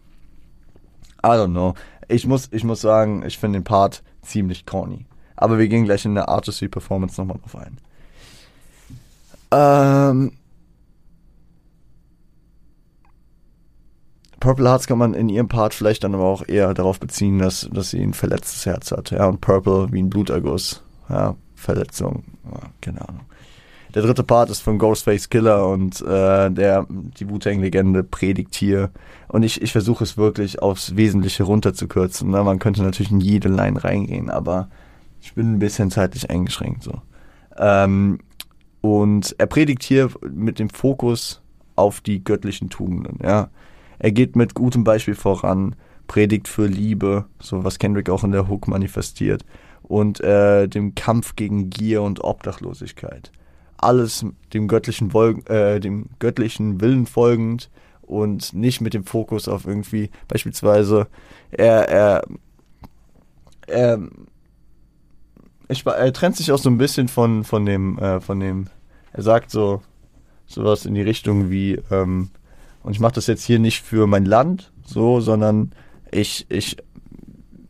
I 1.23 1.29
don't 1.29 1.51
know. 1.51 1.75
Ich 2.07 2.25
muss, 2.25 2.49
ich 2.51 2.63
muss 2.63 2.81
sagen, 2.81 3.23
ich 3.25 3.37
finde 3.37 3.59
den 3.59 3.63
Part 3.63 4.03
ziemlich 4.21 4.65
corny. 4.65 5.05
Aber 5.35 5.57
wir 5.57 5.67
gehen 5.67 5.85
gleich 5.85 6.05
in 6.05 6.15
der 6.15 6.29
Artistry 6.29 6.67
Performance 6.67 7.19
nochmal 7.19 7.37
drauf 7.37 7.55
ein. 7.55 7.77
Ähm, 9.51 10.31
Purple 14.43 14.67
Hearts 14.67 14.87
kann 14.87 14.97
man 14.97 15.13
in 15.13 15.29
ihrem 15.29 15.47
Part 15.47 15.73
vielleicht 15.73 16.03
dann 16.03 16.13
aber 16.13 16.25
auch 16.25 16.45
eher 16.45 16.73
darauf 16.73 16.99
beziehen, 16.99 17.39
dass, 17.39 17.69
dass 17.71 17.91
sie 17.91 18.01
ein 18.01 18.13
verletztes 18.13 18.65
Herz 18.65 18.91
hat. 18.91 19.09
Ja, 19.11 19.25
und 19.27 19.39
Purple 19.39 19.87
wie 19.91 20.01
ein 20.01 20.09
Bluterguss. 20.09 20.83
Ja, 21.09 21.37
Verletzung. 21.55 22.25
Ja, 22.51 22.59
keine 22.81 23.07
Ahnung. 23.07 23.21
Der 23.95 24.01
dritte 24.01 24.25
Part 24.25 24.49
ist 24.49 24.59
von 24.59 24.79
Ghostface 24.79 25.29
Killer 25.29 25.65
und 25.69 26.01
äh, 26.01 26.51
der 26.51 26.85
die 26.89 27.29
Wu-Tang-Legende 27.29 28.03
predigt 28.03 28.53
hier. 28.53 28.91
Und 29.29 29.43
ich, 29.43 29.61
ich 29.61 29.71
versuche 29.71 30.03
es 30.03 30.17
wirklich 30.17 30.61
aufs 30.61 30.97
Wesentliche 30.97 31.43
runterzukürzen. 31.43 32.29
Ne? 32.29 32.43
Man 32.43 32.59
könnte 32.59 32.83
natürlich 32.83 33.13
in 33.13 33.21
jede 33.21 33.47
Line 33.47 33.81
reingehen, 33.81 34.29
aber 34.29 34.67
ich 35.21 35.35
bin 35.35 35.53
ein 35.53 35.59
bisschen 35.59 35.89
zeitlich 35.89 36.29
eingeschränkt. 36.29 36.83
so. 36.83 37.01
Ähm, 37.55 38.19
und 38.81 39.35
er 39.37 39.45
predigt 39.45 39.83
hier 39.83 40.09
mit 40.29 40.59
dem 40.59 40.69
Fokus 40.69 41.41
auf 41.77 42.01
die 42.01 42.21
göttlichen 42.25 42.69
Tugenden. 42.69 43.19
Ja, 43.23 43.47
er 44.03 44.11
geht 44.11 44.35
mit 44.35 44.53
gutem 44.53 44.83
Beispiel 44.83 45.15
voran, 45.15 45.77
predigt 46.07 46.49
für 46.49 46.67
Liebe, 46.67 47.25
so 47.39 47.63
was 47.63 47.79
Kendrick 47.79 48.09
auch 48.09 48.25
in 48.25 48.33
der 48.33 48.49
Hook 48.49 48.67
manifestiert, 48.67 49.45
und 49.81 50.19
äh, 50.19 50.67
dem 50.67 50.93
Kampf 50.93 51.37
gegen 51.37 51.69
Gier 51.69 52.01
und 52.01 52.21
Obdachlosigkeit. 52.21 53.31
Alles 53.77 54.25
dem 54.53 54.67
göttlichen, 54.67 55.09
äh, 55.45 55.79
dem 55.79 56.09
göttlichen 56.19 56.81
Willen 56.81 57.05
folgend 57.05 57.69
und 58.01 58.53
nicht 58.53 58.81
mit 58.81 58.93
dem 58.93 59.05
Fokus 59.05 59.47
auf 59.47 59.65
irgendwie 59.65 60.09
beispielsweise 60.27 61.07
er 61.51 61.87
er 61.87 62.23
er, 63.67 63.99
ich, 65.69 65.85
er 65.85 66.11
trennt 66.11 66.35
sich 66.35 66.51
auch 66.51 66.57
so 66.57 66.69
ein 66.69 66.77
bisschen 66.77 67.07
von 67.07 67.45
von 67.45 67.65
dem 67.65 67.97
äh, 67.99 68.19
von 68.19 68.41
dem 68.41 68.67
er 69.13 69.23
sagt 69.23 69.49
so 69.49 69.81
sowas 70.45 70.85
in 70.85 70.93
die 70.93 71.01
Richtung 71.01 71.49
wie 71.49 71.79
ähm, 71.89 72.29
und 72.83 72.93
ich 72.93 72.99
mache 72.99 73.13
das 73.13 73.27
jetzt 73.27 73.43
hier 73.43 73.59
nicht 73.59 73.81
für 73.81 74.07
mein 74.07 74.25
Land 74.25 74.71
so 74.85 75.19
sondern 75.19 75.71
ich 76.11 76.45
ich 76.49 76.77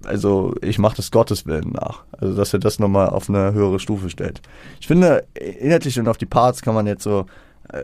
also 0.06 0.54
ich 0.62 0.80
mache 0.80 0.98
das 0.98 1.12
Gotteswillen 1.12 1.72
nach. 1.72 2.04
Also 2.12 2.36
dass 2.36 2.54
er 2.54 2.60
das 2.60 2.80
nochmal 2.80 3.10
auf 3.10 3.30
eine 3.30 3.54
höhere 3.54 3.80
Stufe 3.80 4.10
stellt. 4.10 4.42
Ich 4.80 4.88
finde, 4.88 5.26
inhaltlich 5.60 6.00
und 6.00 6.08
auf 6.08 6.18
die 6.18 6.26
Parts 6.26 6.62
kann 6.62 6.76
man 6.76 6.88
jetzt 6.88 7.04
so 7.04 7.26
äh, 7.70 7.84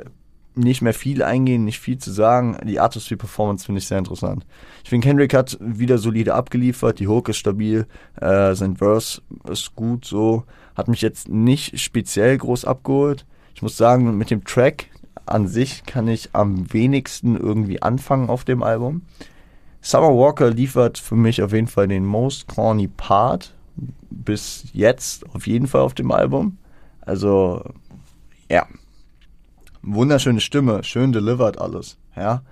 nicht 0.56 0.82
mehr 0.82 0.94
viel 0.94 1.24
eingehen, 1.24 1.64
nicht 1.64 1.80
viel 1.80 1.98
zu 1.98 2.12
sagen. 2.12 2.58
Die 2.66 2.80
Artistry 2.80 3.16
Performance 3.16 3.66
finde 3.66 3.80
ich 3.80 3.88
sehr 3.88 4.00
interessant. 4.00 4.46
Ich 4.84 4.90
finde, 4.90 5.08
Kendrick 5.08 5.34
hat 5.34 5.58
wieder 5.62 5.98
solide 5.98 6.34
abgeliefert, 6.34 7.00
die 7.00 7.08
Hook 7.08 7.30
ist 7.30 7.38
stabil, 7.38 7.88
äh, 8.20 8.54
sein 8.56 8.76
Verse 8.76 9.22
ist 9.50 9.76
gut 9.76 10.06
so, 10.06 10.44
hat 10.76 10.88
mich 10.88 11.02
jetzt 11.02 11.30
nicht 11.30 11.80
speziell 11.80 12.38
groß 12.38 12.66
abgeholt. 12.66 13.26
Ich 13.56 13.62
muss 13.62 13.78
sagen, 13.78 14.18
mit 14.18 14.32
dem 14.32 14.44
Track 14.44 14.88
an 15.32 15.48
sich 15.48 15.86
kann 15.86 16.08
ich 16.08 16.30
am 16.34 16.72
wenigsten 16.74 17.38
irgendwie 17.38 17.82
anfangen 17.82 18.30
auf 18.30 18.44
dem 18.44 18.64
Album. 18.64 19.04
Summer 19.82 20.10
Walker 20.10 20.50
liefert 20.50 20.98
für 20.98 21.16
mich 21.16 21.42
auf 21.42 21.54
jeden 21.54 21.68
Fall 21.68 21.88
den 21.88 22.06
most 22.06 22.48
corny 22.48 22.88
Part 22.88 23.56
bis 24.10 24.66
jetzt 24.74 25.26
auf 25.34 25.48
jeden 25.48 25.68
Fall 25.68 25.82
auf 25.82 25.94
dem 25.94 26.12
Album. 26.12 26.58
Also, 27.02 27.64
ja. 28.50 28.68
Wunderschöne 29.82 30.42
Stimme, 30.42 30.84
schön 30.84 31.14
delivered 31.14 31.60
alles, 31.60 31.98
ja. 32.16 32.44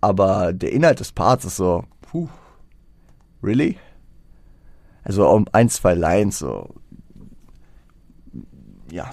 Aber 0.00 0.52
der 0.52 0.72
Inhalt 0.72 1.00
des 1.00 1.12
Parts 1.12 1.44
ist 1.44 1.56
so, 1.56 1.84
puh, 2.00 2.28
really? 3.42 3.76
Also 5.02 5.28
um 5.28 5.46
ein, 5.52 5.68
zwei 5.68 5.94
Lines 5.94 6.38
so, 6.38 6.72
ja, 8.90 9.10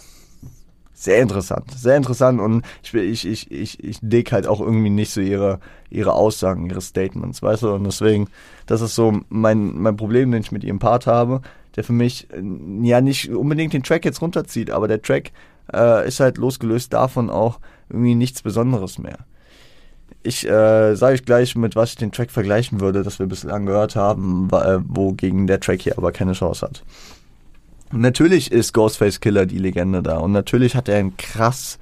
sehr 0.98 1.22
interessant, 1.22 1.70
sehr 1.78 1.96
interessant 1.96 2.42
und 2.42 2.66
ich, 2.82 2.94
ich, 2.96 3.26
ich, 3.28 3.52
ich, 3.52 3.84
ich 3.84 4.00
dick 4.02 4.32
halt 4.32 4.48
auch 4.48 4.60
irgendwie 4.60 4.90
nicht 4.90 5.12
so 5.12 5.22
ihre, 5.22 5.60
ihre 5.92 6.14
Aussagen, 6.14 6.68
ihre 6.68 6.82
Statements, 6.82 7.44
weißt 7.44 7.64
du, 7.64 7.74
und 7.74 7.84
deswegen, 7.84 8.30
das 8.66 8.82
ist 8.82 8.96
so 8.96 9.20
mein, 9.30 9.78
mein 9.78 9.96
Problem, 9.96 10.32
den 10.32 10.42
ich 10.42 10.52
mit 10.52 10.64
ihrem 10.64 10.80
Part 10.80 11.06
habe, 11.06 11.42
der 11.76 11.84
für 11.84 11.94
mich 11.94 12.28
äh, 12.32 12.42
ja 12.82 13.00
nicht 13.02 13.30
unbedingt 13.30 13.74
den 13.74 13.84
Track 13.84 14.06
jetzt 14.06 14.24
runterzieht, 14.24 14.72
aber 14.72 14.88
der 14.88 15.00
Track 15.00 15.34
äh, 15.72 16.08
ist 16.08 16.20
halt 16.20 16.38
losgelöst 16.38 16.92
davon 16.94 17.30
auch 17.30 17.60
irgendwie 17.90 18.16
nichts 18.16 18.42
Besonderes 18.42 18.98
mehr. 18.98 19.20
Ich 20.24 20.50
äh, 20.50 20.96
sage 20.96 21.14
euch 21.14 21.26
gleich, 21.26 21.56
mit 21.56 21.76
was 21.76 21.92
ich 21.92 21.98
den 21.98 22.12
Track 22.12 22.32
vergleichen 22.32 22.82
würde, 22.82 23.04
das 23.04 23.20
wir 23.20 23.28
bislang 23.28 23.68
gehört 23.68 23.96
haben, 23.96 24.50
äh, 24.52 24.80
wogegen 24.84 25.46
der 25.46 25.60
Track 25.60 25.84
hier 25.84 25.98
aber 26.00 26.12
keine 26.12 26.34
Chance 26.34 26.66
hat. 26.66 26.84
Natürlich 27.92 28.52
ist 28.52 28.74
Ghostface 28.74 29.22
Killer 29.22 29.46
die 29.46 29.60
Legende 29.60 30.04
da 30.04 30.18
und 30.18 30.34
natürlich 30.34 30.76
hat 30.76 30.90
er 30.90 30.98
einen 30.98 31.16
krass, 31.16 31.80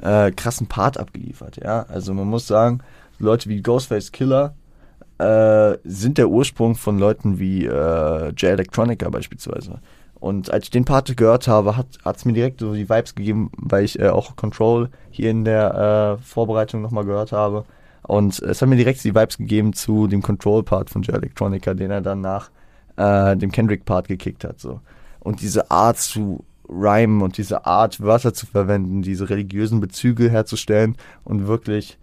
äh, 0.00 0.30
krassen 0.30 0.68
Part 0.68 0.98
abgeliefert, 0.98 1.56
ja. 1.56 1.86
Also 1.88 2.14
man 2.14 2.28
muss 2.28 2.46
sagen, 2.46 2.80
Leute 3.18 3.48
wie 3.48 3.60
Ghostface 3.60 4.12
Killer 4.12 4.54
äh, 5.18 5.76
sind 5.84 6.18
der 6.18 6.28
Ursprung 6.28 6.76
von 6.76 6.98
Leuten 6.98 7.38
wie 7.38 7.66
äh, 7.66 8.28
J 8.28 8.44
Electronica 8.44 9.08
beispielsweise. 9.10 9.80
Und 10.20 10.52
als 10.52 10.64
ich 10.64 10.70
den 10.70 10.84
Part 10.84 11.16
gehört 11.16 11.48
habe, 11.48 11.76
hat 11.76 12.16
es 12.16 12.24
mir 12.24 12.34
direkt 12.34 12.60
so 12.60 12.74
die 12.74 12.88
Vibes 12.88 13.14
gegeben, 13.14 13.50
weil 13.56 13.84
ich 13.84 13.98
äh, 13.98 14.08
auch 14.08 14.36
Control 14.36 14.90
hier 15.10 15.30
in 15.30 15.44
der 15.44 16.18
äh, 16.18 16.22
Vorbereitung 16.22 16.82
nochmal 16.82 17.04
gehört 17.04 17.32
habe. 17.32 17.64
Und 18.02 18.38
es 18.40 18.60
hat 18.60 18.68
mir 18.68 18.76
direkt 18.76 19.02
die 19.02 19.14
Vibes 19.14 19.38
gegeben 19.38 19.72
zu 19.72 20.06
dem 20.06 20.22
Control-Part 20.22 20.90
von 20.90 21.02
J 21.02 21.16
Electronica, 21.16 21.74
den 21.74 21.90
er 21.90 22.02
dann 22.02 22.20
nach 22.20 22.50
äh, 22.96 23.36
dem 23.36 23.50
Kendrick-Part 23.50 24.08
gekickt 24.08 24.44
hat. 24.44 24.60
So 24.60 24.80
und 25.20 25.40
diese 25.40 25.70
Art 25.70 25.98
zu 25.98 26.44
rhymen 26.68 27.22
und 27.22 27.36
diese 27.36 27.66
Art 27.66 28.00
Wörter 28.00 28.32
zu 28.32 28.46
verwenden, 28.46 29.02
diese 29.02 29.28
religiösen 29.28 29.80
Bezüge 29.80 30.30
herzustellen 30.30 30.96
und 31.24 31.46
wirklich 31.46 31.98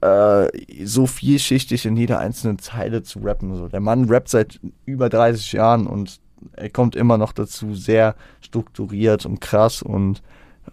äh, 0.00 0.48
so 0.84 1.06
vielschichtig 1.06 1.86
in 1.86 1.96
jeder 1.96 2.18
einzelnen 2.18 2.58
Zeile 2.58 3.02
zu 3.02 3.20
rappen. 3.20 3.54
So. 3.56 3.68
Der 3.68 3.80
Mann 3.80 4.08
rappt 4.08 4.28
seit 4.28 4.60
über 4.84 5.08
30 5.08 5.52
Jahren 5.52 5.86
und 5.86 6.20
er 6.52 6.70
kommt 6.70 6.94
immer 6.94 7.18
noch 7.18 7.32
dazu, 7.32 7.74
sehr 7.74 8.14
strukturiert 8.40 9.26
und 9.26 9.40
krass 9.40 9.82
und 9.82 10.22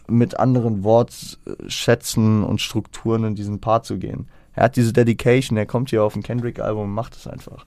mit 0.07 0.39
anderen 0.39 0.83
Wortschätzen 0.83 2.43
und 2.43 2.61
Strukturen 2.61 3.23
in 3.23 3.35
diesen 3.35 3.59
Part 3.59 3.85
zu 3.85 3.97
gehen. 3.97 4.27
Er 4.53 4.63
hat 4.63 4.75
diese 4.75 4.93
Dedication, 4.93 5.57
er 5.57 5.65
kommt 5.65 5.89
hier 5.89 6.03
auf 6.03 6.15
ein 6.15 6.23
Kendrick-Album 6.23 6.83
und 6.83 6.93
macht 6.93 7.15
es 7.15 7.27
einfach. 7.27 7.65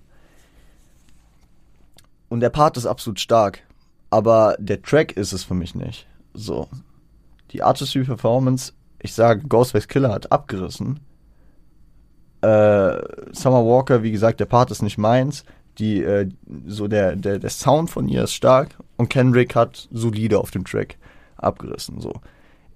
Und 2.29 2.41
der 2.41 2.51
Part 2.51 2.77
ist 2.77 2.87
absolut 2.87 3.21
stark 3.21 3.63
aber 4.11 4.57
der 4.59 4.83
Track 4.83 5.13
ist 5.13 5.33
es 5.33 5.45
für 5.45 5.55
mich 5.55 5.75
nicht. 5.75 6.07
So. 6.35 6.69
Die 7.53 7.63
Artistry 7.63 8.05
Performance, 8.05 8.73
ich 9.01 9.15
sage, 9.15 9.47
Ghostface 9.49 9.89
Killer 9.89 10.13
hat 10.13 10.33
abgerissen. 10.33 11.01
Äh, 12.43 12.99
Summer 13.33 13.65
Walker, 13.65 14.03
wie 14.03 14.13
gesagt, 14.13 14.41
der 14.41 14.47
Part 14.47 14.71
ist 14.71 14.83
nicht 14.83 14.99
meins. 14.99 15.45
Die, 15.79 16.03
äh, 16.03 16.29
so 16.67 16.89
der, 16.89 17.17
der, 17.17 17.39
der 17.39 17.51
Sound 17.51 17.91
von 17.91 18.09
ihr 18.09 18.25
ist 18.25 18.33
stark 18.33 18.77
und 18.97 19.11
Kendrick 19.11 19.55
hat 19.55 19.89
solide 19.91 20.39
auf 20.39 20.51
dem 20.51 20.65
Track 20.65 20.97
abgerissen. 21.37 22.01
So 22.01 22.15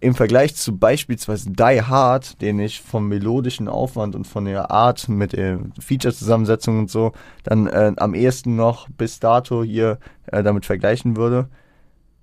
im 0.00 0.14
Vergleich 0.14 0.56
zu 0.56 0.78
beispielsweise 0.78 1.50
Die 1.50 1.82
Hard, 1.82 2.40
den 2.40 2.58
ich 2.58 2.80
vom 2.80 3.08
melodischen 3.08 3.68
Aufwand 3.68 4.14
und 4.14 4.26
von 4.26 4.46
der 4.46 4.70
Art 4.70 5.08
mit 5.08 5.34
der 5.34 5.60
Feature-Zusammensetzung 5.78 6.78
und 6.78 6.90
so 6.90 7.12
dann 7.44 7.66
äh, 7.66 7.92
am 7.96 8.14
ehesten 8.14 8.56
noch 8.56 8.88
bis 8.88 9.20
dato 9.20 9.62
hier 9.62 9.98
äh, 10.26 10.42
damit 10.42 10.64
vergleichen 10.64 11.16
würde, 11.16 11.48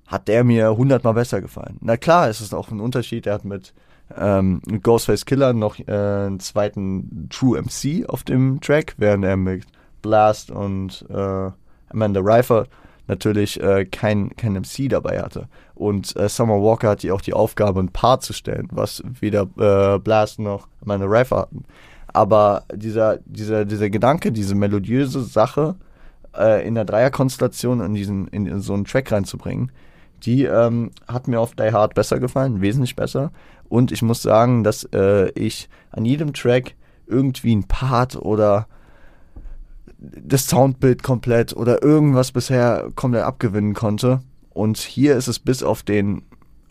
hat 0.08 0.28
der 0.28 0.44
mir 0.44 0.76
hundertmal 0.76 1.14
besser 1.14 1.42
gefallen. 1.42 1.78
Na 1.82 1.98
klar, 1.98 2.30
es 2.30 2.42
ist 2.42 2.54
auch 2.54 2.72
ein 2.72 2.80
Unterschied. 2.80 3.28
Er 3.28 3.36
hat 3.36 3.46
mit 3.46 3.74
ähm, 4.18 4.62
Ghostface 4.82 5.26
Killer 5.26 5.54
noch 5.54 5.78
äh, 5.80 5.92
einen 5.92 6.40
zweiten 6.40 7.28
True 7.30 7.62
MC 7.62 8.10
auf 8.10 8.24
dem 8.24 8.60
Track, 8.62 8.96
während 8.98 9.24
er 9.24 9.38
mit 9.38 9.66
Blast 10.02 10.50
und 10.50 11.06
äh, 11.10 11.52
Amanda 11.90 12.22
Reifer 12.24 12.68
natürlich 13.08 13.62
äh, 13.62 13.86
kein, 13.86 14.36
kein 14.36 14.54
MC 14.54 14.90
dabei 14.90 15.22
hatte. 15.22 15.48
Und 15.76 16.16
äh, 16.16 16.30
Summer 16.30 16.62
Walker 16.62 16.90
hatte 16.90 17.14
auch 17.14 17.22
die 17.22 17.34
Aufgabe, 17.34 17.80
ein 17.80 17.90
Paar 17.90 18.20
zu 18.20 18.34
stellen, 18.34 18.68
was 18.72 19.04
weder 19.20 19.48
äh, 19.58 20.00
Blast 20.00 20.40
noch 20.40 20.68
meine 20.84 21.10
Rapper 21.10 21.38
hatten. 21.42 21.66
Aber 22.08 22.64
dieser, 22.74 23.20
dieser, 23.26 23.66
dieser 23.66 23.90
Gedanke, 23.90 24.32
diese 24.32 24.56
melodiöse 24.56 25.22
Sache 25.22 25.76
äh, 26.36 26.68
in 26.68 26.76
der 26.76 26.86
Dreierkonstellation 26.86 27.82
in, 27.82 27.94
diesen, 27.94 28.28
in, 28.30 28.48
in 28.48 28.62
so 28.62 28.74
einen 28.74 28.86
Track 28.86 29.12
reinzubringen, 29.12 29.72
die 30.24 30.44
ähm, 30.46 30.92
hat 31.08 31.28
mir 31.28 31.40
auf 31.40 31.54
Die 31.54 31.72
Hard 31.72 31.94
besser 31.94 32.20
gefallen, 32.20 32.62
wesentlich 32.62 32.96
besser. 32.96 33.32
Und 33.70 33.92
ich 33.92 34.02
muss 34.02 34.22
sagen, 34.22 34.64
dass 34.64 34.84
äh, 34.86 35.30
ich 35.32 35.70
an 35.92 36.06
jedem 36.06 36.34
Track 36.34 36.74
irgendwie 37.06 37.56
ein 37.56 37.66
Part 37.66 38.16
oder 38.16 38.68
das 39.98 40.48
Soundbild 40.48 41.04
komplett 41.04 41.56
oder 41.56 41.82
irgendwas 41.82 42.32
bisher 42.32 42.92
komplett 42.96 43.24
abgewinnen 43.24 43.74
konnte. 43.74 44.22
Und 44.50 44.78
hier 44.78 45.16
ist 45.16 45.28
es 45.28 45.40
bis 45.40 45.64
auf 45.64 45.84
den, 45.84 46.24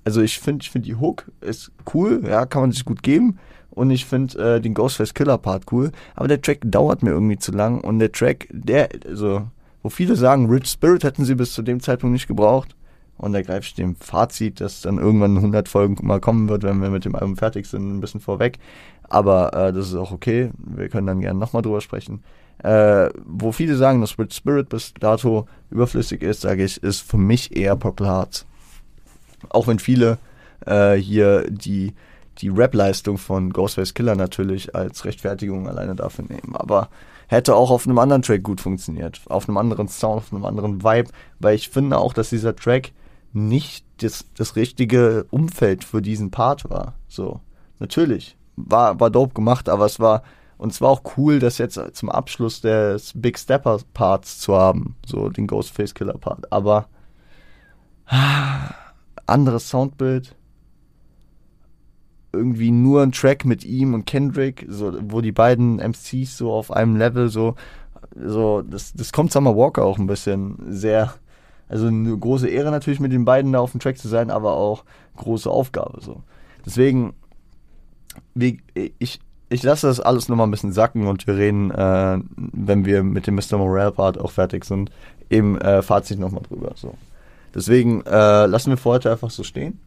also 0.05 0.21
ich 0.21 0.39
finde, 0.39 0.63
ich 0.63 0.71
finde 0.71 0.87
die 0.87 0.97
Hook 0.97 1.31
ist 1.41 1.71
cool, 1.95 2.23
ja, 2.27 2.47
kann 2.47 2.63
man 2.63 2.73
sich 2.73 2.85
gut 2.85 3.03
geben. 3.03 3.39
Und 3.71 3.91
ich 3.91 4.07
finde 4.07 4.57
äh, 4.57 4.61
den 4.61 4.73
Ghostface 4.73 5.13
Killer 5.13 5.37
Part 5.37 5.65
cool. 5.71 5.93
Aber 6.15 6.29
der 6.29 6.41
Track 6.41 6.61
dauert 6.65 7.03
mir 7.03 7.11
irgendwie 7.11 7.39
zu 7.39 7.53
lang. 7.53 7.83
Und 7.83 7.99
der 7.99 8.11
Track, 8.11 8.49
der, 8.51 8.89
also, 9.07 9.43
wo 9.83 9.91
viele 9.91 10.17
sagen, 10.17 10.49
Rich 10.49 10.69
Spirit 10.69 11.05
hätten 11.05 11.27
sie 11.27 11.35
bis 11.35 11.53
zu 11.53 11.61
dem 11.61 11.81
Zeitpunkt 11.81 12.15
nicht 12.15 12.27
gebraucht. 12.27 12.75
Und 13.19 13.35
ich 13.35 13.75
dem 13.75 13.97
Fazit, 13.97 14.61
das 14.61 14.83
dann 14.83 14.99
irgendwann 14.99 15.37
100 15.37 15.69
Folgen 15.69 15.97
mal 16.07 16.21
kommen 16.21 16.49
wird, 16.49 16.63
wenn 16.63 16.83
wir 16.83 16.91
mit 16.91 17.05
dem 17.05 17.15
Album 17.15 17.37
fertig 17.37 17.67
sind, 17.67 17.97
ein 17.97 18.01
bisschen 18.01 18.21
vorweg. 18.21 18.59
Aber 19.09 19.53
äh, 19.55 19.73
das 19.73 19.89
ist 19.89 19.95
auch 19.95 20.13
okay. 20.13 20.51
Wir 20.59 20.89
können 20.89 21.07
dann 21.07 21.21
gerne 21.21 21.39
nochmal 21.39 21.63
drüber 21.63 21.81
sprechen. 21.81 22.23
Äh, 22.63 23.11
wo 23.25 23.53
viele 23.53 23.77
sagen, 23.77 24.01
dass 24.01 24.11
Spirit 24.11 24.69
bis 24.69 24.95
dato 24.95 25.47
überflüssig 25.71 26.23
ist, 26.23 26.41
sage 26.41 26.65
ich, 26.65 26.83
ist 26.83 27.01
für 27.01 27.19
mich 27.19 27.57
eher 27.57 27.77
Purple 27.77 28.07
Hearts. 28.07 28.47
Auch 29.51 29.67
wenn 29.67 29.79
viele 29.79 30.19
äh, 30.65 30.95
hier 30.95 31.49
die, 31.51 31.95
die 32.39 32.49
Rap-Leistung 32.49 33.19
von 33.19 33.53
Ghostface 33.53 33.95
Killer 33.95 34.17
natürlich 34.17 34.75
als 34.75 35.05
Rechtfertigung 35.05 35.69
alleine 35.69 35.95
dafür 35.95 36.25
nehmen. 36.25 36.55
Aber 36.55 36.89
hätte 37.29 37.55
auch 37.55 37.71
auf 37.71 37.87
einem 37.87 37.99
anderen 37.99 38.23
Track 38.23 38.43
gut 38.43 38.61
funktioniert. 38.61 39.21
Auf 39.29 39.49
einem 39.49 39.59
anderen 39.59 39.89
Sound, 39.89 40.19
auf 40.19 40.33
einem 40.33 40.45
anderen 40.45 40.83
Vibe. 40.83 41.11
Weil 41.39 41.55
ich 41.55 41.69
finde 41.69 41.99
auch, 41.99 42.15
dass 42.15 42.31
dieser 42.31 42.57
Track 42.57 42.93
nicht 43.37 43.85
das, 43.99 44.25
das 44.35 44.57
richtige 44.57 45.27
Umfeld 45.31 45.85
für 45.85 46.03
diesen 46.03 46.31
Part 46.31 46.69
war. 46.69 46.95
So, 47.07 47.41
natürlich. 47.79 48.37
War, 48.57 48.99
war 48.99 49.11
dope 49.11 49.35
gemacht, 49.35 49.69
aber 49.69 49.85
es 49.85 50.01
war, 50.01 50.23
und 50.57 50.73
es 50.73 50.81
war 50.81 50.89
auch 50.89 51.03
cool, 51.17 51.39
das 51.39 51.59
jetzt 51.59 51.79
zum 51.93 52.09
Abschluss 52.09 52.63
des 52.63 53.13
Big 53.15 53.39
Stepper 53.39 53.79
Parts 53.93 54.39
zu 54.41 54.57
haben. 54.57 54.97
So, 55.05 55.29
den 55.29 55.47
Ghostface 55.47 55.95
Killer 55.95 56.17
Part. 56.17 56.51
Aber, 56.51 56.89
ah, 58.07 58.71
anderes 59.27 59.69
Soundbild. 59.69 60.35
Irgendwie 62.33 62.71
nur 62.71 63.03
ein 63.03 63.13
Track 63.13 63.45
mit 63.45 63.65
ihm 63.65 63.95
und 63.95 64.07
Kendrick, 64.07 64.67
so, 64.69 64.95
wo 65.01 65.21
die 65.21 65.33
beiden 65.33 65.79
MCs 65.79 66.37
so 66.37 66.53
auf 66.53 66.71
einem 66.71 66.97
Level 66.97 67.29
so, 67.29 67.55
so, 68.15 68.63
das, 68.63 68.93
das 68.95 69.13
kommt 69.13 69.33
Summer 69.33 69.57
Walker 69.57 69.85
auch 69.85 69.99
ein 69.99 70.07
bisschen 70.07 70.57
sehr, 70.69 71.15
also 71.69 71.87
eine 71.87 72.17
große 72.17 72.49
Ehre 72.49 72.71
natürlich 72.71 73.01
mit 73.01 73.13
den 73.13 73.25
beiden 73.25 73.53
da 73.53 73.61
auf 73.61 73.73
dem 73.73 73.81
Track 73.81 73.99
zu 73.99 74.09
sein, 74.09 74.31
aber 74.31 74.55
auch 74.55 74.85
große 75.17 75.51
Aufgabe 75.51 76.01
so. 76.01 76.23
Deswegen, 76.65 77.15
wie, 78.35 78.61
ich, 78.99 79.21
ich 79.49 79.63
lasse 79.63 79.87
das 79.87 80.01
alles 80.01 80.29
nochmal 80.29 80.47
ein 80.47 80.51
bisschen 80.51 80.73
sacken 80.73 81.07
und 81.07 81.27
wir 81.27 81.37
reden, 81.37 81.71
äh, 81.71 82.19
wenn 82.37 82.85
wir 82.85 83.03
mit 83.03 83.27
dem 83.27 83.37
Mr. 83.37 83.59
Morale 83.59 83.93
Part 83.93 84.19
auch 84.19 84.31
fertig 84.31 84.65
sind, 84.65 84.91
im 85.29 85.59
äh, 85.59 85.83
Fazit 85.83 86.19
nochmal 86.19 86.43
drüber. 86.43 86.73
So. 86.75 86.95
Deswegen 87.55 88.03
äh, 88.03 88.47
lassen 88.47 88.71
wir 88.71 88.77
für 88.77 88.91
heute 88.91 89.11
einfach 89.11 89.31
so 89.31 89.43
stehen. 89.43 89.81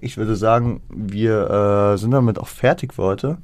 Ich 0.00 0.16
würde 0.16 0.36
sagen, 0.36 0.80
wir 0.88 1.94
äh, 1.94 1.98
sind 1.98 2.12
damit 2.12 2.38
auch 2.38 2.46
fertig 2.46 2.94
für 2.94 3.02
heute 3.02 3.38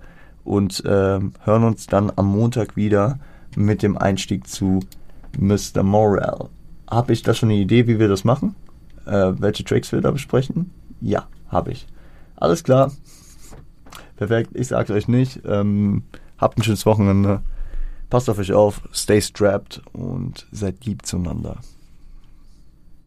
und 0.44 0.84
äh, 0.84 0.88
hören 0.88 1.64
uns 1.64 1.86
dann 1.86 2.12
am 2.14 2.26
Montag 2.26 2.76
wieder 2.76 3.18
mit 3.56 3.82
dem 3.82 3.96
Einstieg 3.96 4.46
zu 4.46 4.80
Mr. 5.38 5.82
Morale. 5.82 6.48
Habe 6.94 7.12
ich 7.12 7.22
da 7.22 7.34
schon 7.34 7.48
eine 7.48 7.58
Idee, 7.58 7.88
wie 7.88 7.98
wir 7.98 8.06
das 8.06 8.22
machen? 8.22 8.54
Äh, 9.04 9.32
welche 9.38 9.64
Tracks 9.64 9.90
wir 9.90 10.00
da 10.00 10.12
besprechen? 10.12 10.70
Ja, 11.00 11.26
habe 11.48 11.72
ich. 11.72 11.88
Alles 12.36 12.62
klar. 12.62 12.92
Perfekt, 14.16 14.50
ich 14.54 14.68
sag's 14.68 14.92
euch 14.92 15.08
nicht. 15.08 15.40
Ähm, 15.44 16.04
habt 16.38 16.56
ein 16.56 16.62
schönes 16.62 16.86
Wochenende. 16.86 17.42
Passt 18.10 18.30
auf 18.30 18.38
euch 18.38 18.52
auf, 18.52 18.80
stay 18.92 19.20
strapped 19.20 19.82
und 19.92 20.46
seid 20.52 20.84
lieb 20.84 21.04
zueinander. 21.04 21.58